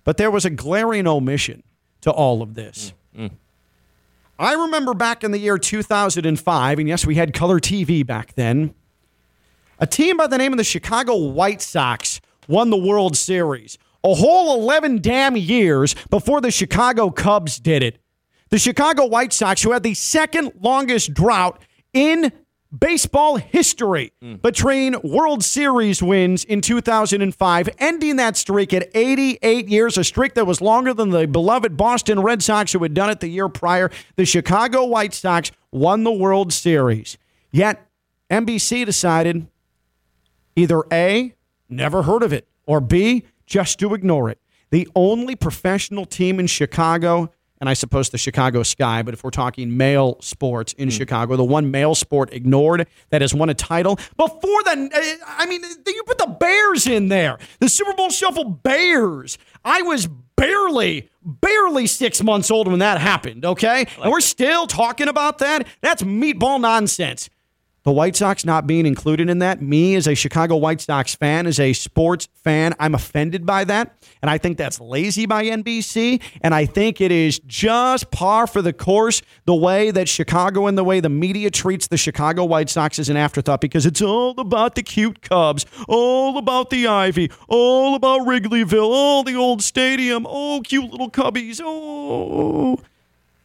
But 0.04 0.16
there 0.16 0.30
was 0.30 0.44
a 0.44 0.50
glaring 0.50 1.08
omission 1.08 1.64
to 2.02 2.12
all 2.12 2.40
of 2.40 2.54
this. 2.54 2.94
Mm, 3.18 3.30
mm. 3.30 3.32
I 4.38 4.52
remember 4.54 4.94
back 4.94 5.24
in 5.24 5.32
the 5.32 5.40
year 5.40 5.58
2005, 5.58 6.78
and 6.78 6.88
yes, 6.88 7.04
we 7.04 7.16
had 7.16 7.34
color 7.34 7.58
TV 7.58 8.06
back 8.06 8.36
then. 8.36 8.76
A 9.80 9.88
team 9.88 10.16
by 10.16 10.28
the 10.28 10.38
name 10.38 10.52
of 10.52 10.58
the 10.58 10.62
Chicago 10.62 11.16
White 11.16 11.62
Sox 11.62 12.20
won 12.46 12.70
the 12.70 12.76
World 12.76 13.16
Series 13.16 13.76
a 14.04 14.14
whole 14.14 14.60
11 14.60 15.00
damn 15.00 15.36
years 15.36 15.94
before 16.10 16.40
the 16.40 16.50
Chicago 16.50 17.10
Cubs 17.10 17.58
did 17.58 17.82
it. 17.82 17.98
The 18.50 18.58
Chicago 18.58 19.06
White 19.06 19.32
Sox, 19.32 19.62
who 19.62 19.72
had 19.72 19.82
the 19.82 19.94
second 19.94 20.52
longest 20.60 21.14
drought 21.14 21.60
in 21.92 22.30
baseball 22.78 23.36
history 23.36 24.12
mm. 24.22 24.40
between 24.42 24.96
World 25.02 25.42
Series 25.42 26.02
wins 26.02 26.44
in 26.44 26.60
2005, 26.60 27.68
ending 27.78 28.16
that 28.16 28.36
streak 28.36 28.74
at 28.74 28.88
88 28.94 29.68
years, 29.68 29.96
a 29.96 30.04
streak 30.04 30.34
that 30.34 30.46
was 30.46 30.60
longer 30.60 30.92
than 30.92 31.10
the 31.10 31.26
beloved 31.26 31.76
Boston 31.76 32.20
Red 32.20 32.42
Sox, 32.42 32.72
who 32.72 32.82
had 32.82 32.94
done 32.94 33.10
it 33.10 33.20
the 33.20 33.28
year 33.28 33.48
prior. 33.48 33.90
The 34.16 34.24
Chicago 34.24 34.84
White 34.84 35.14
Sox 35.14 35.50
won 35.70 36.04
the 36.04 36.12
World 36.12 36.52
Series. 36.52 37.16
Yet, 37.50 37.86
NBC 38.30 38.84
decided 38.84 39.46
either 40.56 40.82
A, 40.92 41.34
never 41.68 42.02
heard 42.02 42.22
of 42.22 42.32
it, 42.32 42.48
or 42.66 42.80
B, 42.80 43.24
just 43.54 43.78
to 43.78 43.94
ignore 43.94 44.30
it. 44.30 44.40
The 44.72 44.88
only 44.96 45.36
professional 45.36 46.06
team 46.06 46.40
in 46.40 46.48
Chicago, 46.48 47.30
and 47.60 47.68
I 47.70 47.74
suppose 47.74 48.10
the 48.10 48.18
Chicago 48.18 48.64
Sky, 48.64 49.02
but 49.02 49.14
if 49.14 49.22
we're 49.22 49.30
talking 49.30 49.76
male 49.76 50.16
sports 50.20 50.72
in 50.72 50.90
Chicago, 50.90 51.36
the 51.36 51.44
one 51.44 51.70
male 51.70 51.94
sport 51.94 52.32
ignored 52.32 52.88
that 53.10 53.20
has 53.20 53.32
won 53.32 53.50
a 53.50 53.54
title 53.54 53.94
before 54.16 54.62
the, 54.64 54.90
uh, 54.92 55.24
I 55.38 55.46
mean, 55.46 55.62
you 55.86 56.02
put 56.04 56.18
the 56.18 56.26
Bears 56.26 56.88
in 56.88 57.06
there, 57.06 57.38
the 57.60 57.68
Super 57.68 57.92
Bowl 57.92 58.10
Shuffle 58.10 58.42
Bears. 58.42 59.38
I 59.64 59.82
was 59.82 60.08
barely, 60.34 61.08
barely 61.24 61.86
six 61.86 62.24
months 62.24 62.50
old 62.50 62.66
when 62.66 62.80
that 62.80 63.00
happened, 63.00 63.44
okay? 63.44 63.86
and 64.02 64.10
we're 64.10 64.18
still 64.18 64.66
talking 64.66 65.06
about 65.06 65.38
that? 65.38 65.68
That's 65.80 66.02
meatball 66.02 66.60
nonsense. 66.60 67.30
The 67.84 67.92
White 67.92 68.16
Sox 68.16 68.46
not 68.46 68.66
being 68.66 68.86
included 68.86 69.28
in 69.28 69.40
that, 69.40 69.60
me 69.60 69.94
as 69.94 70.06
a 70.06 70.14
Chicago 70.14 70.56
White 70.56 70.80
Sox 70.80 71.14
fan, 71.14 71.46
as 71.46 71.60
a 71.60 71.74
sports 71.74 72.28
fan, 72.32 72.72
I'm 72.80 72.94
offended 72.94 73.44
by 73.44 73.64
that. 73.64 74.02
And 74.22 74.30
I 74.30 74.38
think 74.38 74.56
that's 74.56 74.80
lazy 74.80 75.26
by 75.26 75.44
NBC. 75.44 76.22
And 76.40 76.54
I 76.54 76.64
think 76.64 77.02
it 77.02 77.12
is 77.12 77.40
just 77.40 78.10
par 78.10 78.46
for 78.46 78.62
the 78.62 78.72
course 78.72 79.20
the 79.44 79.54
way 79.54 79.90
that 79.90 80.08
Chicago 80.08 80.66
and 80.66 80.78
the 80.78 80.84
way 80.84 81.00
the 81.00 81.10
media 81.10 81.50
treats 81.50 81.86
the 81.86 81.98
Chicago 81.98 82.46
White 82.46 82.70
Sox 82.70 82.98
as 82.98 83.10
an 83.10 83.18
afterthought 83.18 83.60
because 83.60 83.84
it's 83.84 84.00
all 84.00 84.40
about 84.40 84.76
the 84.76 84.82
cute 84.82 85.20
Cubs, 85.20 85.66
all 85.86 86.38
about 86.38 86.70
the 86.70 86.86
Ivy, 86.86 87.30
all 87.48 87.94
about 87.96 88.22
Wrigleyville, 88.22 88.82
all 88.82 89.22
the 89.22 89.36
old 89.36 89.62
stadium, 89.62 90.26
oh, 90.26 90.62
cute 90.64 90.90
little 90.90 91.10
Cubbies, 91.10 91.60
oh. 91.62 92.78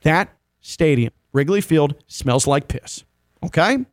That 0.04 0.34
stadium, 0.62 1.12
Wrigley 1.34 1.60
Field, 1.60 1.96
smells 2.08 2.48
like 2.48 2.70
piss. 2.70 3.04
Okay? 3.44 3.86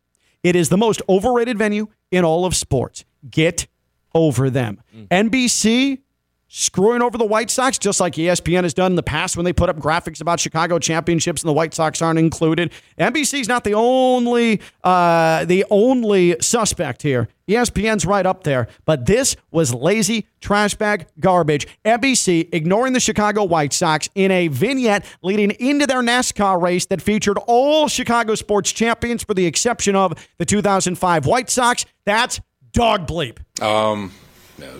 It 0.47 0.55
is 0.55 0.69
the 0.69 0.77
most 0.77 1.03
overrated 1.09 1.59
venue 1.59 1.89
in 2.13 2.25
all 2.25 2.45
of 2.45 2.55
sports. 2.55 3.05
Get 3.29 3.67
over 4.15 4.49
them. 4.49 4.81
Mm. 4.97 5.09
NBC 5.31 6.03
screwing 6.49 7.03
over 7.03 7.19
the 7.19 7.25
White 7.25 7.51
Sox, 7.51 7.79
just 7.79 8.01
like 8.01 8.15
ESPN 8.15 8.63
has 8.63 8.75
done 8.75 8.93
in 8.93 8.97
the 8.97 9.03
past 9.03 9.37
when 9.37 9.45
they 9.45 9.53
put 9.53 9.69
up 9.69 9.77
graphics 9.79 10.21
about 10.21 10.41
Chicago 10.41 10.79
championships 10.79 11.43
and 11.43 11.49
the 11.49 11.53
White 11.53 11.75
Sox 11.75 12.01
aren't 12.01 12.19
included. 12.19 12.73
NBC's 12.99 13.49
not 13.49 13.65
the 13.65 13.75
only 13.75 14.61
uh, 14.85 15.45
the 15.45 15.65
only 15.71 16.37
suspect 16.41 17.03
here. 17.03 17.29
ESPN's 17.49 18.05
right 18.05 18.27
up 18.27 18.43
there, 18.43 18.67
but 18.85 19.07
this 19.07 19.37
was 19.53 19.73
lazy 19.73 20.27
trash 20.41 20.75
bag 20.75 21.07
garbage. 21.21 21.67
NBC 21.85 22.49
ignoring 22.53 22.93
the 22.93 23.01
Chicago 23.01 23.45
White 23.45 23.73
Sox 23.73 24.09
in 24.15 24.31
a 24.33 24.49
vignette 24.49 25.05
leading 25.23 25.53
into 25.53 25.87
their 25.87 26.03
NASCAR 26.03 26.61
race 26.61 26.87
that 26.87 27.01
featured 27.01 27.39
all 27.47 27.87
Chicago 27.87 28.35
sports 28.35 28.73
champions, 28.73 29.23
for 29.23 29.35
the 29.35 29.47
exception 29.47 29.95
of 29.95 30.15
the 30.39 30.45
2005 30.45 31.27
White 31.27 31.51
Sox. 31.51 31.85
That's 32.05 32.41
dog 32.73 33.07
bleep. 33.07 33.39
Um, 33.63 34.13
no, 34.59 34.79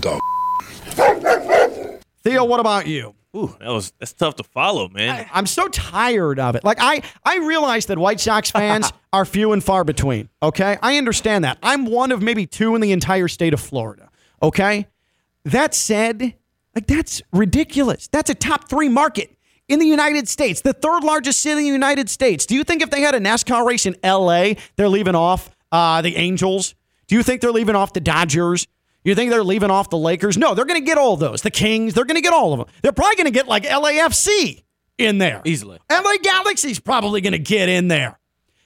dog. 0.00 0.20
Theo, 2.22 2.44
what 2.44 2.60
about 2.60 2.86
you? 2.86 3.14
Ooh, 3.36 3.54
that 3.58 3.68
was 3.68 3.92
that's 3.98 4.12
tough 4.12 4.36
to 4.36 4.44
follow, 4.44 4.88
man. 4.88 5.26
I'm 5.32 5.46
so 5.46 5.66
tired 5.68 6.38
of 6.38 6.54
it. 6.54 6.62
Like 6.64 6.78
I, 6.80 7.02
I 7.24 7.38
realize 7.38 7.86
that 7.86 7.98
White 7.98 8.20
Sox 8.20 8.50
fans 8.50 8.92
are 9.12 9.24
few 9.24 9.52
and 9.52 9.62
far 9.62 9.82
between. 9.82 10.28
Okay, 10.42 10.78
I 10.80 10.98
understand 10.98 11.44
that. 11.44 11.58
I'm 11.62 11.84
one 11.86 12.12
of 12.12 12.22
maybe 12.22 12.46
two 12.46 12.74
in 12.76 12.80
the 12.80 12.92
entire 12.92 13.26
state 13.28 13.52
of 13.52 13.60
Florida. 13.60 14.08
Okay, 14.40 14.86
that 15.44 15.74
said, 15.74 16.34
like 16.74 16.86
that's 16.86 17.22
ridiculous. 17.32 18.08
That's 18.08 18.30
a 18.30 18.34
top 18.34 18.68
three 18.68 18.88
market 18.88 19.36
in 19.68 19.80
the 19.80 19.86
United 19.86 20.28
States, 20.28 20.60
the 20.60 20.72
third 20.72 21.02
largest 21.02 21.40
city 21.40 21.62
in 21.62 21.66
the 21.66 21.72
United 21.72 22.08
States. 22.08 22.46
Do 22.46 22.54
you 22.54 22.62
think 22.62 22.82
if 22.82 22.90
they 22.90 23.00
had 23.00 23.14
a 23.14 23.20
NASCAR 23.20 23.66
race 23.66 23.86
in 23.86 23.96
L.A., 24.02 24.56
they're 24.76 24.88
leaving 24.88 25.14
off 25.14 25.50
uh, 25.72 26.02
the 26.02 26.16
Angels? 26.16 26.74
Do 27.08 27.16
you 27.16 27.22
think 27.22 27.40
they're 27.40 27.52
leaving 27.52 27.74
off 27.74 27.92
the 27.92 28.00
Dodgers? 28.00 28.66
You 29.04 29.14
think 29.14 29.30
they're 29.30 29.44
leaving 29.44 29.70
off 29.70 29.90
the 29.90 29.98
Lakers? 29.98 30.38
No, 30.38 30.54
they're 30.54 30.64
going 30.64 30.80
to 30.80 30.86
get 30.86 30.98
all 30.98 31.16
those. 31.16 31.42
The 31.42 31.50
Kings, 31.50 31.92
they're 31.94 32.06
going 32.06 32.16
to 32.16 32.22
get 32.22 32.32
all 32.32 32.52
of 32.52 32.58
them. 32.58 32.68
They're 32.82 32.92
probably 32.92 33.16
going 33.16 33.26
to 33.26 33.32
get 33.32 33.46
like 33.46 33.64
LAFC 33.64 34.64
in 34.98 35.18
there. 35.18 35.42
Easily. 35.44 35.78
LA 35.90 36.16
Galaxy's 36.22 36.80
probably 36.80 37.20
going 37.20 37.32
to 37.32 37.38
get 37.38 37.68
in 37.68 37.88
there. 37.88 38.18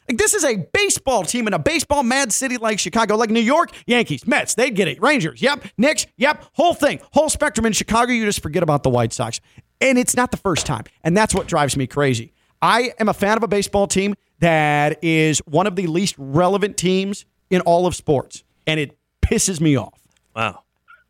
Like 0.08 0.16
this 0.16 0.32
is 0.32 0.44
a 0.44 0.56
baseball 0.72 1.24
team 1.24 1.46
in 1.48 1.54
a 1.54 1.58
baseball 1.58 2.02
mad 2.02 2.32
city 2.32 2.56
like 2.56 2.78
Chicago, 2.78 3.16
like 3.16 3.30
New 3.30 3.40
York, 3.40 3.72
Yankees, 3.86 4.26
Mets, 4.26 4.54
they'd 4.54 4.74
get 4.74 4.88
it. 4.88 5.02
Rangers, 5.02 5.42
yep. 5.42 5.62
Knicks, 5.76 6.06
yep. 6.16 6.44
Whole 6.54 6.72
thing, 6.72 7.00
whole 7.12 7.28
spectrum 7.28 7.66
in 7.66 7.72
Chicago. 7.74 8.12
You 8.12 8.24
just 8.24 8.42
forget 8.42 8.62
about 8.62 8.84
the 8.84 8.90
White 8.90 9.12
Sox. 9.12 9.40
And 9.80 9.98
it's 9.98 10.16
not 10.16 10.30
the 10.30 10.38
first 10.38 10.66
time. 10.66 10.84
And 11.04 11.16
that's 11.16 11.34
what 11.34 11.46
drives 11.46 11.76
me 11.76 11.86
crazy. 11.86 12.32
I 12.62 12.92
am 12.98 13.08
a 13.08 13.14
fan 13.14 13.36
of 13.36 13.42
a 13.42 13.48
baseball 13.48 13.86
team 13.86 14.14
that 14.40 15.02
is 15.04 15.40
one 15.40 15.66
of 15.66 15.76
the 15.76 15.86
least 15.86 16.14
relevant 16.16 16.76
teams 16.76 17.26
in 17.50 17.60
all 17.62 17.86
of 17.86 17.94
sports. 17.94 18.44
And 18.66 18.80
it 18.80 18.96
pisses 19.22 19.60
me 19.60 19.76
off. 19.76 19.97
Wow. 20.38 20.62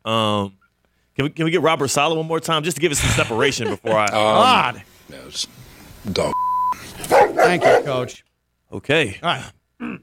Um, 0.05 0.53
can 1.15 1.25
we 1.25 1.29
can 1.29 1.45
we 1.45 1.51
get 1.51 1.61
Robert 1.61 1.87
Saleh 1.89 2.17
one 2.17 2.25
more 2.25 2.39
time 2.39 2.63
just 2.63 2.77
to 2.77 2.81
give 2.81 2.91
us 2.91 2.99
some 2.99 3.11
separation 3.11 3.67
before 3.69 3.95
I? 3.95 4.07
God. 4.11 4.81
No, 5.09 5.17
it's 5.27 5.47
dog. 6.11 6.33
Thank 6.75 7.63
you, 7.63 7.81
coach. 7.83 8.23
Okay. 8.71 9.19
All 9.21 9.29
right. 9.29 9.99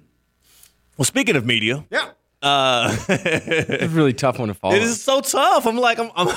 Well, 0.97 1.05
speaking 1.05 1.35
of 1.37 1.45
media, 1.45 1.85
Yeah. 1.91 2.11
uh, 2.43 2.97
It's 3.09 3.83
a 3.85 3.89
really 3.89 4.13
tough 4.13 4.39
one 4.39 4.49
to 4.49 4.55
follow. 4.55 4.75
it 4.77 4.83
is 4.83 5.03
so 5.03 5.21
tough. 5.21 5.67
I'm 5.67 5.77
like 5.77 5.99
I'm 5.99 6.11
I'm 6.15 6.29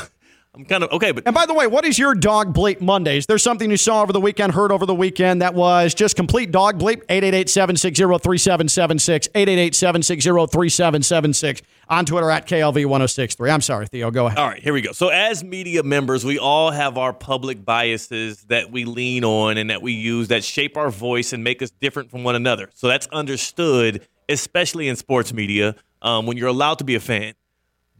I'm 0.60 0.66
kind 0.66 0.84
of 0.84 0.91
okay, 0.91 1.14
but 1.14 1.24
And 1.26 1.34
by 1.34 1.45
the 1.45 1.53
way, 1.53 1.68
what 1.68 1.86
is 1.86 1.97
your 1.97 2.14
dog 2.14 2.53
bleep 2.53 2.82
Mondays? 2.82 3.26
There's 3.26 3.41
something 3.41 3.72
you 3.72 3.78
saw 3.78 4.01
over 4.01 4.12
the 4.12 4.20
weekend, 4.20 4.51
heard 4.51 4.74
over 4.74 4.86
the 4.86 4.93
weekend 4.93 5.41
that 5.41 5.53
was 5.53 5.93
just 5.93 6.18
complete 6.18 6.51
dog 6.51 6.78
bleep. 6.78 7.05
888-760-3776. 7.05 9.30
888-760-3776. 9.30 11.62
On 11.88 12.05
Twitter 12.05 12.30
at 12.30 12.45
KLV1063. 12.45 13.49
I'm 13.49 13.62
sorry, 13.62 13.88
Theo. 13.88 14.12
Go 14.12 14.28
ahead. 14.28 14.38
All 14.38 14.49
right, 14.49 14.62
here 14.62 14.74
we 14.74 14.82
go. 14.82 14.91
So, 14.91 15.07
as 15.07 15.45
media 15.45 15.82
members, 15.82 16.26
we 16.26 16.38
all 16.38 16.72
have 16.72 16.97
our 16.97 17.14
public 17.14 17.64
biases 17.64 18.41
that 18.49 18.70
we 18.70 18.84
lean 18.84 19.24
on 19.24 19.57
and 19.57 19.70
that 19.70 19.82
we 19.82 19.93
use 19.93 20.28
that 20.28 20.43
shape 20.43 20.76
our 20.76 20.89
voice 20.89 21.32
and 21.32 21.41
make 21.41 21.62
us 21.62 21.72
different 21.80 22.12
from 22.12 22.26
one 22.26 22.36
another. 22.36 22.70
So, 22.76 22.89
that's 22.89 23.07
understood, 23.07 24.05
especially 24.28 24.89
in 24.89 24.97
sports 24.97 25.32
media, 25.32 25.78
um, 26.01 26.26
when 26.26 26.36
you're 26.36 26.49
allowed 26.49 26.80
to 26.80 26.84
be 26.84 26.95
a 26.95 26.99
fan. 26.99 27.36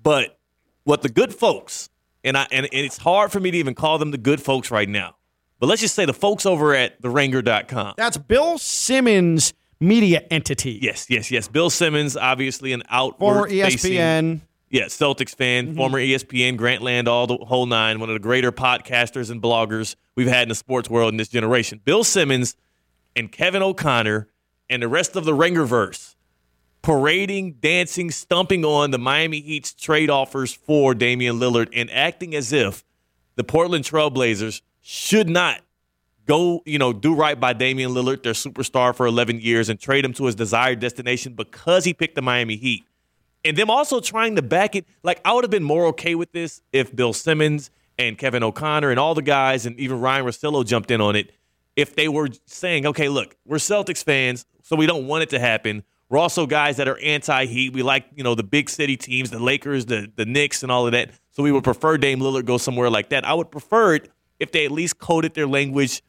But 0.03 0.38
what 0.84 1.03
the 1.03 1.10
good 1.10 1.34
folks, 1.34 1.89
and, 2.30 2.38
I, 2.38 2.47
and, 2.51 2.65
and 2.65 2.86
it's 2.86 2.97
hard 2.97 3.32
for 3.32 3.39
me 3.39 3.51
to 3.51 3.57
even 3.57 3.75
call 3.75 3.97
them 3.97 4.11
the 4.11 4.17
good 4.17 4.41
folks 4.41 4.71
right 4.71 4.88
now, 4.88 5.15
but 5.59 5.67
let's 5.67 5.82
just 5.82 5.95
say 5.95 6.05
the 6.05 6.13
folks 6.13 6.45
over 6.45 6.73
at 6.73 7.01
theringer.com. 7.01 7.95
That's 7.97 8.17
Bill 8.17 8.57
Simmons 8.57 9.53
media 9.80 10.23
entity. 10.32 10.80
Yes, 10.82 11.07
yes, 11.09 11.32
yes. 11.32 11.47
Bill 11.47 11.69
Simmons, 11.69 12.15
obviously 12.15 12.71
an 12.73 12.84
Former 12.89 13.39
outward 13.39 13.49
facing- 13.49 13.93
ESPN. 13.93 14.39
Yeah, 14.71 14.84
Celtics 14.86 15.36
fan, 15.36 15.67
Mm-hmm. 15.69 15.77
former 15.77 15.97
ESPN, 15.99 16.55
Grantland, 16.55 17.07
all 17.07 17.25
the 17.25 17.38
whole 17.38 17.65
nine, 17.65 17.99
one 17.99 18.09
of 18.09 18.13
the 18.13 18.19
greater 18.19 18.51
podcasters 18.51 19.32
and 19.32 19.41
bloggers 19.41 19.95
we've 20.15 20.27
had 20.27 20.43
in 20.43 20.49
the 20.49 20.53
sports 20.55 20.88
world 20.89 21.11
in 21.11 21.17
this 21.17 21.27
generation. 21.30 21.82
Bill 21.84 22.03
Simmons 22.03 22.55
and 23.15 23.32
Kevin 23.32 23.63
O'Connor 23.63 24.27
and 24.69 24.84
the 24.84 24.88
rest 24.88 25.15
of 25.15 25.25
the 25.25 25.32
Ringerverse 25.32 26.13
parading, 26.82 27.53
dancing, 27.53 28.11
stumping 28.11 28.63
on 28.63 28.91
the 28.91 28.97
Miami 28.97 29.41
Heat's 29.41 29.73
trade 29.73 30.09
offers 30.09 30.53
for 30.53 30.93
Damian 30.93 31.39
Lillard 31.39 31.69
and 31.73 31.89
acting 31.91 32.36
as 32.36 32.53
if 32.53 32.84
the 33.36 33.43
Portland 33.43 33.86
Trailblazers 33.86 34.61
should 34.82 35.30
not 35.30 35.61
go, 36.25 36.61
you 36.65 36.77
know, 36.77 36.93
do 36.93 37.15
right 37.15 37.39
by 37.39 37.53
Damian 37.53 37.91
Lillard, 37.91 38.23
their 38.23 38.34
superstar 38.34 38.95
for 38.95 39.05
11 39.07 39.41
years, 39.41 39.67
and 39.67 39.80
trade 39.80 40.05
him 40.05 40.13
to 40.13 40.25
his 40.25 40.36
desired 40.36 40.80
destination 40.80 41.34
because 41.34 41.86
he 41.86 41.93
picked 41.93 42.15
the 42.15 42.21
Miami 42.21 42.55
Heat. 42.55 42.84
And 43.43 43.57
them 43.57 43.69
also 43.69 43.99
trying 43.99 44.36
to 44.36 44.41
back 44.41 44.75
it. 44.75 44.86
Like, 45.01 45.21
I 45.25 45.34
would 45.34 45.43
have 45.43 45.51
been 45.51 45.63
more 45.63 45.86
okay 45.88 46.15
with 46.15 46.32
this 46.32 46.61
if 46.71 46.95
Bill 46.95 47.13
Simmons 47.13 47.71
and 47.97 48.17
Kevin 48.17 48.43
O'Connor 48.43 48.91
and 48.91 48.99
all 48.99 49.15
the 49.15 49.21
guys 49.21 49.65
and 49.65 49.80
even 49.80 49.99
Ryen 49.99 50.25
Russillo 50.25 50.65
jumped 50.65 50.91
in 50.91 51.01
on 51.01 51.15
it. 51.15 51.32
If 51.75 51.95
they 51.95 52.07
were 52.07 52.30
saying, 52.45 52.86
okay, 52.86 53.09
look, 53.09 53.36
we're 53.45 53.57
Celtics 53.57 54.03
fans, 54.03 54.45
so 54.61 54.75
we 54.75 54.86
don't 54.86 55.07
want 55.07 55.23
it 55.23 55.30
to 55.30 55.39
happen. 55.39 55.84
We're 56.10 56.18
also 56.18 56.47
guys 56.47 56.78
that 56.78 56.88
are 56.88 56.97
anti-Heat. 56.99 57.74
We 57.74 57.84
like, 57.84 58.05
you 58.16 58.24
know, 58.24 58.34
the 58.34 58.43
big 58.43 58.70
city 58.70 58.97
teams, 58.97 59.30
the 59.30 59.39
Lakers, 59.39 59.86
the 59.86 60.12
the 60.16 60.26
Knicks, 60.26 60.64
and 60.64 60.72
all 60.72 60.86
of 60.86 60.93
that. 60.93 61.12
So 61.32 61.43
we 61.43 61.51
would 61.51 61.64
prefer 61.64 61.97
Dame 61.97 62.20
Lillard 62.20 62.45
go 62.45 62.57
somewhere 62.57 62.89
like 62.89 63.10
that. 63.10 63.26
I 63.26 63.34
would 63.34 63.51
prefer 63.51 63.95
it 63.95 64.10
if 64.39 64.51
they 64.51 64.66
at 64.66 64.72
least 64.72 64.97
coded 64.97 65.36
their 65.36 65.47
language 65.47 66.01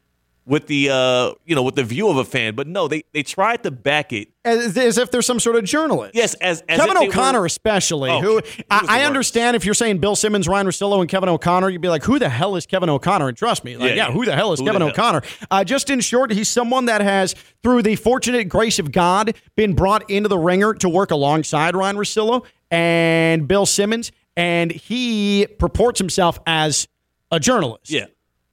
with 0.47 0.66
the 0.66 0.91
uh, 0.91 1.32
you 1.45 1.55
know, 1.55 1.62
with 1.62 1.74
the 1.76 1.84
view 1.84 2.09
of 2.09 2.16
a 2.16 2.24
fan. 2.24 2.55
But 2.55 2.66
no, 2.66 2.88
they 2.88 3.05
they 3.12 3.22
tried 3.22 3.62
to 3.64 3.70
back 3.70 4.12
it. 4.12 4.28
As, 4.45 4.76
as 4.78 4.97
if 4.97 5.11
there's 5.11 5.26
some 5.26 5.38
sort 5.38 5.57
of 5.57 5.64
journalist. 5.64 6.14
Yes, 6.14 6.32
as, 6.34 6.62
as 6.66 6.80
Kevin 6.80 6.97
O'Connor, 6.97 7.41
were- 7.41 7.47
especially, 7.47 8.09
Oh, 8.11 8.20
who 8.22 8.28
he 8.28 8.34
was 8.36 8.45
the 8.57 8.64
I, 8.70 9.01
I 9.01 9.05
understand 9.05 9.55
if 9.55 9.66
you're 9.66 9.74
saying 9.74 9.99
Bill 9.99 10.16
Simmons, 10.16 10.49
Ryen 10.49 10.66
Russillo, 10.66 10.99
and 11.01 11.11
Kevin 11.11 11.28
O'Connor, 11.28 11.68
you'd 11.68 11.82
be 11.82 11.91
like, 11.91 12.03
who 12.05 12.18
the 12.18 12.30
hell 12.30 12.57
is 12.57 12.64
Kevin 12.64 12.88
O'Connor? 12.88 13.28
And 13.28 13.36
trust 13.36 13.64
me, 13.64 13.76
like, 13.76 13.91
Yeah, 13.91 13.95
yeah, 13.97 14.07
yeah. 14.09 14.12
who 14.12 14.24
the 14.24 14.34
hell 14.34 14.55
is 14.55 14.61
Who 14.61 14.64
Kevin? 14.66 14.80
O'Connor? 14.80 15.20
Uh, 15.51 15.62
just 15.62 15.91
in 15.91 16.01
short, 16.01 16.30
he's 16.32 16.49
someone 16.49 16.86
that 16.86 17.03
has, 17.03 17.34
through 17.62 17.82
the 17.82 17.97
fortunate 17.97 18.49
grace 18.49 18.78
of 18.78 18.93
God, 18.93 19.36
been 19.57 19.74
brought 19.74 20.09
into 20.09 20.30
the 20.30 20.38
ringer 20.38 20.72
to 20.72 20.88
work 20.88 21.11
alongside 21.11 21.76
Ryen 21.76 21.97
Russillo 21.97 22.47
and 22.70 23.47
Bill 23.47 23.66
Simmons, 23.66 24.11
and 24.38 24.70
he 24.72 25.47
purports 25.59 25.99
himself 25.99 26.38
as 26.47 26.88
a 27.30 27.38
journalist. 27.38 27.91
Yeah. 27.91 28.07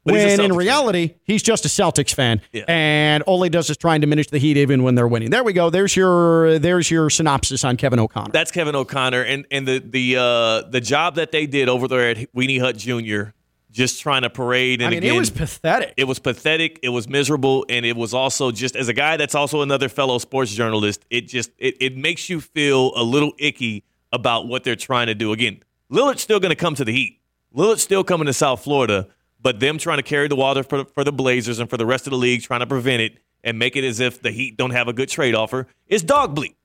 But 0.08 0.14
when 0.14 0.28
in 0.30 0.40
Celtics 0.40 0.48
fan. 0.48 0.54
reality, 0.56 1.16
he's 1.24 1.44
just 1.44 1.66
a 1.66 1.68
Celtics 1.68 2.14
fan, 2.14 2.42
Yeah. 2.52 2.64
and 2.68 3.22
all 3.24 3.42
he 3.44 3.50
does 3.50 3.70
is 3.70 3.78
try 3.78 3.96
and 3.96 4.02
diminish 4.02 4.28
the 4.28 4.40
Heat 4.40 4.58
even 4.58 4.82
when 4.84 4.96
they're 4.96 5.08
winning. 5.08 5.30
There 5.30 5.44
we 5.44 5.54
go. 5.54 5.70
There's 5.70 5.96
your 5.96 6.58
there's 6.60 6.90
your 6.90 7.10
synopsis 7.10 7.64
on 7.64 7.78
Kevin 7.78 8.00
O'Connor. 8.00 8.32
That's 8.32 8.52
Kevin 8.52 8.76
O'Connor 8.76 9.22
and 9.22 9.46
and 9.52 9.68
the 9.68 9.80
the 9.80 10.16
uh, 10.18 10.70
the 10.70 10.82
job 10.82 11.16
that 11.16 11.32
they 11.32 11.46
did 11.46 11.70
over 11.70 11.88
there 11.88 12.10
at 12.10 12.18
Weenie 12.34 12.60
Hut 12.60 12.78
Jr. 12.78 13.32
Just 13.70 14.02
trying 14.02 14.24
to 14.24 14.30
parade 14.30 14.82
and 14.82 14.88
I 14.88 14.90
mean, 14.92 15.00
again, 15.04 15.16
it 15.16 15.20
was 15.20 15.30
pathetic. 15.30 15.94
it 15.98 16.06
was 16.06 16.18
pathetic. 16.20 16.80
It 16.82 16.90
was 16.90 17.08
miserable, 17.08 17.66
and 17.70 17.86
it 17.86 17.96
was 17.96 18.14
also 18.14 18.50
just 18.50 18.76
as 18.76 18.88
a 18.88 18.94
guy 18.94 19.18
that's 19.18 19.36
also 19.36 19.62
another 19.62 19.88
fellow 19.90 20.18
sports 20.18 20.52
journalist. 20.54 21.06
It 21.12 21.28
just 21.28 21.52
it, 21.60 21.76
it 21.80 21.96
makes 21.98 22.28
you 22.30 22.42
feel 22.42 22.92
a 22.96 23.04
little 23.04 23.34
icky 23.38 23.84
about 24.12 24.48
what 24.48 24.64
they're 24.64 24.76
trying 24.78 25.08
to 25.08 25.16
do. 25.16 25.32
Again, 25.32 25.62
Lillard's 25.92 26.22
still 26.22 26.40
going 26.40 26.50
to 26.50 26.56
come 26.56 26.74
to 26.76 26.86
the 26.86 26.94
Heat. 26.94 27.20
Lillard's 27.54 27.84
still 27.84 28.04
coming 28.04 28.26
to 28.26 28.34
South 28.34 28.64
Florida, 28.64 29.08
but 29.42 29.60
them 29.60 29.78
trying 29.78 29.98
to 29.98 30.04
carry 30.04 30.28
the 30.28 30.36
water 30.36 30.64
for, 30.64 30.86
for 30.86 31.04
the 31.04 31.12
Blazers 31.12 31.60
and 31.60 31.70
for 31.70 31.78
the 31.78 31.86
rest 31.86 32.08
of 32.08 32.12
the 32.12 32.18
league, 32.18 32.42
trying 32.42 32.60
to 32.62 32.68
prevent 32.68 33.02
it 33.02 33.18
and 33.44 33.58
make 33.60 33.76
it 33.76 33.84
as 33.84 34.00
if 34.00 34.22
the 34.22 34.32
Heat 34.32 34.58
don't 34.58 34.72
have 34.72 34.88
a 34.88 34.94
good 34.94 35.10
trade 35.10 35.36
offer 35.36 35.68
is 35.88 36.04
dog 36.04 36.36
bleep. 36.36 36.56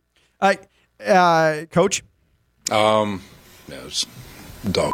Uh, 0.40 0.54
uh, 1.06 1.64
Coach, 1.66 2.02
Um, 2.70 3.22
no, 3.68 3.76
it's 3.86 4.06
dog. 4.70 4.92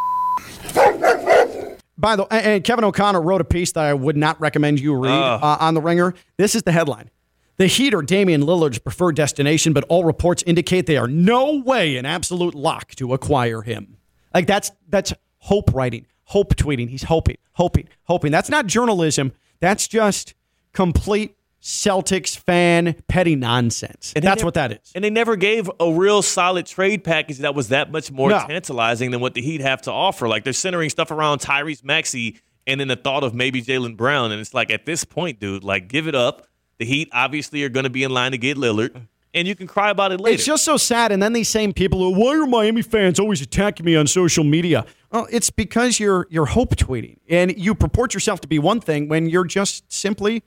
by 1.96 2.16
the 2.16 2.24
and- 2.30 2.46
and 2.46 2.64
Kevin 2.64 2.84
O'Connor 2.84 3.20
wrote 3.20 3.40
a 3.40 3.44
piece 3.44 3.72
that 3.72 3.84
I 3.84 3.94
would 3.94 4.16
not 4.16 4.40
recommend 4.40 4.80
you 4.80 4.94
read 4.94 5.12
uh, 5.12 5.56
on 5.60 5.74
the 5.74 5.80
Ringer. 5.80 6.14
This 6.36 6.54
is 6.54 6.62
the 6.62 6.72
headline: 6.72 7.10
The 7.56 7.66
Heat 7.66 7.94
are 7.94 8.02
Damian 8.02 8.42
Lillard's 8.42 8.78
preferred 8.78 9.16
destination, 9.16 9.72
but 9.72 9.84
all 9.88 10.04
reports 10.04 10.42
indicate 10.46 10.86
they 10.86 10.96
are 10.96 11.08
no 11.08 11.54
way 11.64 11.96
an 11.96 12.06
absolute 12.06 12.54
lock 12.54 12.94
to 12.96 13.12
acquire 13.14 13.62
him. 13.62 13.96
Like 14.34 14.46
that's 14.46 14.70
that's 14.88 15.12
hope 15.38 15.72
writing, 15.74 16.06
hope 16.28 16.54
tweeting. 16.56 16.88
He's 16.88 17.04
hoping, 17.04 17.36
hoping, 17.52 17.88
hoping. 18.04 18.32
That's 18.32 18.48
not 18.48 18.66
journalism. 18.66 19.32
That's 19.60 19.86
just 19.88 20.34
complete 20.72 21.34
Celtics 21.60 22.38
fan 22.38 22.94
petty 23.08 23.34
nonsense. 23.34 24.12
And 24.14 24.24
that's 24.24 24.38
never- 24.40 24.46
what 24.46 24.54
that 24.54 24.72
is. 24.72 24.92
And 24.94 25.02
they 25.04 25.10
never 25.10 25.36
gave 25.36 25.68
a 25.80 25.92
real 25.92 26.22
solid 26.22 26.66
trade 26.66 27.02
package 27.04 27.38
that 27.38 27.54
was 27.54 27.68
that 27.68 27.90
much 27.90 28.10
more 28.12 28.30
No. 28.30 28.44
tantalizing 28.46 29.10
than 29.10 29.20
what 29.20 29.34
the 29.34 29.42
Heat 29.42 29.60
have 29.60 29.82
to 29.82 29.92
offer. 29.92 30.28
Like 30.28 30.44
they're 30.44 30.52
centering 30.52 30.88
stuff 30.90 31.10
around 31.10 31.40
Tyrese 31.40 31.82
Maxey 31.84 32.40
and 32.66 32.78
then 32.78 32.86
the 32.88 32.96
thought 32.96 33.24
of 33.24 33.34
maybe 33.34 33.60
Jaylen 33.60 33.96
Brown. 33.96 34.30
And 34.30 34.40
it's 34.40 34.54
like 34.54 34.70
at 34.70 34.86
this 34.86 35.02
point, 35.04 35.40
dude, 35.40 35.64
like 35.64 35.88
give 35.88 36.06
it 36.06 36.14
up. 36.14 36.46
The 36.78 36.84
Heat 36.84 37.08
obviously 37.12 37.64
are 37.64 37.68
going 37.68 37.84
to 37.84 37.90
be 37.90 38.04
in 38.04 38.12
line 38.12 38.30
to 38.30 38.38
get 38.38 38.56
Lillard, 38.56 38.94
and 39.34 39.48
you 39.48 39.56
can 39.56 39.66
cry 39.66 39.90
about 39.90 40.12
it 40.12 40.20
later. 40.20 40.34
It's 40.36 40.44
just 40.46 40.64
so 40.64 40.76
sad. 40.76 41.10
And 41.10 41.20
then 41.20 41.32
these 41.32 41.48
same 41.48 41.72
people 41.72 41.98
who, 41.98 42.12
why 42.20 42.36
are 42.36 42.46
Miami 42.46 42.82
fans 42.82 43.18
always 43.18 43.42
attacking 43.42 43.84
me 43.84 43.96
on 43.96 44.06
social 44.06 44.44
media? 44.44 44.86
Well, 45.10 45.26
it's 45.30 45.50
because 45.50 45.98
you're 45.98 46.26
you're 46.30 46.46
hope 46.46 46.76
tweeting 46.76 47.16
and 47.28 47.56
you 47.58 47.74
purport 47.74 48.14
yourself 48.14 48.40
to 48.42 48.48
be 48.48 48.58
one 48.58 48.80
thing 48.80 49.08
when 49.08 49.28
you're 49.28 49.44
just 49.46 49.90
simply 49.92 50.42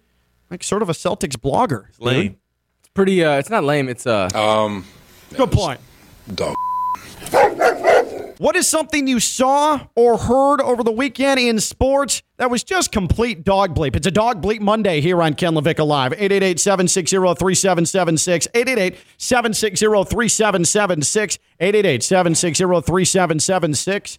like 0.51 0.63
sort 0.63 0.81
of 0.81 0.89
a 0.89 0.93
Celtics 0.93 1.35
blogger. 1.35 1.85
lame. 1.99 2.37
It's 2.79 2.89
pretty. 2.93 3.23
Uh, 3.23 3.37
it's 3.39 3.49
not 3.49 3.63
lame. 3.63 3.89
It's 3.89 4.05
uh. 4.05 4.29
Um, 4.35 4.85
Good 5.35 5.51
point. 5.51 5.79
dog. 6.35 6.55
What 8.37 8.55
is 8.55 8.67
something 8.67 9.07
you 9.07 9.19
saw 9.19 9.85
or 9.95 10.17
heard 10.17 10.61
over 10.61 10.83
the 10.83 10.91
weekend 10.91 11.39
in 11.39 11.59
sports 11.59 12.23
that 12.37 12.49
was 12.49 12.63
just 12.63 12.91
complete 12.91 13.43
dog 13.43 13.75
bleep? 13.75 13.95
It's 13.95 14.07
a 14.07 14.11
dog 14.11 14.41
bleep 14.41 14.61
Monday 14.61 14.99
here 14.99 15.21
on 15.21 15.35
Ken 15.35 15.53
LaVicka 15.53 15.85
Live. 15.85 16.11
888-760-3776. 16.13 18.97
888-760-3776. 19.19 21.37
888-760-3776. 21.61 24.17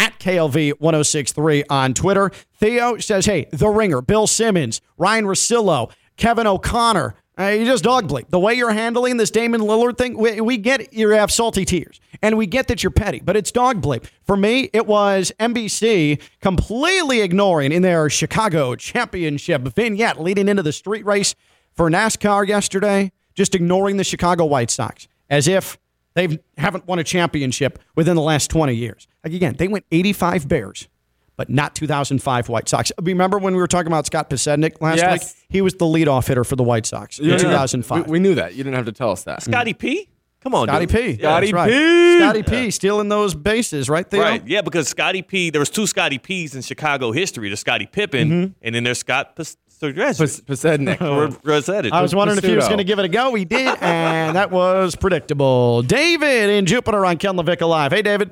At 0.00 0.18
KLV 0.18 0.80
1063 0.80 1.64
on 1.68 1.92
Twitter. 1.92 2.30
Theo 2.54 2.96
says, 2.96 3.26
hey, 3.26 3.48
The 3.52 3.68
Ringer, 3.68 4.00
Bill 4.00 4.26
Simmons, 4.26 4.80
Ryen 4.96 5.26
Russillo, 5.26 5.92
Kevin 6.16 6.46
O'Connor. 6.46 7.14
Uh, 7.38 7.48
you 7.48 7.66
just 7.66 7.84
dog 7.84 8.08
bleep. 8.08 8.30
The 8.30 8.40
way 8.40 8.54
you're 8.54 8.72
handling 8.72 9.18
this 9.18 9.30
Damian 9.30 9.60
Lillard 9.60 9.98
thing, 9.98 10.16
we, 10.16 10.40
we 10.40 10.56
get 10.56 10.94
you 10.94 11.10
have 11.10 11.30
salty 11.30 11.66
tears, 11.66 12.00
and 12.22 12.38
we 12.38 12.46
get 12.46 12.66
that 12.68 12.82
you're 12.82 12.90
petty, 12.90 13.20
but 13.22 13.36
it's 13.36 13.52
dog 13.52 13.82
bleep. 13.82 14.06
For 14.22 14.38
me, 14.38 14.70
it 14.72 14.86
was 14.86 15.32
NBC 15.38 16.18
completely 16.40 17.20
ignoring 17.20 17.70
in 17.70 17.82
their 17.82 18.08
Chicago 18.08 18.76
championship 18.76 19.60
vignette 19.62 20.18
leading 20.18 20.48
into 20.48 20.62
the 20.62 20.72
street 20.72 21.04
race 21.04 21.34
for 21.74 21.90
NASCAR 21.90 22.48
yesterday, 22.48 23.12
just 23.34 23.54
ignoring 23.54 23.98
the 23.98 24.04
Chicago 24.04 24.46
White 24.46 24.70
Sox 24.70 25.08
as 25.28 25.46
if 25.46 25.78
they 26.14 26.38
haven't 26.58 26.86
won 26.86 26.98
a 26.98 27.04
championship 27.04 27.78
within 27.96 28.16
the 28.16 28.22
last 28.22 28.50
20 28.50 28.74
years. 28.74 29.06
Like 29.24 29.32
again, 29.34 29.54
they 29.58 29.68
went 29.68 29.84
85 29.90 30.48
Bears 30.48 30.88
but 31.36 31.48
not 31.48 31.74
2005 31.74 32.50
White 32.50 32.68
Sox. 32.68 32.92
Remember 33.00 33.38
when 33.38 33.54
we 33.54 33.60
were 33.62 33.66
talking 33.66 33.86
about 33.86 34.04
Scott 34.04 34.28
Podsednik 34.28 34.78
last 34.82 34.98
Yes. 34.98 35.34
week? 35.38 35.46
He 35.48 35.62
was 35.62 35.72
the 35.72 35.86
leadoff 35.86 36.26
hitter 36.28 36.44
for 36.44 36.54
the 36.54 36.62
White 36.62 36.84
Sox 36.84 37.18
in 37.18 37.24
2005. 37.38 38.06
We, 38.06 38.12
we 38.12 38.18
knew 38.18 38.34
that. 38.34 38.52
You 38.54 38.62
didn't 38.62 38.76
have 38.76 38.84
to 38.84 38.92
tell 38.92 39.10
us 39.10 39.22
that. 39.24 39.42
Scotty 39.42 39.72
P. 39.72 40.10
Come 40.42 40.54
on, 40.54 40.68
Scotty 40.68 40.84
dude. 40.84 40.94
P. 40.96 41.00
Yeah, 41.22 41.40
That's 41.40 41.48
Scotty 41.48 41.52
right. 41.54 41.70
P. 41.70 42.18
Scotty 42.18 42.42
P. 42.42 42.70
Stealing 42.70 43.08
those 43.08 43.34
bases, 43.34 43.88
right 43.88 44.08
there. 44.10 44.20
Right, 44.20 44.46
yeah, 44.46 44.60
because 44.60 44.88
Scotty 44.88 45.22
P. 45.22 45.48
There 45.48 45.60
was 45.60 45.70
two 45.70 45.86
Scotty 45.86 46.18
P's 46.18 46.54
in 46.54 46.60
Chicago 46.60 47.10
history. 47.10 47.48
There's 47.48 47.60
Scotty 47.60 47.86
Pippen, 47.86 48.28
Mm-hmm. 48.30 48.52
and 48.60 48.74
then 48.74 48.84
there's 48.84 48.98
Scott 48.98 49.34
Pas- 49.80 50.18
Pas- 50.18 50.40
Podsednik. 50.40 51.00
I 51.92 52.02
was 52.02 52.14
wondering 52.14 52.38
if 52.38 52.44
he 52.44 52.54
was 52.54 52.66
going 52.66 52.78
to 52.78 52.84
give 52.84 52.98
it 52.98 53.04
a 53.04 53.08
go. 53.08 53.34
He 53.34 53.44
did, 53.44 53.76
and 53.80 54.36
that 54.36 54.50
was 54.50 54.94
predictable. 54.96 55.82
David 55.82 56.50
in 56.50 56.66
Jupiter 56.66 57.04
on 57.06 57.16
Ken 57.16 57.34
LaVicka 57.36 57.66
Live. 57.68 57.92
Hey, 57.92 58.02
David. 58.02 58.30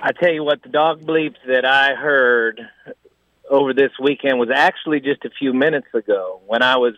I 0.00 0.12
tell 0.12 0.32
you 0.32 0.44
what, 0.44 0.62
the 0.62 0.68
dog 0.68 1.02
bleeps 1.02 1.36
that 1.46 1.64
I 1.64 1.94
heard 1.94 2.60
over 3.50 3.74
this 3.74 3.92
weekend 4.00 4.38
was 4.38 4.50
actually 4.54 5.00
just 5.00 5.24
a 5.24 5.30
few 5.30 5.52
minutes 5.52 5.88
ago 5.92 6.40
when 6.46 6.62
I 6.62 6.76
was 6.76 6.94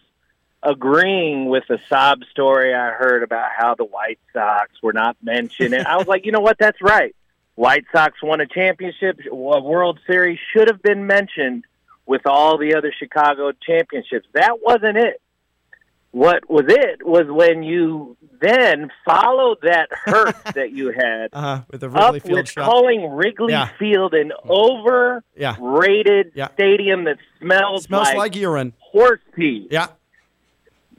agreeing 0.63 1.49
with 1.49 1.65
a 1.71 1.79
sob 1.89 2.23
story 2.31 2.75
I 2.75 2.91
heard 2.91 3.23
about 3.23 3.51
how 3.57 3.75
the 3.75 3.85
White 3.85 4.19
Sox 4.33 4.71
were 4.83 4.93
not 4.93 5.17
mentioned. 5.23 5.75
And 5.75 5.87
I 5.87 5.97
was 5.97 6.07
like, 6.07 6.27
you 6.27 6.33
know 6.33 6.41
what? 6.41 6.59
That's 6.59 6.81
right. 6.83 7.15
White 7.55 7.85
Sox 7.93 8.23
won 8.23 8.41
a 8.41 8.47
championship, 8.47 9.21
a 9.31 9.35
World 9.35 9.99
Series 10.07 10.39
should 10.53 10.69
have 10.69 10.83
been 10.83 11.07
mentioned 11.07 11.65
with 12.11 12.23
all 12.27 12.59
the 12.59 12.75
other 12.75 12.93
Chicago 12.99 13.53
championships. 13.65 14.27
That 14.35 14.59
wasn't 14.61 14.97
it. 14.99 15.23
What 16.11 16.51
was 16.51 16.65
it 16.67 17.07
was 17.07 17.27
when 17.29 17.63
you 17.63 18.17
then 18.43 18.91
followed 19.05 19.59
that 19.63 19.89
hurt 19.93 20.35
that 20.57 20.73
you 20.73 20.91
had 20.91 21.29
uh-huh, 21.33 21.63
with 21.71 21.83
the 21.83 21.87
up 21.91 22.15
Wrigley 22.15 22.19
Field 22.21 22.39
with 22.41 22.49
shot. 22.49 22.65
calling 22.69 23.09
Wrigley 23.13 23.53
Yeah. 23.53 23.69
Field 23.79 24.13
an 24.15 24.33
Yeah. 24.45 24.51
overrated 25.61 26.33
Yeah. 26.35 26.49
stadium 26.55 27.05
that 27.05 27.19
smells, 27.39 27.85
Smells 27.85 28.09
like, 28.09 28.17
like 28.17 28.37
urine. 28.37 28.73
horse 28.81 29.21
pee. 29.37 29.69
Yeah. 29.71 29.87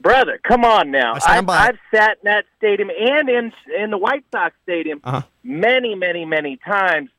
Brother, 0.00 0.40
come 0.42 0.64
on 0.64 0.90
now. 0.90 1.12
I 1.14 1.18
stand 1.18 1.38
I've, 1.40 1.46
by. 1.46 1.56
I've 1.58 1.78
sat 1.94 2.10
in 2.22 2.24
that 2.32 2.44
stadium 2.56 2.88
and 2.90 3.28
in 3.28 3.52
in 3.78 3.90
the 3.90 3.98
White 3.98 4.24
Sox 4.32 4.54
stadium 4.62 5.00
Uh-huh. 5.04 5.22
many, 5.44 5.94
many, 5.94 6.24
many 6.24 6.56
times. 6.56 7.10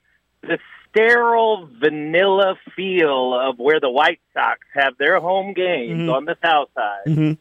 The 0.41 0.57
sterile 0.93 1.67
vanilla 1.79 2.55
feel 2.75 3.33
of 3.33 3.57
where 3.57 3.79
the 3.79 3.89
White 3.89 4.19
Sox 4.33 4.59
have 4.73 4.97
their 4.97 5.19
home 5.19 5.53
games 5.53 6.01
Mm-hmm. 6.01 6.09
on 6.09 6.25
the 6.25 6.37
south 6.43 6.69
side 6.75 7.37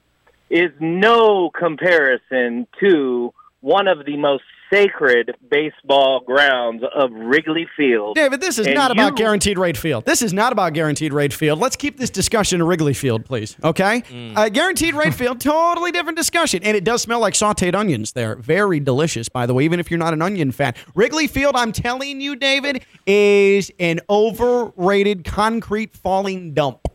is 0.50 0.70
no 0.80 1.50
comparison 1.50 2.66
to 2.80 3.32
one 3.60 3.88
of 3.88 4.04
the 4.04 4.16
most 4.16 4.42
sacred 4.72 5.34
baseball 5.50 6.20
grounds 6.20 6.82
of 6.94 7.10
Wrigley 7.12 7.66
Field. 7.76 8.14
David, 8.16 8.40
this 8.40 8.58
is 8.58 8.66
And 8.66 8.74
not 8.74 8.90
about 8.90 9.10
you- 9.12 9.16
guaranteed 9.16 9.58
rate 9.58 9.76
field. 9.76 10.06
This 10.06 10.22
is 10.22 10.32
not 10.32 10.52
about 10.52 10.72
guaranteed 10.72 11.12
rate 11.12 11.32
field. 11.32 11.58
Let's 11.58 11.76
keep 11.76 11.98
this 11.98 12.08
discussion 12.10 12.58
to 12.60 12.64
Wrigley 12.64 12.94
Field, 12.94 13.24
please. 13.26 13.56
Okay? 13.62 14.02
Uh, 14.34 14.48
guaranteed 14.48 14.94
rate 14.94 15.12
field, 15.14 15.40
totally 15.42 15.92
different 15.92 16.16
discussion. 16.16 16.62
And 16.62 16.76
it 16.76 16.84
does 16.84 17.02
smell 17.02 17.20
like 17.20 17.34
sauteed 17.34 17.74
onions 17.74 18.12
there. 18.12 18.36
Very 18.36 18.80
delicious, 18.80 19.28
by 19.28 19.44
the 19.46 19.52
way, 19.52 19.64
even 19.64 19.78
if 19.78 19.90
you're 19.90 19.98
not 19.98 20.14
an 20.14 20.22
onion 20.22 20.52
fan. 20.52 20.74
Wrigley 20.94 21.26
Field, 21.26 21.54
I'm 21.54 21.72
telling 21.72 22.20
you, 22.20 22.34
David, 22.34 22.84
is 23.06 23.70
an 23.78 24.00
overrated 24.08 25.24
concrete 25.24 25.94
falling 25.94 26.54
dump. 26.54 26.88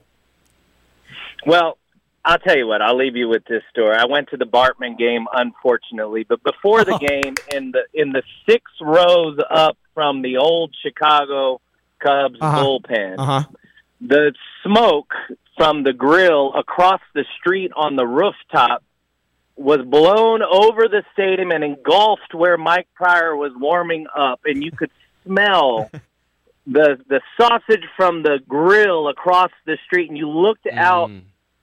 Well, 1.45 1.77
I'll 2.29 2.37
tell 2.39 2.57
you 2.57 2.67
what. 2.67 2.81
I'll 2.81 2.97
leave 2.97 3.15
you 3.15 3.29
with 3.29 3.45
this 3.45 3.63
story. 3.69 3.95
I 3.95 4.05
went 4.05 4.29
to 4.31 4.37
the 4.37 4.45
Bartman 4.45 4.97
game, 4.97 5.27
unfortunately, 5.31 6.25
but 6.27 6.43
before 6.43 6.83
the 6.83 6.97
game, 6.99 7.35
in 7.53 7.71
the 7.71 7.83
in 7.93 8.11
the 8.11 8.21
six 8.47 8.63
rows 8.81 9.37
up 9.49 9.77
from 9.93 10.21
the 10.21 10.37
old 10.37 10.75
Chicago 10.83 11.61
Cubs 11.99 12.37
Uh-huh. 12.41 12.57
bullpen, 12.61 13.15
Uh 13.17 13.25
huh. 13.25 13.43
the 14.01 14.33
smoke 14.63 15.13
from 15.57 15.83
the 15.83 15.93
grill 15.93 16.53
across 16.53 17.01
the 17.15 17.23
street 17.39 17.71
on 17.75 17.95
the 17.95 18.05
rooftop 18.05 18.83
was 19.55 19.79
blown 19.85 20.41
over 20.43 20.87
the 20.87 21.03
stadium 21.13 21.49
and 21.51 21.63
engulfed 21.63 22.33
where 22.35 22.57
Mike 22.57 22.87
Prior 22.93 23.35
was 23.35 23.53
warming 23.55 24.05
up, 24.15 24.41
and 24.45 24.61
you 24.63 24.71
could 24.71 24.91
smell 25.25 25.89
the 26.67 26.99
the 27.07 27.21
sausage 27.39 27.85
from 27.95 28.21
the 28.21 28.39
grill 28.47 29.07
across 29.07 29.51
the 29.65 29.77
street, 29.85 30.09
and 30.09 30.17
you 30.17 30.29
looked 30.29 30.67
out 30.67 31.09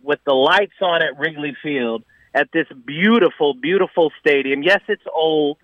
with 0.04 0.20
the 0.24 0.34
lights 0.34 0.74
on 0.80 1.02
at 1.02 1.18
Wrigley 1.18 1.56
Field 1.62 2.04
at 2.34 2.48
this 2.52 2.66
beautiful, 2.84 3.54
beautiful 3.54 4.12
stadium. 4.20 4.62
Yes, 4.62 4.80
it's 4.88 5.04
old, 5.12 5.58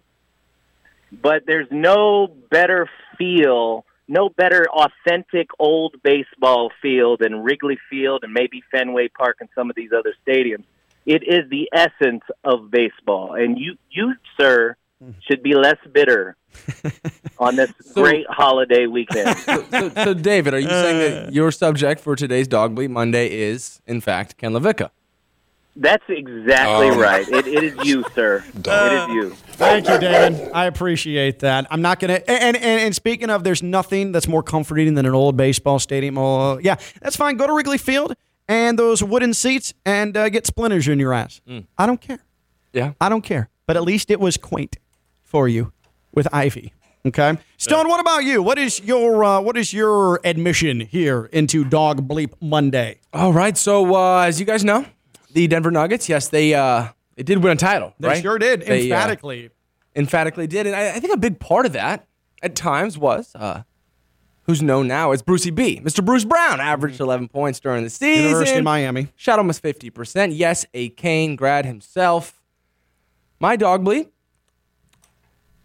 but 1.12 1.44
there's 1.46 1.68
no 1.70 2.28
better 2.50 2.88
feel, 3.18 3.84
no 4.08 4.28
better 4.28 4.66
authentic 4.70 5.48
old 5.58 5.96
baseball 6.02 6.70
field 6.80 7.20
than 7.20 7.42
Wrigley 7.42 7.78
Field 7.90 8.22
and 8.22 8.32
maybe 8.32 8.62
Fenway 8.70 9.08
Park 9.08 9.38
and 9.40 9.48
some 9.54 9.68
of 9.68 9.76
these 9.76 9.90
other 9.96 10.14
stadiums. 10.26 10.64
It 11.06 11.22
is 11.26 11.50
the 11.50 11.70
essence 11.72 12.22
of 12.44 12.70
baseball, 12.70 13.34
and 13.34 13.58
you, 13.58 13.76
you, 13.90 14.14
sir, 14.38 14.76
should 15.28 15.42
be 15.42 15.54
less 15.54 15.78
bitter 15.92 16.36
on 17.38 17.56
this 17.56 17.70
great 17.94 18.26
holiday 18.28 18.86
weekend. 18.86 19.36
so, 19.38 19.90
so, 19.90 20.14
David, 20.14 20.54
are 20.54 20.58
you 20.58 20.68
saying 20.68 21.24
that 21.26 21.32
your 21.32 21.50
subject 21.52 22.00
for 22.00 22.16
today's 22.16 22.48
Dog 22.48 22.74
Bleep 22.74 22.90
Monday 22.90 23.30
is, 23.32 23.80
in 23.86 24.00
fact, 24.00 24.36
Ken 24.36 24.52
LaVicka? 24.52 24.90
That's 25.76 26.02
exactly 26.08 26.88
Oh. 26.90 26.98
right. 27.00 27.26
It, 27.28 27.46
it 27.46 27.62
is 27.62 27.86
you, 27.86 28.04
sir. 28.14 28.44
It 28.54 28.66
is 28.66 29.08
you. 29.14 29.30
Thank 29.52 29.88
you, 29.88 29.98
David. 29.98 30.50
I 30.52 30.66
appreciate 30.66 31.38
that. 31.38 31.66
I'm 31.70 31.80
not 31.80 32.00
gonna. 32.00 32.20
And 32.26 32.56
and, 32.56 32.80
and 32.80 32.94
speaking 32.94 33.30
of, 33.30 33.44
there's 33.44 33.62
nothing 33.62 34.10
that's 34.12 34.26
more 34.26 34.42
comforting 34.42 34.94
than 34.94 35.06
an 35.06 35.14
old 35.14 35.36
baseball 35.36 35.78
stadium. 35.78 36.18
Oh, 36.18 36.58
yeah, 36.58 36.74
that's 37.00 37.16
fine. 37.16 37.36
Go 37.36 37.46
to 37.46 37.52
Wrigley 37.54 37.78
Field 37.78 38.14
and 38.48 38.78
those 38.78 39.02
wooden 39.02 39.32
seats 39.32 39.72
and 39.86 40.16
uh, 40.16 40.28
get 40.28 40.44
splinters 40.44 40.88
in 40.88 40.98
your 40.98 41.14
ass. 41.14 41.40
I 41.78 41.86
don't 41.86 42.00
care. 42.00 42.18
Yeah. 42.72 42.92
I 43.00 43.08
don't 43.08 43.22
care. 43.22 43.48
But 43.66 43.76
at 43.76 43.84
least 43.84 44.10
it 44.10 44.18
was 44.18 44.36
quaint 44.36 44.76
for 45.30 45.48
you 45.48 45.72
with 46.12 46.26
Ivy. 46.32 46.72
Okay, 47.06 47.38
Stone. 47.56 47.88
What 47.88 48.00
about 48.00 48.24
you? 48.24 48.42
What 48.42 48.58
is 48.58 48.78
your 48.80 49.24
uh, 49.24 49.40
what 49.40 49.56
is 49.56 49.72
your 49.72 50.20
admission 50.22 50.80
here 50.80 51.30
into 51.32 51.64
Dog 51.64 52.06
Bleep 52.06 52.32
Monday? 52.42 52.98
All 53.14 53.32
right. 53.32 53.56
So, 53.56 53.94
uh, 53.94 54.20
as 54.26 54.38
you 54.38 54.44
guys 54.44 54.64
know, 54.64 54.84
the 55.32 55.46
Denver 55.46 55.70
Nuggets, 55.70 56.10
yes, 56.10 56.28
they 56.28 56.52
uh, 56.52 56.88
they 57.16 57.22
did 57.22 57.42
win 57.42 57.52
a 57.52 57.56
title, 57.56 57.94
They 57.98 58.08
right? 58.08 58.22
sure 58.22 58.38
did 58.38 58.62
They, 58.62 58.90
uh, 58.92 58.96
emphatically. 58.96 59.48
emphatically 59.96 60.46
did. 60.46 60.66
And 60.66 60.76
I, 60.76 60.96
I 60.96 61.00
think 61.00 61.14
a 61.14 61.16
big 61.16 61.40
part 61.40 61.64
of 61.64 61.72
that 61.72 62.06
at 62.42 62.54
times 62.54 62.98
was 62.98 63.34
uh, 63.34 63.62
who's 64.42 64.60
known 64.60 64.86
now 64.86 65.12
as 65.12 65.22
Brucey 65.22 65.50
B. 65.50 65.80
Mr. 65.82 66.04
Bruce 66.04 66.26
Brown 66.26 66.60
averaged 66.60 67.00
11 67.00 67.28
points 67.28 67.60
during 67.60 67.82
the 67.82 67.88
season. 67.90 68.24
University 68.24 68.58
of 68.58 68.64
Miami. 68.64 69.08
Shot 69.16 69.38
almost 69.38 69.62
50%. 69.62 70.32
Yes, 70.36 70.66
a 70.74 70.90
Cane 70.90 71.34
grad 71.36 71.64
himself. 71.64 72.42
My 73.38 73.56
dog 73.56 73.82
bleep 73.86 74.08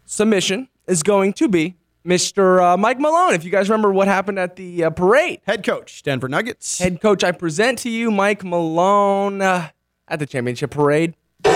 submission 0.06 0.68
is 0.86 1.02
going 1.02 1.32
to 1.34 1.48
be 1.48 1.76
Mr. 2.06 2.62
Uh, 2.62 2.76
Mike 2.76 3.00
Malone. 3.00 3.34
If 3.34 3.44
you 3.44 3.50
guys 3.50 3.68
remember 3.68 3.92
what 3.92 4.06
happened 4.08 4.38
at 4.38 4.56
the 4.56 4.84
uh, 4.84 4.90
parade, 4.90 5.40
Head 5.46 5.64
coach, 5.64 6.02
Denver 6.02 6.28
Nuggets. 6.28 6.78
head 6.78 7.00
coach, 7.00 7.24
I 7.24 7.32
present 7.32 7.78
to 7.80 7.90
you 7.90 8.10
Mike 8.10 8.44
Malone 8.44 9.42
uh, 9.42 9.68
at 10.08 10.18
the 10.20 10.26
championship 10.26 10.70
parade. 10.70 11.14
Hey, 11.44 11.52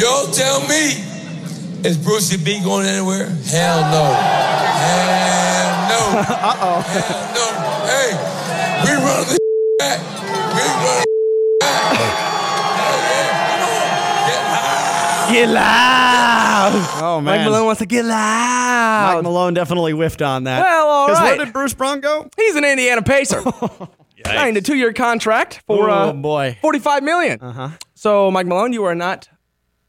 y'all 0.00 0.26
tell 0.32 0.60
me, 0.68 1.02
is 1.84 1.96
Brucey 1.98 2.36
B 2.42 2.60
going 2.62 2.86
anywhere? 2.86 3.26
Hell 3.26 3.80
no. 3.90 4.04
Hell 4.84 5.88
no. 5.88 6.00
Uh-oh. 6.28 6.80
Hell 6.80 7.34
no. 7.34 7.46
Hey, 7.86 8.10
Get. 15.34 15.48
Loud! 15.50 16.72
Oh 17.02 17.20
Mike 17.20 17.42
Malone 17.44 17.66
wants 17.66 17.80
to 17.80 17.86
get 17.86 18.04
loud. 18.04 19.14
Mike 19.14 19.22
Malone 19.24 19.54
definitely 19.54 19.92
whiffed 19.92 20.22
on 20.22 20.44
that. 20.44 20.62
Well, 20.62 20.86
all 20.86 21.08
right. 21.08 21.36
where 21.36 21.44
did 21.44 21.52
Bruce 21.52 21.74
Brown 21.74 22.00
go? 22.00 22.28
He's 22.36 22.54
an 22.56 22.64
Indiana 22.64 23.02
Pacer. 23.02 23.42
Signed 24.26 24.56
a 24.56 24.62
two-year 24.62 24.92
contract 24.92 25.62
for 25.66 25.90
Oh, 25.90 25.92
uh, 25.92 26.12
boy. 26.12 26.56
forty-five 26.62 27.02
million. 27.02 27.40
Uh-huh. 27.42 27.70
So, 27.94 28.30
Mike 28.30 28.46
Malone, 28.46 28.72
you 28.72 28.84
are 28.84 28.94
not 28.94 29.28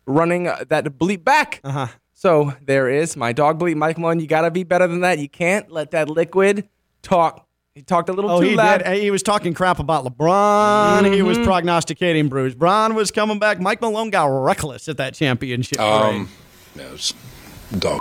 running 0.06 0.48
uh, 0.48 0.66
that 0.70 0.86
bleep 0.98 1.24
back. 1.24 1.62
Uh-huh. 1.64 1.88
So 2.14 2.54
there 2.62 2.89
is 2.89 3.16
my 3.16 3.32
dog 3.32 3.60
bleep, 3.60 3.76
Mike 3.76 3.98
Malone. 3.98 4.20
You 4.20 4.28
got 4.28 4.41
to 4.41 4.52
be 4.52 4.64
better 4.64 4.88
than 4.88 5.02
that. 5.02 5.20
You 5.20 5.30
can't 5.30 5.72
let 5.72 5.91
that 5.91 6.10
liquid 6.10 6.68
talk 7.02 7.45
He 7.76 7.82
talked 7.82 8.08
a 8.08 8.14
little 8.14 8.32
Oh, 8.32 8.40
too 8.42 8.48
he 8.52 8.56
loud. 8.56 8.84
did. 8.86 9.02
He 9.02 9.12
was 9.12 9.22
talking 9.22 9.54
crap 9.54 9.80
about 9.80 10.06
LeBron. 10.06 11.14
He 11.14 11.22
was 11.22 11.38
Mhm. 11.38 11.44
prognosticating 11.44 12.30
Bruce. 12.30 12.54
Brown 12.56 12.96
was 12.96 13.12
coming 13.12 13.38
back. 13.38 13.60
Mike 13.60 13.82
Malone 13.82 14.10
got 14.10 14.28
reckless 14.28 14.88
at 14.88 14.96
that 14.96 15.14
championship. 15.14 15.78
parade. 15.78 16.16
Um, 16.16 16.30
no, 16.74 16.86
it's 16.94 17.14
dog. 17.78 18.00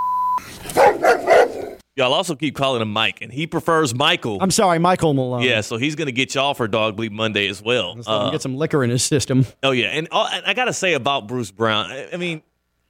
Y'all 1.97 2.13
also 2.13 2.37
keep 2.37 2.55
calling 2.55 2.83
him 2.83 2.93
Mike, 2.93 3.19
and 3.21 3.33
he 3.33 3.49
prefers 3.49 3.93
Michael. 3.95 4.39
I'm 4.41 4.53
sorry, 4.53 4.79
Michael 4.79 5.13
Malone. 5.13 5.43
yeah, 5.43 5.61
so 5.61 5.77
he's 5.77 5.97
going 5.97 6.07
to 6.07 6.13
get 6.13 6.35
y'all 6.37 6.55
for 6.55 6.69
Dog 6.69 6.97
Bleep 6.97 7.11
Monday 7.11 7.49
as 7.49 7.61
well. 7.61 7.95
Let's 7.97 8.07
let 8.07 8.15
him 8.21 8.27
Uh, 8.29 8.31
get 8.31 8.43
some 8.43 8.57
liquor 8.57 8.85
in 8.85 8.91
his 8.91 9.03
system. 9.03 9.45
Oh 9.65 9.73
yeah, 9.73 9.89
and, 9.89 10.07
uh, 10.13 10.29
and 10.35 10.45
I 10.47 10.55
gotta 10.55 10.73
say 10.73 10.95
about 10.95 11.27
Bruce 11.27 11.51
Brown, 11.51 11.91
I, 11.91 12.07
I 12.13 12.17
mean, 12.17 12.43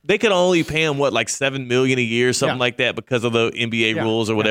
they 0.05 0.19
could 0.19 0.33
only 0.33 0.63
pay 0.65 0.83
him 0.85 0.99
what 0.99 1.15
like 1.15 1.31
seven 1.31 1.67
million 1.67 1.99
a 1.99 2.03
year, 2.03 2.35
something 2.35 2.57
Yeah. 2.57 2.61
like 2.61 2.77
that, 2.79 2.95
because 2.95 3.25
of 3.25 3.33
the 3.33 3.51
NBA 3.55 3.95
Yeah, 3.95 4.03
rules 4.03 4.29
or 4.29 4.35
yeah. 4.37 4.43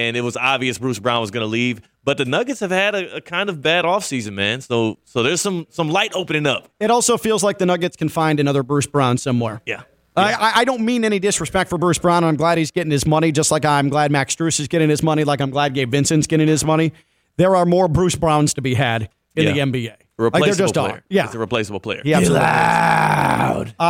Whatever. 0.00 0.08
And 0.08 0.16
it 0.16 0.20
was 0.22 0.36
obvious 0.36 0.78
Bruce 0.78 0.98
Brown 0.98 1.20
was 1.20 1.30
going 1.30 1.42
to 1.44 1.48
leave, 1.50 1.80
but 2.04 2.16
the 2.18 2.24
Nuggets 2.24 2.60
have 2.60 2.70
had 2.70 2.94
a, 2.94 3.16
a 3.16 3.20
kind 3.20 3.48
of 3.48 3.60
bad 3.62 3.84
offseason, 3.84 4.32
man. 4.34 4.60
So 4.60 4.98
so 5.04 5.22
there's 5.22 5.40
some 5.40 5.66
some 5.70 5.88
light 5.90 6.12
opening 6.14 6.46
up. 6.46 6.68
It 6.80 6.90
also 6.90 7.16
feels 7.16 7.42
like 7.44 7.58
the 7.58 7.66
Nuggets 7.66 7.96
can 7.96 8.08
find 8.08 8.40
another 8.40 8.62
Bruce 8.62 8.86
Brown 8.86 9.18
somewhere. 9.18 9.60
Yeah. 9.66 9.82
I, 10.16 10.32
I- 10.34 10.52
I 10.56 10.64
don't 10.64 10.84
mean 10.84 11.04
any 11.04 11.18
disrespect 11.20 11.70
for 11.70 11.78
Bruce 11.78 11.98
Brown. 11.98 12.24
I'm 12.24 12.36
glad 12.36 12.58
he's 12.58 12.70
getting 12.72 12.90
his 12.90 13.06
money, 13.06 13.30
just 13.32 13.50
like 13.50 13.64
I'm 13.64 13.88
glad 13.88 14.10
Max 14.10 14.34
Strus 14.34 14.58
is 14.60 14.66
getting 14.68 14.88
his 14.90 15.02
money, 15.02 15.24
like 15.24 15.40
I'm 15.40 15.50
glad 15.50 15.72
Gabe 15.74 15.90
Vincent's 15.90 16.26
getting 16.26 16.48
his 16.48 16.64
money. 16.64 16.92
There 17.36 17.54
are 17.56 17.64
more 17.64 17.86
Bruce 17.88 18.16
Browns 18.16 18.52
to 18.54 18.60
be 18.60 18.74
had 18.74 19.08
in 19.36 19.44
Yeah. 19.46 19.52
the 19.52 19.58
NBA. 19.60 19.86
A 20.18 20.22
Like, 20.24 20.32
there 20.32 20.40
replaceable 20.42 20.64
just 20.64 20.74
player. 20.74 20.92
are. 20.94 21.02
Yeah. 21.08 21.26
He's 21.26 21.34
a 21.34 21.38
replaceable 21.38 21.80
player. 21.80 22.00
He 22.04 22.12
absolutely 22.12 22.44
loud. 22.46 23.74
Uh, 23.78 23.84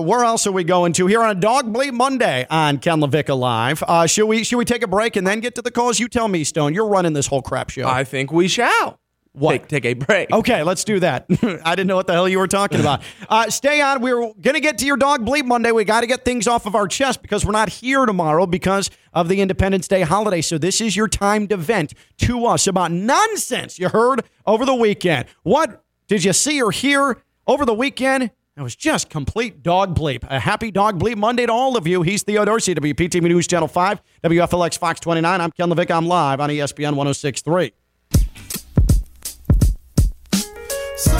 where 0.00 0.24
else 0.24 0.46
are 0.46 0.52
we 0.52 0.64
going 0.64 0.92
to 0.94 1.06
here 1.06 1.22
on 1.22 1.30
a 1.30 1.40
Dog 1.40 1.72
Bleep 1.72 1.92
Monday 1.92 2.46
on 2.50 2.78
Ken 2.78 3.00
LaVicka 3.00 3.38
Live? 3.38 3.82
Uh, 3.82 4.06
should 4.06 4.26
we 4.26 4.44
should 4.44 4.56
we 4.56 4.64
take 4.64 4.82
a 4.82 4.88
break 4.88 5.16
and 5.16 5.26
then 5.26 5.40
get 5.40 5.54
to 5.56 5.62
the 5.62 5.70
calls? 5.70 5.98
You 6.00 6.08
tell 6.08 6.28
me, 6.28 6.44
Stone. 6.44 6.74
You're 6.74 6.88
running 6.88 7.12
this 7.12 7.26
whole 7.26 7.42
crap 7.42 7.70
show. 7.70 7.86
I 7.86 8.04
think 8.04 8.32
we 8.32 8.48
shall. 8.48 8.98
What? 9.32 9.68
Take, 9.68 9.82
take 9.82 9.84
a 9.84 9.92
break. 9.94 10.32
Okay, 10.32 10.62
let's 10.62 10.82
do 10.82 10.98
that. 11.00 11.26
I 11.64 11.74
didn't 11.74 11.88
know 11.88 11.96
what 11.96 12.06
the 12.06 12.14
hell 12.14 12.26
you 12.26 12.38
were 12.38 12.48
talking 12.48 12.80
about. 12.80 13.02
Uh, 13.28 13.50
stay 13.50 13.80
on. 13.80 14.00
We're 14.02 14.20
going 14.20 14.54
to 14.54 14.60
get 14.60 14.78
to 14.78 14.86
your 14.86 14.96
dog 14.96 15.26
bleep 15.26 15.46
Monday. 15.46 15.72
We 15.72 15.84
got 15.84 16.02
to 16.02 16.06
get 16.06 16.24
things 16.24 16.46
off 16.46 16.64
of 16.64 16.76
our 16.76 16.86
chest 16.86 17.22
because 17.22 17.44
we're 17.44 17.52
not 17.52 17.68
here 17.68 18.06
tomorrow 18.06 18.46
because 18.46 18.88
of 19.12 19.28
the 19.28 19.40
Independence 19.40 19.88
Day 19.88 20.02
holiday. 20.02 20.40
So 20.40 20.58
this 20.58 20.80
is 20.80 20.94
your 20.94 21.08
time 21.08 21.48
to 21.48 21.56
vent 21.56 21.92
to 22.18 22.46
us 22.46 22.68
about 22.68 22.92
nonsense 22.92 23.80
you 23.80 23.88
heard 23.88 24.22
over 24.46 24.64
the 24.64 24.74
weekend. 24.74 25.26
What 25.42 25.82
did 26.06 26.22
you 26.22 26.32
see 26.32 26.62
or 26.62 26.70
hear 26.70 27.20
over 27.48 27.64
the 27.64 27.74
weekend? 27.74 28.30
It 28.58 28.62
was 28.62 28.74
just 28.74 29.10
complete 29.10 29.62
dog 29.62 29.94
bleep. 29.94 30.24
A 30.30 30.40
happy 30.40 30.70
dog 30.70 30.98
bleep 30.98 31.16
Monday 31.16 31.44
to 31.44 31.52
all 31.52 31.76
of 31.76 31.86
you. 31.86 32.00
He's 32.00 32.22
Theo 32.22 32.42
Dorsey, 32.42 32.74
WPTV 32.74 33.24
News 33.24 33.46
Channel 33.46 33.68
5, 33.68 34.00
WFLX 34.24 34.78
Fox 34.78 34.98
29. 34.98 35.42
I'm 35.42 35.50
Ken 35.50 35.68
LaVicka. 35.68 35.94
I'm 35.94 36.06
live 36.06 36.40
on 36.40 36.48
ESPN 36.48 36.96
1063. 36.96 37.72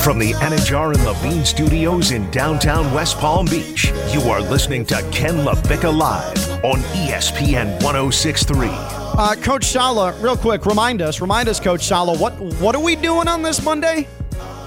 From 0.02 0.18
the 0.18 0.32
Anajar 0.32 0.94
and 0.94 1.04
Levine 1.04 1.44
Studios 1.44 2.12
in 2.12 2.30
downtown 2.30 2.90
West 2.94 3.18
Palm 3.18 3.44
Beach, 3.44 3.92
you 4.14 4.22
are 4.30 4.40
listening 4.40 4.86
to 4.86 4.94
Ken 5.12 5.34
LaVicka 5.44 5.94
Live 5.94 6.64
on 6.64 6.78
ESPN 6.94 7.66
1063. 7.84 8.68
Uh, 8.70 9.34
Coach 9.42 9.64
Saleh, 9.66 10.14
real 10.22 10.38
quick, 10.38 10.64
remind 10.64 11.02
us, 11.02 11.20
remind 11.20 11.50
us, 11.50 11.60
Coach 11.60 11.84
Saleh, 11.84 12.18
what 12.18 12.32
what 12.62 12.74
are 12.74 12.82
we 12.82 12.96
doing 12.96 13.28
on 13.28 13.42
this 13.42 13.62
Monday? 13.62 14.08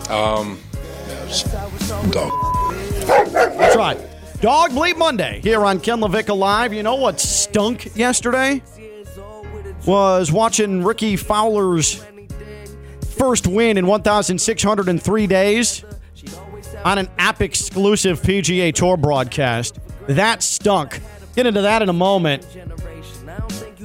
Um, 0.08 0.60
it's 1.30 1.44
dog. 2.12 2.74
That's 3.08 3.76
right. 3.76 4.00
Dog 4.42 4.72
Bleep 4.72 4.98
Monday 4.98 5.42
here 5.44 5.64
on 5.64 5.80
Ken 5.80 6.00
LaVicka 6.00 6.36
Live. 6.36 6.74
You 6.74 6.82
know 6.82 6.96
what 6.96 7.20
stunk 7.20 7.96
yesterday? 7.96 8.64
Was 9.86 10.32
watching 10.32 10.84
Rickie 10.84 11.16
Fowler's 11.16 12.04
first 13.02 13.48
win 13.48 13.78
in 13.78 13.86
1,603 13.86 15.28
days 15.28 15.86
on 16.86 16.98
an 16.98 17.10
app 17.18 17.42
exclusive 17.42 18.22
PGA 18.22 18.74
Tour 18.74 18.98
broadcast. 18.98 19.80
That 20.08 20.42
stunk. 20.42 21.00
Get 21.36 21.46
into 21.46 21.62
that 21.62 21.82
in 21.82 21.90
a 21.90 21.94
moment. 21.94 22.46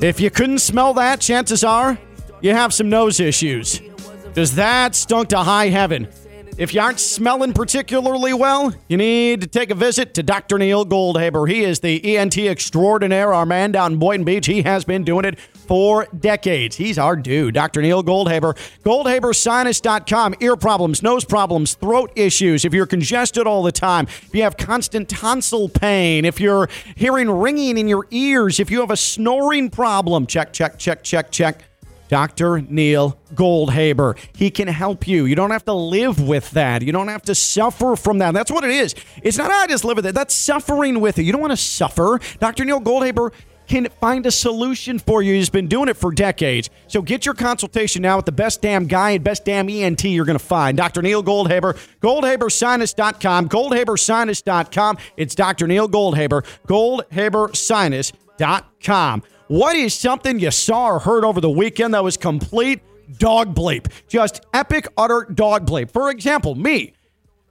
If 0.00 0.20
you 0.20 0.30
couldn't 0.30 0.58
smell 0.60 0.94
that, 0.94 1.20
chances 1.20 1.62
are 1.62 1.98
you 2.40 2.52
have 2.52 2.72
some 2.72 2.88
nose 2.88 3.20
issues. 3.20 3.80
Because 4.24 4.54
that 4.56 4.94
stunk 4.94 5.28
to 5.28 5.38
high 5.38 5.68
heaven. 5.68 6.08
If 6.56 6.72
you 6.72 6.80
aren't 6.80 7.00
smelling 7.00 7.52
particularly 7.52 8.32
well, 8.32 8.72
you 8.86 8.96
need 8.96 9.40
to 9.40 9.48
take 9.48 9.70
a 9.70 9.74
visit 9.74 10.14
to 10.14 10.22
Dr. 10.22 10.56
Neil 10.56 10.86
Goldhaber. 10.86 11.50
He 11.50 11.64
is 11.64 11.80
the 11.80 12.16
ENT 12.16 12.38
extraordinaire, 12.38 13.34
our 13.34 13.44
man 13.44 13.72
down 13.72 13.94
in 13.94 13.98
Boynton 13.98 14.24
Beach. 14.24 14.46
He 14.46 14.62
has 14.62 14.84
been 14.84 15.02
doing 15.02 15.24
it 15.24 15.40
for 15.40 16.06
decades. 16.16 16.76
He's 16.76 16.96
our 16.96 17.16
dude, 17.16 17.54
Dr. 17.54 17.82
Neil 17.82 18.04
Goldhaber. 18.04 18.56
GoldhaberSinus.com. 18.84 20.36
Ear 20.38 20.54
problems, 20.54 21.02
nose 21.02 21.24
problems, 21.24 21.74
throat 21.74 22.12
issues. 22.14 22.64
If 22.64 22.72
you're 22.72 22.86
congested 22.86 23.48
all 23.48 23.64
the 23.64 23.72
time, 23.72 24.06
if 24.06 24.30
you 24.32 24.42
have 24.44 24.56
constant 24.56 25.08
tonsil 25.08 25.68
pain, 25.68 26.24
if 26.24 26.38
you're 26.38 26.68
hearing 26.94 27.28
ringing 27.28 27.78
in 27.78 27.88
your 27.88 28.06
ears, 28.12 28.60
if 28.60 28.70
you 28.70 28.78
have 28.78 28.92
a 28.92 28.96
snoring 28.96 29.70
problem, 29.70 30.24
check, 30.28 30.52
check, 30.52 30.78
check, 30.78 31.02
check, 31.02 31.32
check. 31.32 31.64
Dr. 32.08 32.60
Neil 32.60 33.18
Goldhaber. 33.34 34.18
He 34.36 34.50
can 34.50 34.68
help 34.68 35.06
you. 35.06 35.24
You 35.24 35.34
don't 35.34 35.50
have 35.50 35.64
to 35.64 35.72
live 35.72 36.20
with 36.20 36.50
that. 36.52 36.82
You 36.82 36.92
don't 36.92 37.08
have 37.08 37.22
to 37.22 37.34
suffer 37.34 37.96
from 37.96 38.18
that. 38.18 38.34
That's 38.34 38.50
what 38.50 38.64
it 38.64 38.70
is. 38.70 38.94
It's 39.22 39.38
not 39.38 39.50
ah, 39.50 39.62
I 39.62 39.66
just 39.66 39.84
live 39.84 39.96
with 39.96 40.06
it. 40.06 40.14
That's 40.14 40.34
suffering 40.34 41.00
with 41.00 41.18
it. 41.18 41.22
You 41.22 41.32
don't 41.32 41.40
want 41.40 41.52
to 41.52 41.56
suffer. 41.56 42.20
Dr. 42.38 42.64
Neil 42.64 42.80
Goldhaber 42.80 43.32
can 43.66 43.88
find 44.00 44.24
a 44.26 44.30
solution 44.30 44.98
for 44.98 45.22
you. 45.22 45.34
He's 45.34 45.50
been 45.50 45.68
doing 45.68 45.88
it 45.88 45.96
for 45.96 46.12
decades. 46.12 46.70
So 46.86 47.02
get 47.02 47.24
your 47.24 47.34
consultation 47.34 48.02
now 48.02 48.16
with 48.16 48.26
the 48.26 48.32
best 48.32 48.62
damn 48.62 48.86
guy 48.86 49.12
and 49.12 49.24
best 49.24 49.44
damn 49.44 49.68
ENT 49.68 50.04
you're 50.04 50.24
going 50.24 50.38
to 50.38 50.44
find. 50.44 50.76
Dr. 50.76 51.02
Neil 51.02 51.22
Goldhaber, 51.22 51.74
goldhabersinus.com, 52.00 53.48
goldhabersinus.com. 53.48 54.98
It's 55.16 55.34
Dr. 55.34 55.66
Neil 55.66 55.88
Goldhaber, 55.88 56.44
goldhabersinus.com. 56.66 59.22
What 59.48 59.76
is 59.76 59.92
something 59.92 60.38
you 60.38 60.50
saw 60.50 60.86
or 60.86 60.98
heard 60.98 61.22
over 61.22 61.38
the 61.38 61.50
weekend 61.50 61.92
that 61.92 62.02
was 62.02 62.16
complete 62.16 62.80
dog 63.18 63.54
bleep? 63.54 63.92
Just 64.08 64.40
epic, 64.54 64.88
utter 64.96 65.26
dog 65.34 65.66
bleep. 65.66 65.90
For 65.90 66.10
example, 66.10 66.54
me, 66.54 66.94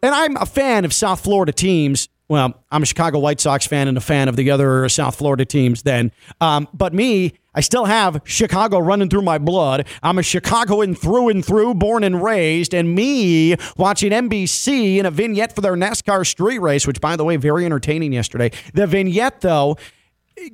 and 0.02 0.16
I'm 0.16 0.36
a 0.38 0.48
fan 0.48 0.86
of 0.86 0.94
South 0.94 1.22
Florida 1.22 1.52
teams. 1.52 2.10
Well, 2.30 2.64
I'm 2.72 2.82
a 2.82 2.86
Chicago 2.88 3.20
White 3.20 3.40
Sox 3.40 3.68
fan 3.68 3.88
and 3.88 3.96
a 3.96 4.02
fan 4.02 4.28
of 4.28 4.36
the 4.36 4.50
other 4.50 4.90
South 4.90 5.16
Florida 5.16 5.46
teams 5.46 5.84
then. 5.84 6.12
Um, 6.42 6.68
but 6.74 6.96
me, 6.96 7.34
I 7.54 7.62
still 7.62 7.86
have 7.86 8.22
Chicago 8.24 8.80
running 8.80 9.10
through 9.10 9.22
my 9.22 9.38
blood. 9.38 9.86
I'm 10.02 10.18
a 10.18 10.24
Chicagoan 10.24 10.96
through 10.96 11.30
and 11.30 11.46
through, 11.46 11.76
born 11.76 12.04
and 12.04 12.24
raised. 12.24 12.74
And 12.74 12.96
me 12.96 13.56
watching 13.78 14.12
NBC 14.12 14.98
in 14.98 15.06
a 15.06 15.12
vignette 15.12 15.54
for 15.54 15.62
their 15.62 15.76
NASCAR 15.76 16.26
street 16.26 16.60
race, 16.60 16.88
which, 16.88 17.00
by 17.00 17.16
the 17.16 17.24
way, 17.24 17.36
very 17.36 17.68
entertaining 17.68 18.14
yesterday. 18.14 18.50
The 18.74 18.88
vignette, 18.88 19.42
though, 19.42 19.78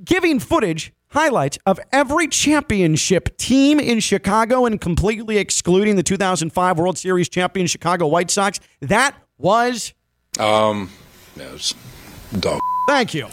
giving 0.03 0.39
footage 0.39 0.91
highlights 1.11 1.57
of 1.65 1.79
every 1.91 2.27
championship 2.27 3.35
team 3.37 3.79
in 3.79 3.99
Chicago 3.99 4.65
and 4.65 4.79
completely 4.79 5.37
excluding 5.37 5.95
the 5.95 6.03
2005 6.03 6.77
World 6.77 6.97
Series 6.97 7.29
champion 7.29 7.67
Chicago 7.67 8.07
White 8.07 8.29
Sox. 8.31 8.59
That 8.81 9.15
was 9.37 9.93
Um, 10.39 10.89
no, 11.35 11.53
it's 11.55 11.73
dog. 12.39 12.59
thank 12.87 13.13
you. 13.13 13.27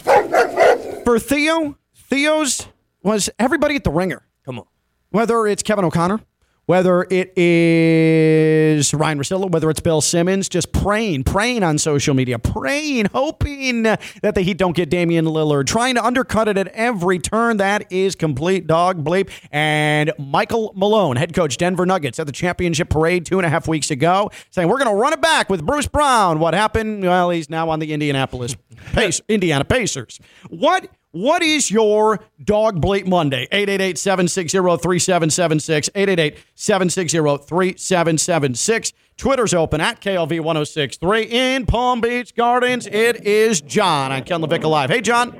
For 1.05 1.19
Theo, 1.19 1.77
Theo's 1.95 2.67
was 3.03 3.29
everybody 3.39 3.75
at 3.75 3.83
the 3.83 3.91
ringer. 3.91 4.23
Come 4.45 4.59
on. 4.59 4.65
Whether 5.11 5.47
it's 5.47 5.63
Kevin 5.63 5.85
O'Connor, 5.85 6.19
whether 6.67 7.07
it 7.09 7.31
is 7.37 8.93
Ryen 8.93 9.17
Russillo, 9.17 9.49
whether 9.49 9.69
it's 9.69 9.79
Bill 9.79 10.01
Simmons, 10.01 10.49
just 10.49 10.73
praying, 10.73 11.23
praying 11.23 11.63
on 11.63 11.77
social 11.77 12.13
media, 12.13 12.37
praying, 12.37 13.07
hoping 13.13 13.83
that 13.83 14.35
the 14.35 14.41
Heat 14.41 14.57
don't 14.57 14.75
get 14.75 14.89
Damian 14.89 15.25
Lillard, 15.25 15.65
trying 15.65 15.95
to 15.95 16.05
undercut 16.05 16.49
it 16.49 16.57
at 16.57 16.67
every 16.67 17.19
turn. 17.19 17.57
That 17.57 17.89
is 17.91 18.15
complete 18.15 18.67
dog 18.67 19.03
bleep. 19.03 19.29
And 19.49 20.11
Michael 20.19 20.73
Malone, 20.75 21.15
head 21.15 21.33
coach 21.33 21.55
Denver 21.55 21.85
Nuggets 21.85 22.19
at 22.19 22.25
the 22.25 22.33
championship 22.33 22.89
parade 22.89 23.25
two 23.25 23.39
and 23.39 23.45
a 23.45 23.49
half 23.49 23.69
weeks 23.69 23.89
ago, 23.89 24.29
saying 24.51 24.67
we're 24.67 24.77
going 24.77 24.93
to 24.93 25.01
run 25.01 25.13
it 25.13 25.21
back 25.21 25.49
with 25.49 25.65
Bruce 25.65 25.87
Brown. 25.87 26.39
What 26.39 26.53
happened? 26.53 27.01
Well, 27.01 27.29
he's 27.29 27.49
now 27.49 27.69
on 27.69 27.79
the 27.79 27.93
Indianapolis 27.93 28.57
Pace, 28.91 29.21
Indiana 29.29 29.63
Pacers. 29.63 30.19
What 30.49 30.89
what 31.21 31.41
is 31.41 31.71
your 31.71 32.19
dog 32.43 32.81
bleep 32.81 33.07
Monday? 33.07 33.47
888-760-3776. 33.51 36.35
888-760-3776. 36.55 38.93
Twitter's 39.17 39.53
open 39.53 39.79
at 39.81 39.99
KLV1063 40.01 41.31
in 41.31 41.65
Palm 41.65 42.01
Beach 42.01 42.35
Gardens. 42.35 42.85
It 42.85 43.25
is 43.25 43.61
John 43.61 44.11
on 44.11 44.23
Ken 44.23 44.41
LaVicka 44.41 44.69
Live. 44.69 44.91
Hey, 44.91 45.01
John. 45.01 45.31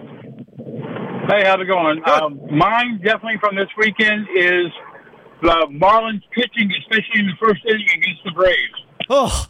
Hey, 1.30 1.44
how's 1.46 1.62
it 1.62 1.66
going? 1.66 2.02
Um, 2.06 2.40
mine 2.50 3.00
definitely 3.04 3.38
from 3.40 3.56
this 3.56 3.68
weekend 3.78 4.28
is 4.36 4.72
the 5.42 5.68
Marlins 5.70 6.24
pitching, 6.32 6.72
especially 6.80 7.20
in 7.20 7.28
the 7.28 7.36
first 7.40 7.64
inning 7.66 7.88
against 7.96 8.24
the 8.24 8.32
Braves. 8.32 8.84
Oh, 9.10 9.46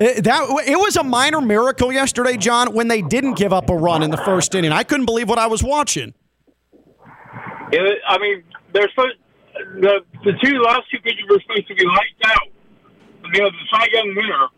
it, 0.00 0.24
that 0.24 0.64
it 0.66 0.76
was 0.76 0.96
a 0.96 1.04
minor 1.04 1.40
miracle 1.40 1.92
yesterday, 1.92 2.36
John, 2.36 2.74
when 2.74 2.88
they 2.88 3.02
didn't 3.02 3.34
give 3.34 3.52
up 3.52 3.70
a 3.70 3.76
run 3.76 4.02
in 4.02 4.10
the 4.10 4.16
first 4.16 4.54
inning. 4.54 4.72
I 4.72 4.82
couldn't 4.82 5.06
believe 5.06 5.28
what 5.28 5.38
I 5.38 5.46
was 5.46 5.62
watching. 5.62 6.14
It, 7.72 7.98
I 8.06 8.18
mean, 8.18 8.42
they're 8.72 8.88
supposed 8.90 9.16
the 9.80 10.00
the 10.24 10.32
two 10.42 10.58
last 10.60 10.82
two 10.90 10.98
pitchers 10.98 11.24
were 11.28 11.40
supposed 11.40 11.68
to 11.68 11.74
be 11.74 11.84
lights 11.84 12.20
out. 12.26 12.48
They 13.32 13.42
had 13.42 13.52
the 13.52 13.66
Cy 13.70 13.86
Young 13.92 14.14
winner, 14.16 14.48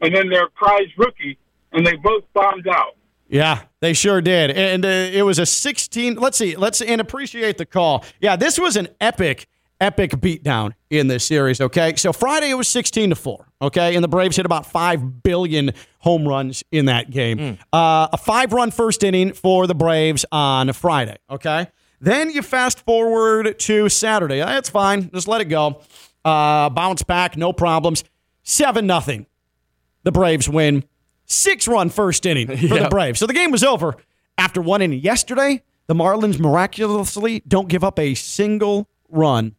and 0.00 0.14
then 0.14 0.28
their 0.28 0.48
prize 0.50 0.88
rookie, 0.96 1.38
and 1.72 1.86
they 1.86 1.96
both 1.96 2.24
bombed 2.32 2.66
out. 2.68 2.96
Yeah, 3.28 3.62
they 3.80 3.92
sure 3.94 4.20
did. 4.20 4.50
And 4.50 4.84
uh, 4.84 4.88
it 4.88 5.22
was 5.22 5.38
a 5.38 5.46
16. 5.46 6.16
Let's 6.16 6.36
see. 6.36 6.56
Let's 6.56 6.80
and 6.80 7.00
appreciate 7.00 7.58
the 7.58 7.66
call. 7.66 8.04
Yeah, 8.20 8.36
this 8.36 8.58
was 8.58 8.76
an 8.76 8.88
epic, 9.00 9.46
epic 9.80 10.12
beatdown 10.12 10.72
in 10.90 11.08
this 11.08 11.26
series. 11.26 11.60
Okay, 11.60 11.94
so 11.96 12.12
Friday 12.12 12.50
it 12.50 12.54
was 12.54 12.68
16 12.68 13.10
to 13.10 13.16
four. 13.16 13.48
Okay, 13.60 13.94
and 13.94 14.04
the 14.04 14.08
Braves 14.08 14.36
hit 14.36 14.46
about 14.46 14.66
five 14.66 15.22
billion 15.22 15.72
home 15.98 16.26
runs 16.26 16.62
in 16.70 16.86
that 16.86 17.10
game. 17.10 17.58
Uh, 17.72 18.08
a 18.12 18.16
five-run 18.16 18.70
first 18.70 19.02
inning 19.02 19.32
for 19.32 19.66
the 19.66 19.74
Braves 19.74 20.24
on 20.32 20.72
Friday. 20.72 21.16
Okay, 21.30 21.68
then 22.00 22.30
you 22.30 22.42
fast 22.42 22.84
forward 22.84 23.58
to 23.58 23.88
Saturday. 23.88 24.38
That's 24.38 24.68
fine. 24.68 25.10
Just 25.10 25.28
let 25.28 25.40
it 25.40 25.46
go. 25.46 25.80
Uh, 26.24 26.70
bounce 26.70 27.02
back, 27.02 27.36
no 27.36 27.52
problems. 27.52 28.04
Seven 28.42 28.86
nothing. 28.86 29.26
The 30.04 30.12
Braves 30.12 30.48
win. 30.48 30.84
Six 31.26 31.66
run 31.66 31.88
first 31.88 32.26
inning 32.26 32.48
for 32.68 32.78
the 32.78 32.88
Braves. 32.90 33.18
So 33.18 33.26
the 33.26 33.32
game 33.32 33.50
was 33.50 33.64
over 33.64 33.96
after 34.36 34.60
one 34.60 34.82
inning. 34.82 35.00
Yesterday, 35.00 35.62
the 35.86 35.94
Marlins 35.94 36.38
miraculously 36.38 37.42
don't 37.48 37.68
give 37.68 37.82
up 37.82 37.98
a 37.98 38.14
single 38.14 38.88
run. 39.08 39.54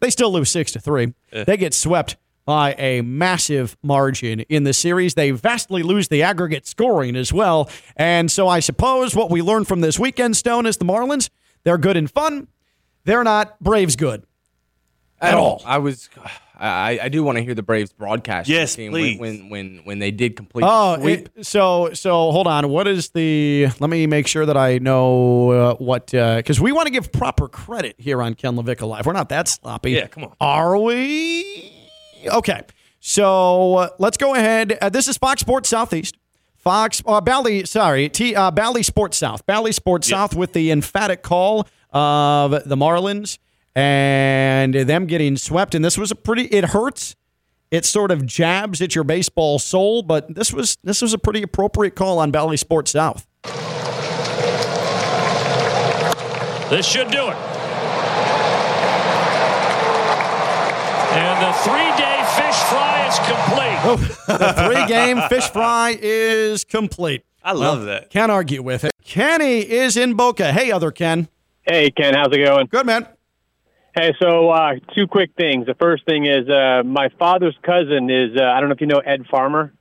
They 0.00 0.10
still 0.10 0.32
lose 0.32 0.50
six 0.50 0.72
to 0.72 0.80
three. 0.80 1.14
Eh. 1.32 1.44
They 1.44 1.56
get 1.56 1.74
swept 1.74 2.16
by 2.44 2.74
a 2.78 3.02
massive 3.02 3.76
margin 3.82 4.40
in 4.40 4.64
the 4.64 4.72
series. 4.72 5.14
They 5.14 5.32
vastly 5.32 5.82
lose 5.82 6.08
the 6.08 6.22
aggregate 6.22 6.66
scoring 6.66 7.14
as 7.16 7.32
well. 7.32 7.68
And 7.96 8.30
so 8.30 8.48
I 8.48 8.60
suppose 8.60 9.14
what 9.14 9.30
we 9.30 9.42
learned 9.42 9.68
from 9.68 9.80
this 9.82 9.98
weekend, 9.98 10.36
Stone, 10.36 10.64
is 10.66 10.78
the 10.78 10.84
Marlins, 10.86 11.28
they're 11.64 11.76
good 11.78 11.96
and 11.96 12.10
fun. 12.10 12.48
They're 13.04 13.24
not 13.24 13.60
Braves 13.60 13.96
good. 13.96 14.24
at, 15.20 15.32
At 15.32 15.38
all. 15.38 15.44
all. 15.44 15.62
I 15.66 15.78
was. 15.78 16.08
I, 16.58 16.98
I 17.02 17.08
do 17.08 17.22
want 17.22 17.38
to 17.38 17.44
hear 17.44 17.54
the 17.54 17.62
Braves 17.62 17.92
broadcast. 17.92 18.48
Yes, 18.48 18.70
this 18.70 18.76
game 18.76 18.92
please. 18.92 19.18
When, 19.18 19.48
when 19.48 19.50
when 19.50 19.80
when 19.84 19.98
they 19.98 20.10
did 20.10 20.36
complete. 20.36 20.64
Oh, 20.68 20.96
the 20.96 21.02
sweep. 21.02 21.28
it- 21.36 21.46
so 21.46 21.90
so 21.94 22.30
hold 22.32 22.46
on. 22.46 22.68
What 22.68 22.88
is 22.88 23.10
the? 23.10 23.68
Let 23.78 23.90
me 23.90 24.06
make 24.06 24.26
sure 24.26 24.44
that 24.46 24.56
I 24.56 24.78
know 24.78 25.50
uh, 25.50 25.74
what 25.76 26.06
because 26.06 26.60
we 26.60 26.72
want 26.72 26.86
to 26.86 26.92
give 26.92 27.12
proper 27.12 27.48
credit 27.48 27.94
here 27.98 28.20
on 28.22 28.34
Ken 28.34 28.56
LaVicka 28.56 28.86
Live. 28.88 29.06
We're 29.06 29.12
not 29.12 29.28
that 29.28 29.48
sloppy. 29.48 29.92
Yeah, 29.92 30.06
come 30.08 30.24
on. 30.24 30.34
Are 30.40 30.76
we? 30.78 31.72
Okay. 32.26 32.62
So 33.00 33.76
uh, 33.76 33.88
let's 33.98 34.16
go 34.16 34.34
ahead. 34.34 34.76
Uh, 34.80 34.88
this 34.88 35.08
is 35.08 35.16
Fox 35.16 35.40
Sports 35.40 35.68
Southeast. 35.68 36.16
Fox 36.56 37.00
uh, 37.06 37.20
Bally, 37.20 37.64
sorry, 37.64 38.08
T, 38.08 38.34
uh, 38.34 38.50
Bally 38.50 38.82
Sports 38.82 39.16
South. 39.16 39.46
Bally 39.46 39.70
Sports 39.72 40.08
South 40.08 40.34
with 40.34 40.52
the 40.52 40.72
emphatic 40.72 41.22
call 41.22 41.68
of 41.92 42.50
the 42.68 42.76
Marlins 42.76 43.38
and 43.78 44.74
them 44.74 45.06
getting 45.06 45.36
swept. 45.36 45.74
And 45.74 45.84
this 45.84 45.96
was 45.96 46.10
a 46.10 46.16
pretty. 46.16 46.46
It 46.46 46.64
hurts 46.64 47.14
it 47.70 47.84
sort 47.84 48.10
of 48.10 48.26
jabs 48.26 48.82
at 48.82 48.94
your 48.94 49.04
baseball 49.04 49.58
soul, 49.58 50.02
but 50.02 50.34
this 50.34 50.52
was 50.52 50.76
this 50.82 51.00
was 51.00 51.12
a 51.12 51.18
pretty 51.18 51.42
appropriate 51.42 51.94
call 51.94 52.18
on 52.18 52.30
Bally 52.32 52.56
Sports 52.56 52.90
South. 52.90 53.26
This 56.70 56.86
should 56.86 57.10
do 57.10 57.28
it. 57.28 57.36
And 61.10 61.42
the 61.42 61.52
three-day 61.62 62.24
fish 62.36 62.56
fry 62.68 63.06
is 63.08 63.18
complete. 63.18 63.78
Oh, 63.84 63.96
the 64.38 64.52
three-game 64.52 65.20
fish 65.28 65.48
fry 65.48 65.98
is 66.00 66.64
complete. 66.64 67.24
I 67.42 67.52
love 67.52 67.84
that. 67.84 68.10
Can't 68.10 68.30
argue 68.30 68.62
with 68.62 68.84
it. 68.84 68.92
Kenny 69.02 69.60
is 69.60 69.96
in 69.96 70.14
Boca. 70.14 70.52
Hey, 70.52 70.70
other 70.70 70.90
Ken. 70.90 71.28
Hey, 71.62 71.90
Ken, 71.90 72.14
how's 72.14 72.28
it 72.32 72.44
going? 72.44 72.66
Good 72.66 72.84
man. 72.84 73.06
Hey, 73.98 74.14
so 74.20 74.50
uh, 74.50 74.74
two 74.94 75.08
quick 75.08 75.30
things. 75.36 75.66
The 75.66 75.74
first 75.74 76.04
thing 76.04 76.24
is 76.24 76.48
uh, 76.48 76.82
my 76.84 77.08
father's 77.18 77.56
cousin 77.64 78.08
is, 78.10 78.36
uh, 78.36 78.44
I 78.44 78.60
don't 78.60 78.68
know 78.68 78.74
if 78.76 78.80
you 78.80 78.86
know 78.86 78.98
Ed 79.00 79.26
Farmer. 79.28 79.72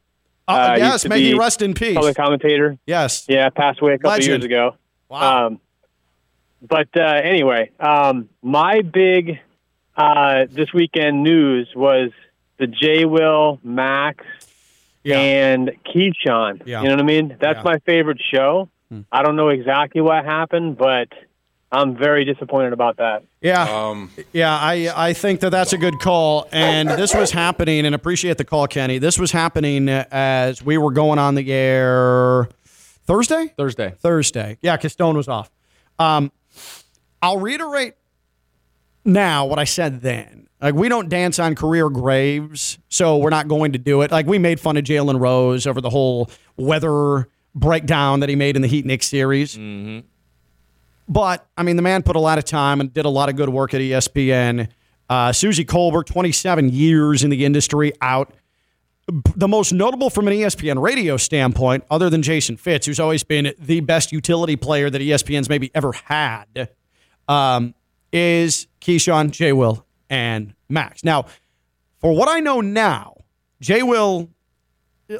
Uh, 0.47 0.51
Uh, 0.51 0.75
yes, 0.77 1.07
may 1.07 1.21
he 1.21 1.35
rest 1.35 1.61
in 1.61 1.75
peace. 1.75 1.93
Public 1.93 2.15
commentator. 2.15 2.77
Yes. 2.87 3.25
Yeah, 3.29 3.49
passed 3.49 3.79
away 3.79 3.93
a 3.93 3.97
couple 3.99 4.11
Legend. 4.11 4.27
years 4.41 4.43
ago. 4.45 4.75
Wow. 5.07 5.47
Um, 5.47 5.59
but 6.67 6.87
uh, 6.97 7.01
anyway, 7.03 7.69
um, 7.79 8.27
my 8.41 8.81
big 8.81 9.39
uh, 9.95 10.45
this 10.49 10.73
weekend 10.73 11.21
news 11.23 11.67
was 11.75 12.09
the 12.57 12.65
J. 12.65 13.05
Will, 13.05 13.59
Max, 13.63 14.25
Yeah. 15.03 15.19
and 15.19 15.71
Keyshawn. 15.85 16.63
Yeah. 16.65 16.81
You 16.81 16.87
know 16.87 16.95
what 16.95 17.01
I 17.03 17.05
mean? 17.05 17.37
That's 17.39 17.57
Yeah. 17.57 17.71
my 17.71 17.77
favorite 17.85 18.19
show. 18.33 18.67
I 19.11 19.21
don't 19.21 19.35
know 19.35 19.49
exactly 19.49 20.01
what 20.01 20.25
happened, 20.25 20.75
but 20.77 21.09
I'm 21.77 21.95
very 21.95 22.25
disappointed 22.25 22.73
about 22.73 22.97
that. 22.97 23.23
Yeah. 23.41 23.63
Um, 23.63 24.11
Yeah, 24.33 24.57
I 24.57 24.91
I 24.95 25.13
think 25.13 25.41
that 25.41 25.51
that's 25.51 25.73
a 25.73 25.77
good 25.77 25.99
call, 25.99 26.47
and 26.51 26.89
this 26.89 27.13
was 27.13 27.31
happening. 27.31 27.85
And 27.85 27.93
appreciate 27.93 28.37
the 28.37 28.43
call, 28.45 28.67
Kenny. 28.67 28.97
This 28.97 29.19
was 29.19 29.31
happening 29.31 29.87
as 29.89 30.63
we 30.63 30.77
were 30.77 30.91
going 30.91 31.19
on 31.19 31.35
the 31.35 31.51
air 31.51 32.49
Thursday. 33.05 33.53
Thursday. 33.55 33.93
Thursday. 33.99 34.57
Yeah, 34.61 34.75
because 34.75 34.93
Stone 34.93 35.15
was 35.15 35.27
off. 35.27 35.51
Um, 35.99 36.31
I'll 37.21 37.39
reiterate 37.39 37.93
now 39.05 39.45
what 39.45 39.59
I 39.59 39.63
said 39.63 40.01
then. 40.01 40.47
Like 40.59 40.73
we 40.73 40.89
don't 40.89 41.07
dance 41.09 41.37
on 41.37 41.53
career 41.53 41.89
graves, 41.89 42.79
so 42.89 43.17
we're 43.17 43.29
not 43.29 43.47
going 43.47 43.73
to 43.73 43.77
do 43.77 44.01
it. 44.01 44.11
Like 44.11 44.25
we 44.25 44.39
made 44.39 44.59
fun 44.59 44.77
of 44.77 44.83
Jalen 44.83 45.19
Rose 45.19 45.67
over 45.67 45.79
the 45.81 45.91
whole 45.91 46.31
weather 46.57 47.29
breakdown 47.53 48.19
that 48.21 48.29
he 48.29 48.35
made 48.35 48.55
in 48.55 48.61
the 48.63 48.67
Heat 48.67 48.85
Knicks 48.85 49.07
series. 49.07 49.55
But 51.07 51.47
I 51.57 51.63
mean, 51.63 51.75
the 51.75 51.81
man 51.81 52.03
put 52.03 52.15
a 52.15 52.19
lot 52.19 52.37
of 52.37 52.45
time 52.45 52.81
and 52.81 52.93
did 52.93 53.05
a 53.05 53.09
lot 53.09 53.29
of 53.29 53.35
good 53.35 53.49
work 53.49 53.73
at 53.73 53.81
ESPN. 53.81 54.69
Uh, 55.09 55.31
Suzy 55.31 55.63
Kolber, 55.63 56.05
27 56.05 56.69
years 56.69 57.23
in 57.23 57.29
the 57.29 57.45
industry, 57.45 57.93
out. 58.01 58.33
The 59.37 59.47
most 59.47 59.71
notable 59.71 60.09
from 60.09 60.27
an 60.27 60.33
ESPN 60.33 60.81
radio 60.81 61.15
standpoint, 61.15 61.85
other 61.89 62.09
than 62.09 62.21
Jason 62.21 62.57
Fitz, 62.57 62.85
who's 62.87 62.99
always 62.99 63.23
been 63.23 63.53
the 63.57 63.79
best 63.79 64.11
utility 64.11 64.57
player 64.57 64.89
that 64.89 65.01
ESPN's 65.01 65.47
maybe 65.47 65.71
ever 65.73 65.93
had, 65.93 66.69
um, 67.29 67.73
is 68.11 68.67
Keyshawn, 68.81 69.31
J. 69.31 69.53
Will, 69.53 69.85
and 70.09 70.53
Max. 70.67 71.05
Now, 71.05 71.25
for 71.99 72.11
what 72.13 72.27
I 72.27 72.41
know 72.41 72.59
now, 72.59 73.15
J. 73.61 73.81
Will, 73.81 74.29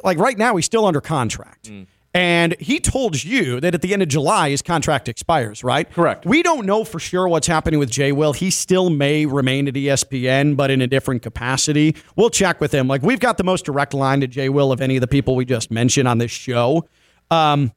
like 0.04 0.18
right 0.18 0.36
now, 0.36 0.56
he's 0.56 0.66
still 0.66 0.84
under 0.84 1.00
contract. 1.00 1.70
And 2.14 2.56
he 2.58 2.80
told 2.80 3.22
you 3.22 3.60
that 3.60 3.74
at 3.74 3.82
the 3.82 3.92
end 3.92 4.02
of 4.02 4.08
July, 4.08 4.50
his 4.50 4.62
contract 4.62 5.08
expires, 5.08 5.62
right? 5.62 5.90
Correct. 5.90 6.24
We 6.24 6.42
don't 6.42 6.64
know 6.64 6.82
for 6.82 6.98
sure 6.98 7.28
what's 7.28 7.46
happening 7.46 7.78
with 7.78 7.90
Jay 7.90 8.12
Will. 8.12 8.32
He 8.32 8.50
still 8.50 8.88
may 8.88 9.26
remain 9.26 9.68
at 9.68 9.74
ESPN, 9.74 10.56
but 10.56 10.70
in 10.70 10.80
a 10.80 10.86
different 10.86 11.22
capacity. 11.22 11.94
We'll 12.16 12.30
check 12.30 12.60
with 12.60 12.72
him. 12.72 12.88
Like, 12.88 13.02
we've 13.02 13.20
got 13.20 13.36
the 13.36 13.44
most 13.44 13.66
direct 13.66 13.92
line 13.92 14.20
to 14.20 14.26
Jay 14.26 14.48
Will 14.48 14.72
of 14.72 14.80
any 14.80 14.96
of 14.96 15.02
the 15.02 15.06
people 15.06 15.36
we 15.36 15.44
just 15.44 15.70
mentioned 15.70 16.08
on 16.08 16.18
this 16.18 16.30
show. 16.30 16.88
Um, 17.30 17.72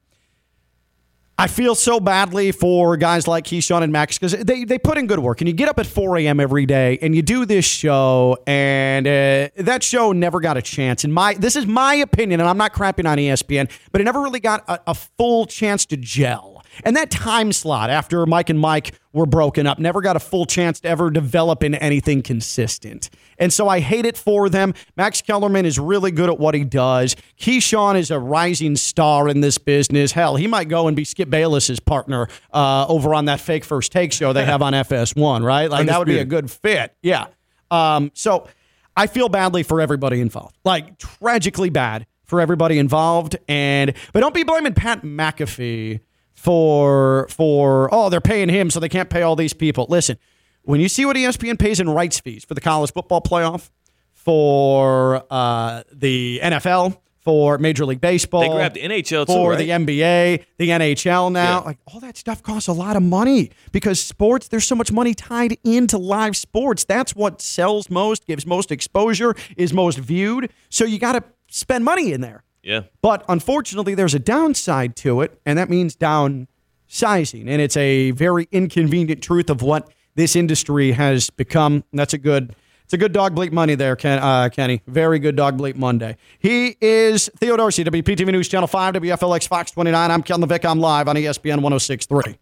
I 1.42 1.48
feel 1.48 1.74
so 1.74 1.98
badly 1.98 2.52
for 2.52 2.96
guys 2.96 3.26
like 3.26 3.42
Keyshawn 3.42 3.82
and 3.82 3.92
Max 3.92 4.16
because 4.16 4.30
they, 4.30 4.62
they 4.62 4.78
put 4.78 4.96
in 4.96 5.08
good 5.08 5.18
work. 5.18 5.40
And 5.40 5.48
you 5.48 5.54
get 5.54 5.68
up 5.68 5.76
at 5.80 5.88
4 5.88 6.18
a.m. 6.18 6.38
every 6.38 6.66
day 6.66 7.00
and 7.02 7.16
you 7.16 7.22
do 7.22 7.44
this 7.44 7.64
show, 7.64 8.38
and 8.46 9.08
uh, 9.08 9.48
that 9.56 9.82
show 9.82 10.12
never 10.12 10.38
got 10.38 10.56
a 10.56 10.62
chance. 10.62 11.02
And 11.02 11.12
my 11.12 11.34
this 11.34 11.56
is 11.56 11.66
my 11.66 11.96
opinion, 11.96 12.38
and 12.38 12.48
I'm 12.48 12.58
not 12.58 12.72
crapping 12.72 13.10
on 13.10 13.18
ESPN, 13.18 13.68
but 13.90 14.00
it 14.00 14.04
never 14.04 14.22
really 14.22 14.38
got 14.38 14.62
a, 14.68 14.82
a 14.86 14.94
full 14.94 15.46
chance 15.46 15.84
to 15.86 15.96
gel. 15.96 16.62
And 16.84 16.94
that 16.94 17.10
time 17.10 17.52
slot 17.52 17.90
after 17.90 18.24
Mike 18.24 18.48
and 18.48 18.60
Mike 18.60 18.94
were 19.12 19.26
broken 19.26 19.66
up 19.66 19.78
never 19.78 20.00
got 20.00 20.16
a 20.16 20.20
full 20.20 20.46
chance 20.46 20.80
to 20.80 20.88
ever 20.88 21.10
develop 21.10 21.62
into 21.62 21.82
anything 21.82 22.22
consistent. 22.22 23.10
And 23.38 23.52
so 23.52 23.68
I 23.68 23.80
hate 23.80 24.06
it 24.06 24.16
for 24.16 24.48
them. 24.48 24.74
Max 24.96 25.20
Kellerman 25.20 25.66
is 25.66 25.78
really 25.78 26.10
good 26.10 26.28
at 26.30 26.38
what 26.38 26.54
he 26.54 26.64
does. 26.64 27.16
Keyshawn 27.38 27.98
is 27.98 28.10
a 28.10 28.18
rising 28.18 28.76
star 28.76 29.28
in 29.28 29.40
this 29.40 29.58
business. 29.58 30.12
Hell, 30.12 30.36
he 30.36 30.46
might 30.46 30.68
go 30.68 30.86
and 30.88 30.96
be 30.96 31.04
Skip 31.04 31.28
Bayless's 31.28 31.80
partner 31.80 32.28
uh, 32.52 32.86
over 32.88 33.14
on 33.14 33.26
that 33.26 33.40
fake 33.40 33.64
first 33.64 33.92
take 33.92 34.12
show 34.12 34.32
they 34.32 34.44
have 34.44 34.62
on 34.62 34.72
FS1, 34.72 35.42
right? 35.44 35.70
Like 35.70 35.86
that 35.86 35.98
would 35.98 36.08
be 36.08 36.18
a 36.18 36.24
good 36.24 36.50
fit. 36.50 36.94
Yeah. 37.02 37.26
Um, 37.70 38.10
so 38.14 38.48
I 38.96 39.06
feel 39.06 39.28
badly 39.28 39.62
for 39.62 39.80
everybody 39.80 40.20
involved, 40.20 40.56
like 40.64 40.98
tragically 40.98 41.70
bad 41.70 42.06
for 42.24 42.40
everybody 42.40 42.78
involved. 42.78 43.36
And 43.48 43.94
but 44.12 44.20
don't 44.20 44.34
be 44.34 44.42
blaming 44.42 44.74
Pat 44.74 45.02
McAfee 45.02 46.00
for 46.42 47.28
for 47.28 47.88
oh 47.94 48.08
they're 48.08 48.20
paying 48.20 48.48
him 48.48 48.68
so 48.68 48.80
they 48.80 48.88
can't 48.88 49.08
pay 49.08 49.22
all 49.22 49.36
these 49.36 49.52
people. 49.54 49.86
Listen, 49.88 50.18
when 50.62 50.80
you 50.80 50.88
see 50.88 51.06
what 51.06 51.14
ESPN 51.14 51.56
pays 51.56 51.78
in 51.78 51.88
rights 51.88 52.18
fees 52.18 52.44
for 52.44 52.54
the 52.54 52.60
college 52.60 52.92
football 52.92 53.20
playoff, 53.20 53.70
for 54.12 55.24
uh, 55.30 55.82
the 55.92 56.40
NFL, 56.42 56.96
for 57.20 57.58
Major 57.58 57.84
League 57.86 58.00
Baseball, 58.00 58.40
They 58.40 58.48
grabbed 58.48 58.74
the 58.74 58.80
NHL 58.82 59.26
too, 59.26 59.32
for 59.32 59.50
right? 59.50 59.58
the 59.58 59.68
NBA, 59.70 60.44
the 60.58 60.68
NHL 60.70 61.30
now, 61.30 61.58
Yeah. 61.60 61.64
like 61.64 61.78
all 61.86 62.00
that 62.00 62.16
stuff 62.16 62.42
costs 62.42 62.66
a 62.68 62.72
lot 62.72 62.96
of 62.96 63.04
money 63.04 63.50
because 63.70 64.00
sports. 64.00 64.48
There's 64.48 64.66
so 64.66 64.74
much 64.74 64.90
money 64.90 65.14
tied 65.14 65.58
into 65.62 65.96
live 65.96 66.36
sports. 66.36 66.82
That's 66.84 67.14
what 67.14 67.40
sells 67.40 67.88
most, 67.88 68.26
gives 68.26 68.44
most 68.46 68.72
exposure, 68.72 69.36
is 69.56 69.72
most 69.72 69.98
viewed. 69.98 70.50
So 70.70 70.84
you 70.84 70.98
got 70.98 71.12
to 71.12 71.22
spend 71.48 71.84
money 71.84 72.12
in 72.12 72.20
there. 72.20 72.42
Yeah. 72.62 72.82
But 73.00 73.24
unfortunately, 73.28 73.94
there's 73.94 74.14
a 74.14 74.18
downside 74.18 74.96
to 74.96 75.20
it, 75.20 75.40
and 75.44 75.58
that 75.58 75.68
means 75.68 75.96
downsizing. 75.96 77.48
And 77.48 77.60
it's 77.60 77.76
a 77.76 78.12
very 78.12 78.48
inconvenient 78.52 79.22
truth 79.22 79.50
of 79.50 79.62
what 79.62 79.90
this 80.14 80.36
industry 80.36 80.92
has 80.92 81.30
become. 81.30 81.84
That's 81.92 82.14
a 82.14 82.18
good. 82.18 82.54
It's 82.84 82.92
a 82.94 82.98
good 82.98 83.12
dog 83.12 83.34
bleep 83.34 83.52
money 83.52 83.74
there, 83.74 83.96
Ken, 83.96 84.18
uh, 84.18 84.50
Kenny. 84.50 84.82
Very 84.86 85.18
good 85.18 85.34
dog 85.34 85.56
bleep 85.56 85.76
Monday. 85.76 86.18
He 86.38 86.76
is 86.78 87.30
Theo 87.38 87.56
Dorsey, 87.56 87.84
WPTV 87.84 88.30
News 88.30 88.48
Channel 88.48 88.66
5, 88.66 88.94
WFLX 88.94 89.48
Fox 89.48 89.70
29. 89.70 90.10
I'm 90.10 90.22
Ken 90.22 90.42
LaVicka. 90.42 90.68
I'm 90.68 90.78
live 90.78 91.08
on 91.08 91.16
ESPN 91.16 91.62
1063. 91.62 92.36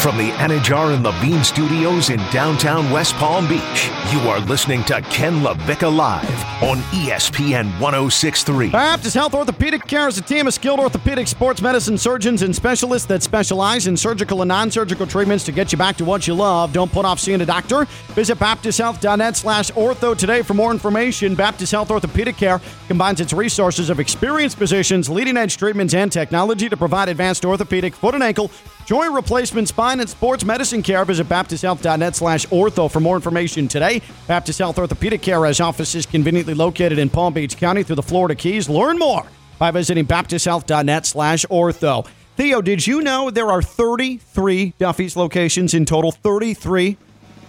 From 0.00 0.16
the 0.16 0.30
Anajar 0.30 0.94
and 0.94 1.04
Levine 1.04 1.44
Studios 1.44 2.08
in 2.08 2.16
downtown 2.30 2.90
West 2.90 3.14
Palm 3.16 3.46
Beach, 3.46 3.90
you 4.10 4.20
are 4.30 4.40
listening 4.40 4.82
to 4.84 5.02
Ken 5.02 5.42
LaVicka 5.42 5.94
Live 5.94 6.24
on 6.62 6.78
ESPN 6.94 7.66
1063. 7.78 8.70
Baptist 8.70 9.14
Health 9.14 9.34
Orthopedic 9.34 9.86
Care 9.86 10.08
is 10.08 10.16
a 10.16 10.22
team 10.22 10.46
of 10.46 10.54
skilled 10.54 10.80
orthopedic 10.80 11.28
sports 11.28 11.60
medicine 11.60 11.98
surgeons 11.98 12.40
and 12.40 12.56
specialists 12.56 13.06
that 13.08 13.22
specialize 13.22 13.88
in 13.88 13.94
surgical 13.94 14.40
and 14.40 14.48
non-surgical 14.48 15.06
treatments 15.06 15.44
to 15.44 15.52
get 15.52 15.70
you 15.70 15.76
back 15.76 15.96
to 15.96 16.06
what 16.06 16.26
you 16.26 16.32
love. 16.32 16.72
Don't 16.72 16.90
put 16.90 17.04
off 17.04 17.20
seeing 17.20 17.42
a 17.42 17.46
doctor. 17.46 17.84
Visit 18.14 18.38
baptisthealth.net 18.38 19.36
slash 19.36 19.70
ortho 19.72 20.16
today 20.16 20.40
for 20.40 20.54
more 20.54 20.70
information. 20.70 21.34
Baptist 21.34 21.72
Health 21.72 21.90
Orthopedic 21.90 22.38
Care 22.38 22.58
combines 22.88 23.20
its 23.20 23.34
resources 23.34 23.90
of 23.90 24.00
experienced 24.00 24.56
physicians, 24.56 25.10
leading-edge 25.10 25.58
treatments, 25.58 25.92
and 25.92 26.10
technology 26.10 26.70
to 26.70 26.76
provide 26.78 27.10
advanced 27.10 27.44
orthopedic, 27.44 27.94
foot 27.94 28.14
and 28.14 28.22
ankle, 28.22 28.50
joint 28.90 29.12
replacement, 29.12 29.68
spine, 29.68 30.00
and 30.00 30.10
sports 30.10 30.44
medicine 30.44 30.82
care. 30.82 31.04
Visit 31.04 31.28
baptisthealth.net 31.28 32.16
slash 32.16 32.44
ortho 32.46 32.90
for 32.90 32.98
more 32.98 33.14
information 33.14 33.68
today. 33.68 34.02
Baptist 34.26 34.58
Health 34.58 34.80
Orthopedic 34.80 35.22
Care 35.22 35.46
has 35.46 35.60
offices 35.60 36.06
conveniently 36.06 36.54
located 36.54 36.98
in 36.98 37.08
Palm 37.08 37.32
Beach 37.32 37.56
County 37.56 37.84
through 37.84 37.94
the 37.94 38.02
Florida 38.02 38.34
Keys. 38.34 38.68
Learn 38.68 38.98
more 38.98 39.22
by 39.60 39.70
visiting 39.70 40.06
baptisthealth.net 40.06 41.06
slash 41.06 41.46
ortho. 41.46 42.04
Theo, 42.34 42.60
did 42.60 42.84
you 42.84 43.00
know 43.00 43.30
there 43.30 43.46
are 43.46 43.62
33 43.62 44.74
Duffy's 44.76 45.14
locations 45.14 45.72
in 45.72 45.84
total? 45.84 46.10
33? 46.10 46.96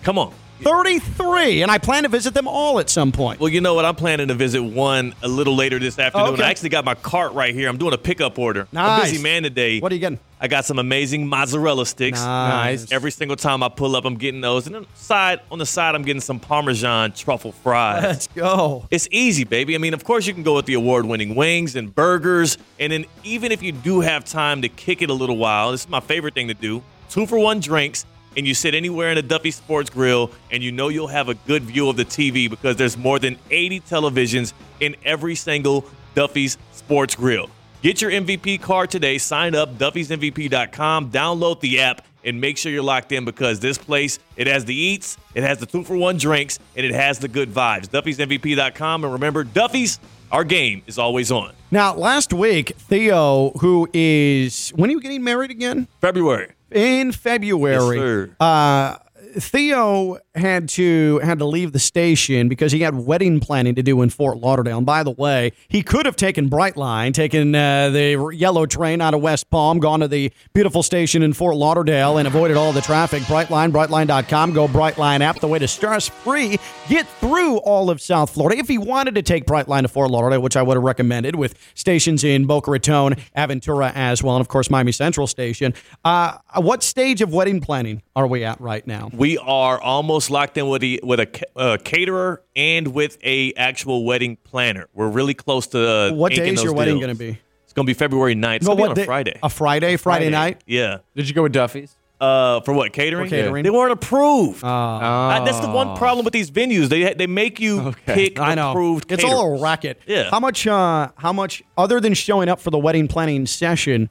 Come 0.03 0.19
on. 0.19 0.31
33! 0.63 1.61
And 1.61 1.71
I 1.71 1.77
plan 1.77 2.03
to 2.03 2.09
visit 2.09 2.33
them 2.33 2.47
all 2.47 2.79
at 2.79 2.89
some 2.89 3.11
point. 3.11 3.39
Well, 3.39 3.49
you 3.49 3.61
know 3.61 3.73
what? 3.73 3.85
I'm 3.85 3.95
planning 3.95 4.27
to 4.29 4.33
visit 4.33 4.61
one 4.61 5.13
a 5.21 5.27
little 5.27 5.55
later 5.55 5.79
this 5.79 5.97
afternoon. 5.99 6.33
Okay. 6.35 6.43
I 6.43 6.49
actually 6.49 6.69
got 6.69 6.85
my 6.85 6.95
cart 6.95 7.33
right 7.33 7.53
here. 7.53 7.67
I'm 7.69 7.77
doing 7.77 7.93
a 7.93 7.97
pickup 7.97 8.37
order. 8.39 8.67
I'm 8.71 8.77
a 8.77 8.81
Nice. 8.99 9.11
busy 9.11 9.23
man 9.23 9.43
today. 9.43 9.79
What 9.79 9.91
are 9.91 9.95
you 9.95 10.01
getting? 10.01 10.19
I 10.39 10.47
got 10.47 10.65
some 10.65 10.79
amazing 10.79 11.27
mozzarella 11.27 11.85
sticks. 11.85 12.19
Nice. 12.19 12.91
Every 12.91 13.11
single 13.11 13.35
time 13.37 13.61
I 13.61 13.69
pull 13.69 13.95
up, 13.95 14.05
I'm 14.05 14.15
getting 14.15 14.41
those. 14.41 14.65
And 14.65 14.75
then 14.75 14.87
side 14.95 15.39
on 15.51 15.59
the 15.59 15.65
side, 15.67 15.93
I'm 15.93 16.01
getting 16.03 16.21
some 16.21 16.39
Parmesan 16.39 17.11
truffle 17.11 17.51
fries. 17.51 18.03
Let's 18.03 18.27
go. 18.27 18.87
It's 18.89 19.07
easy, 19.11 19.43
baby. 19.43 19.75
I 19.75 19.77
mean, 19.77 19.93
of 19.93 20.03
course, 20.03 20.25
you 20.25 20.33
can 20.33 20.41
go 20.43 20.55
with 20.55 20.65
the 20.65 20.73
award 20.73 21.05
winning 21.05 21.35
wings 21.35 21.75
and 21.75 21.93
burgers. 21.93 22.57
And 22.79 22.91
then, 22.91 23.05
even 23.23 23.51
if 23.51 23.61
you 23.61 23.71
do 23.71 23.99
have 24.01 24.25
time 24.25 24.63
to 24.63 24.69
kick 24.69 25.01
it 25.03 25.09
a 25.09 25.13
little 25.13 25.37
while, 25.37 25.71
this 25.71 25.81
is 25.85 25.89
my 25.89 25.99
favorite 25.99 26.33
thing 26.33 26.47
to 26.47 26.53
do 26.55 26.81
two 27.09 27.25
for 27.27 27.37
one 27.37 27.59
drinks. 27.59 28.05
And 28.37 28.47
you 28.47 28.53
sit 28.53 28.73
anywhere 28.73 29.11
in 29.11 29.17
a 29.17 29.21
Duffy 29.21 29.51
Sports 29.51 29.89
Grill, 29.89 30.31
and 30.51 30.63
you 30.63 30.71
know 30.71 30.87
you'll 30.87 31.07
have 31.07 31.27
a 31.29 31.33
good 31.33 31.63
view 31.63 31.89
of 31.89 31.97
the 31.97 32.05
TV 32.05 32.49
because 32.49 32.77
there's 32.77 32.97
more 32.97 33.19
than 33.19 33.37
80 33.49 33.81
televisions 33.81 34.53
in 34.79 34.95
every 35.03 35.35
single 35.35 35.85
Duffy's 36.15 36.57
Sports 36.71 37.15
Grill. 37.15 37.49
Get 37.81 38.01
your 38.01 38.11
MVP 38.11 38.61
card 38.61 38.91
today. 38.91 39.17
Sign 39.17 39.55
up, 39.55 39.77
Duffy'sMVP.com. 39.77 41.09
Download 41.11 41.59
the 41.59 41.81
app 41.81 42.05
and 42.23 42.39
make 42.39 42.57
sure 42.57 42.71
you're 42.71 42.83
locked 42.83 43.11
in 43.11 43.25
because 43.25 43.59
this 43.59 43.77
place, 43.77 44.19
it 44.35 44.45
has 44.47 44.65
the 44.65 44.75
eats, 44.75 45.17
it 45.33 45.43
has 45.43 45.57
the 45.57 45.65
two 45.65 45.83
for 45.83 45.97
one 45.97 46.17
drinks, 46.17 46.59
and 46.75 46.85
it 46.85 46.93
has 46.93 47.17
the 47.19 47.27
good 47.27 47.49
vibes. 47.49 47.87
Duffy'sMVP.com. 47.87 49.03
And 49.03 49.13
remember, 49.13 49.43
Duffy's, 49.43 49.99
our 50.31 50.43
game 50.43 50.83
is 50.85 50.99
always 50.99 51.31
on. 51.31 51.53
Now, 51.71 51.95
last 51.95 52.33
week, 52.33 52.73
Theo, 52.77 53.51
who 53.61 53.89
is. 53.93 54.69
When 54.75 54.89
are 54.89 54.93
you 54.93 55.01
getting 55.01 55.23
married 55.23 55.51
again? 55.51 55.87
February. 55.99 56.51
In 56.71 57.11
February. 57.11 58.27
Yes. 58.27 58.29
Uh, 58.39 58.97
Theo 59.33 60.17
had 60.35 60.69
to 60.69 61.19
had 61.19 61.39
to 61.39 61.45
leave 61.45 61.71
the 61.71 61.79
station 61.79 62.49
because 62.49 62.71
he 62.71 62.81
had 62.81 62.95
wedding 62.95 63.39
planning 63.39 63.75
to 63.75 63.83
do 63.83 64.01
in 64.01 64.09
Fort 64.09 64.37
Lauderdale. 64.37 64.77
And 64.77 64.85
by 64.85 65.03
the 65.03 65.11
way, 65.11 65.51
he 65.67 65.81
could 65.83 66.05
have 66.05 66.15
taken 66.15 66.49
Brightline, 66.49 67.13
taken 67.13 67.53
uh, 67.55 67.89
the 67.89 68.31
yellow 68.33 68.65
train 68.65 69.01
out 69.01 69.13
of 69.13 69.21
West 69.21 69.49
Palm, 69.49 69.79
gone 69.79 70.01
to 70.01 70.07
the 70.07 70.31
beautiful 70.53 70.83
station 70.83 71.23
in 71.23 71.33
Fort 71.33 71.55
Lauderdale, 71.55 72.17
and 72.17 72.27
avoided 72.27 72.57
all 72.57 72.71
the 72.71 72.81
traffic. 72.81 73.23
Brightline, 73.23 73.71
Brightline.com, 73.71 74.53
go 74.53 74.67
Brightline 74.67 75.21
app, 75.21 75.39
the 75.39 75.47
way 75.47 75.59
to 75.59 75.67
stress 75.67 76.07
free 76.07 76.57
get 76.87 77.07
through 77.07 77.57
all 77.57 77.89
of 77.89 78.01
South 78.01 78.31
Florida. 78.31 78.59
If 78.59 78.67
he 78.67 78.77
wanted 78.77 79.15
to 79.15 79.21
take 79.21 79.45
Brightline 79.45 79.83
to 79.83 79.87
Fort 79.87 80.11
Lauderdale, 80.11 80.41
which 80.41 80.57
I 80.57 80.61
would 80.61 80.75
have 80.75 80.83
recommended, 80.83 81.35
with 81.35 81.55
stations 81.73 82.23
in 82.23 82.45
Boca 82.45 82.71
Raton, 82.71 83.15
Aventura 83.35 83.91
as 83.95 84.21
well, 84.21 84.35
and 84.35 84.41
of 84.41 84.47
course 84.47 84.69
Miami 84.69 84.91
Central 84.91 85.27
Station. 85.27 85.73
Uh, 86.03 86.37
what 86.55 86.83
stage 86.83 87.21
of 87.21 87.33
wedding 87.33 87.61
planning 87.61 88.01
are 88.15 88.27
we 88.27 88.43
at 88.43 88.59
right 88.59 88.85
now? 88.85 89.09
We 89.21 89.37
are 89.37 89.79
almost 89.79 90.31
locked 90.31 90.57
in 90.57 90.67
with 90.67 90.81
a 90.83 90.99
with 91.03 91.19
a 91.19 91.27
ca- 91.27 91.45
uh, 91.55 91.77
caterer 91.83 92.41
and 92.55 92.87
with 92.87 93.19
a 93.23 93.53
actual 93.53 94.03
wedding 94.03 94.35
planner. 94.37 94.87
We're 94.95 95.09
really 95.09 95.35
close 95.35 95.67
to 95.67 95.79
uh, 95.87 96.11
What 96.13 96.31
day 96.31 96.37
inking 96.37 96.53
is 96.55 96.59
those 96.61 96.63
your 96.65 96.73
wedding 96.73 96.95
going 96.99 97.09
to 97.13 97.15
be? 97.15 97.37
It's 97.63 97.73
going 97.73 97.85
to 97.85 97.89
be 97.89 97.93
February 97.93 98.33
9th. 98.33 98.55
It's 98.55 98.65
No, 98.65 98.75
going 98.75 98.77
to 98.77 98.83
be 98.83 98.89
on 98.89 98.95
day- 98.95 99.01
a 99.03 99.05
Friday. 99.05 99.39
A 99.43 99.49
Friday, 99.49 99.97
Friday, 99.97 100.29
night. 100.31 100.63
Yeah. 100.65 100.97
Did 101.15 101.27
you 101.29 101.35
go 101.35 101.43
with 101.43 101.53
Duffy's? 101.53 101.95
Uh, 102.19 102.61
for 102.61 102.73
what 102.73 102.93
catering? 102.93 103.25
For 103.29 103.35
catering. 103.35 103.63
They 103.63 103.69
weren't 103.69 103.91
approved. 103.91 104.63
Uh, 104.63 104.67
Uh, 104.67 105.45
that's 105.45 105.59
the 105.59 105.69
one 105.69 105.95
problem 105.97 106.25
with 106.25 106.33
these 106.33 106.49
venues. 106.49 106.89
They 106.89 107.13
they 107.13 107.27
make 107.27 107.59
you 107.59 107.93
pick 108.07 108.39
I 108.39 108.55
know. 108.55 108.71
approved. 108.71 109.11
It's 109.11 109.23
all 109.23 109.55
a 109.55 109.61
racket. 109.61 110.01
Yeah. 110.07 110.31
How 110.31 110.39
much? 110.39 110.65
Uh, 110.65 111.09
how 111.15 111.31
much? 111.31 111.61
Other 111.77 111.99
than 111.99 112.15
showing 112.15 112.49
up 112.49 112.59
for 112.59 112.71
the 112.71 112.79
wedding 112.79 113.07
planning 113.07 113.45
session, 113.45 114.09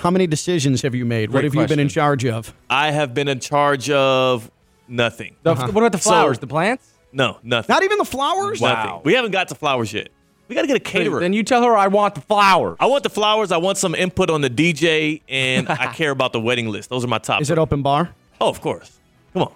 how 0.00 0.10
many 0.10 0.26
decisions 0.26 0.82
have 0.82 0.94
you 0.94 1.04
made? 1.04 1.30
what 1.30 1.40
Great 1.40 1.44
have 1.52 1.54
you 1.54 1.66
been 1.68 1.78
in 1.80 1.88
charge 1.88 2.24
of? 2.24 2.54
I 2.68 2.90
have 2.90 3.14
been 3.14 3.28
in 3.28 3.40
charge 3.40 3.90
of 3.90 4.50
nothing. 4.88 5.36
The- 5.42 5.54
What 5.54 5.70
about 5.76 5.92
the 5.92 5.98
So- 5.98 6.10
flowers? 6.10 6.38
the 6.38 6.46
plants? 6.46 6.86
No, 7.12 7.38
nothing. 7.42 7.72
Not 7.72 7.82
even 7.82 7.98
the 7.98 8.04
flowers. 8.04 8.60
Nothing. 8.60 9.00
We 9.04 9.14
haven't 9.14 9.32
got 9.32 9.48
to 9.48 9.54
flowers 9.54 9.92
yet. 9.92 10.08
We 10.48 10.54
got 10.54 10.62
to 10.62 10.68
get 10.68 10.76
a 10.76 10.80
caterer. 10.80 11.20
Then 11.20 11.32
you 11.32 11.42
tell 11.44 11.62
her 11.62 11.76
I 11.76 11.86
want 11.88 12.14
the 12.16 12.20
flowers. 12.22 12.76
I 12.80 12.86
want 12.86 13.02
the 13.04 13.10
flowers. 13.10 13.52
I 13.52 13.56
want 13.58 13.78
some 13.78 13.94
input 13.94 14.30
on 14.30 14.40
the 14.40 14.50
DJ, 14.50 15.22
and 15.28 15.68
I 15.68 15.86
care 15.94 16.10
about 16.10 16.32
the 16.32 16.40
wedding 16.40 16.68
list. 16.68 16.90
Those 16.90 17.04
are 17.04 17.08
my 17.08 17.18
top. 17.18 17.40
Is 17.42 17.50
it 17.50 17.58
open 17.58 17.82
bar? 17.82 18.10
Oh, 18.40 18.48
of 18.48 18.60
course. 18.60 18.98
Come 19.32 19.42
on. 19.42 19.52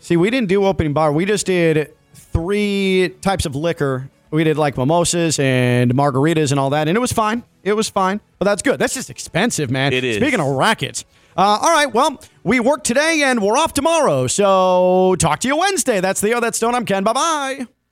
See, 0.00 0.16
we 0.16 0.30
didn't 0.30 0.48
do 0.48 0.64
opening 0.64 0.92
bar. 0.92 1.12
We 1.12 1.24
just 1.24 1.46
did 1.46 1.92
three 2.14 3.14
types 3.20 3.46
of 3.46 3.56
liquor. 3.56 4.10
We 4.30 4.44
did 4.44 4.56
like 4.58 4.76
mimosas 4.76 5.38
and 5.38 5.92
margaritas 5.94 6.50
and 6.50 6.60
all 6.60 6.70
that, 6.70 6.88
and 6.88 6.96
it 6.96 7.00
was 7.00 7.12
fine. 7.12 7.42
It 7.62 7.72
was 7.74 7.88
fine, 7.88 8.20
but 8.38 8.44
that's 8.44 8.62
good. 8.62 8.78
That's 8.78 8.94
just 8.94 9.10
expensive, 9.10 9.70
man. 9.70 9.92
It 9.92 10.04
is. 10.04 10.16
Speaking 10.16 10.40
of 10.40 10.46
rackets. 10.48 11.04
Uh, 11.36 11.58
all 11.62 11.70
right, 11.70 11.92
well, 11.92 12.20
we 12.42 12.58
work 12.58 12.82
today 12.82 13.22
and 13.24 13.40
we're 13.40 13.56
off 13.56 13.72
tomorrow. 13.72 14.26
So 14.26 15.14
talk 15.20 15.38
to 15.40 15.48
you 15.48 15.56
Wednesday. 15.56 16.00
That's 16.00 16.20
the 16.20 16.28
Theo. 16.28 16.40
That's 16.40 16.56
Stone. 16.56 16.74
I'm 16.74 16.84
Ken. 16.84 17.04
Bye 17.04 17.12
bye. 17.12 17.77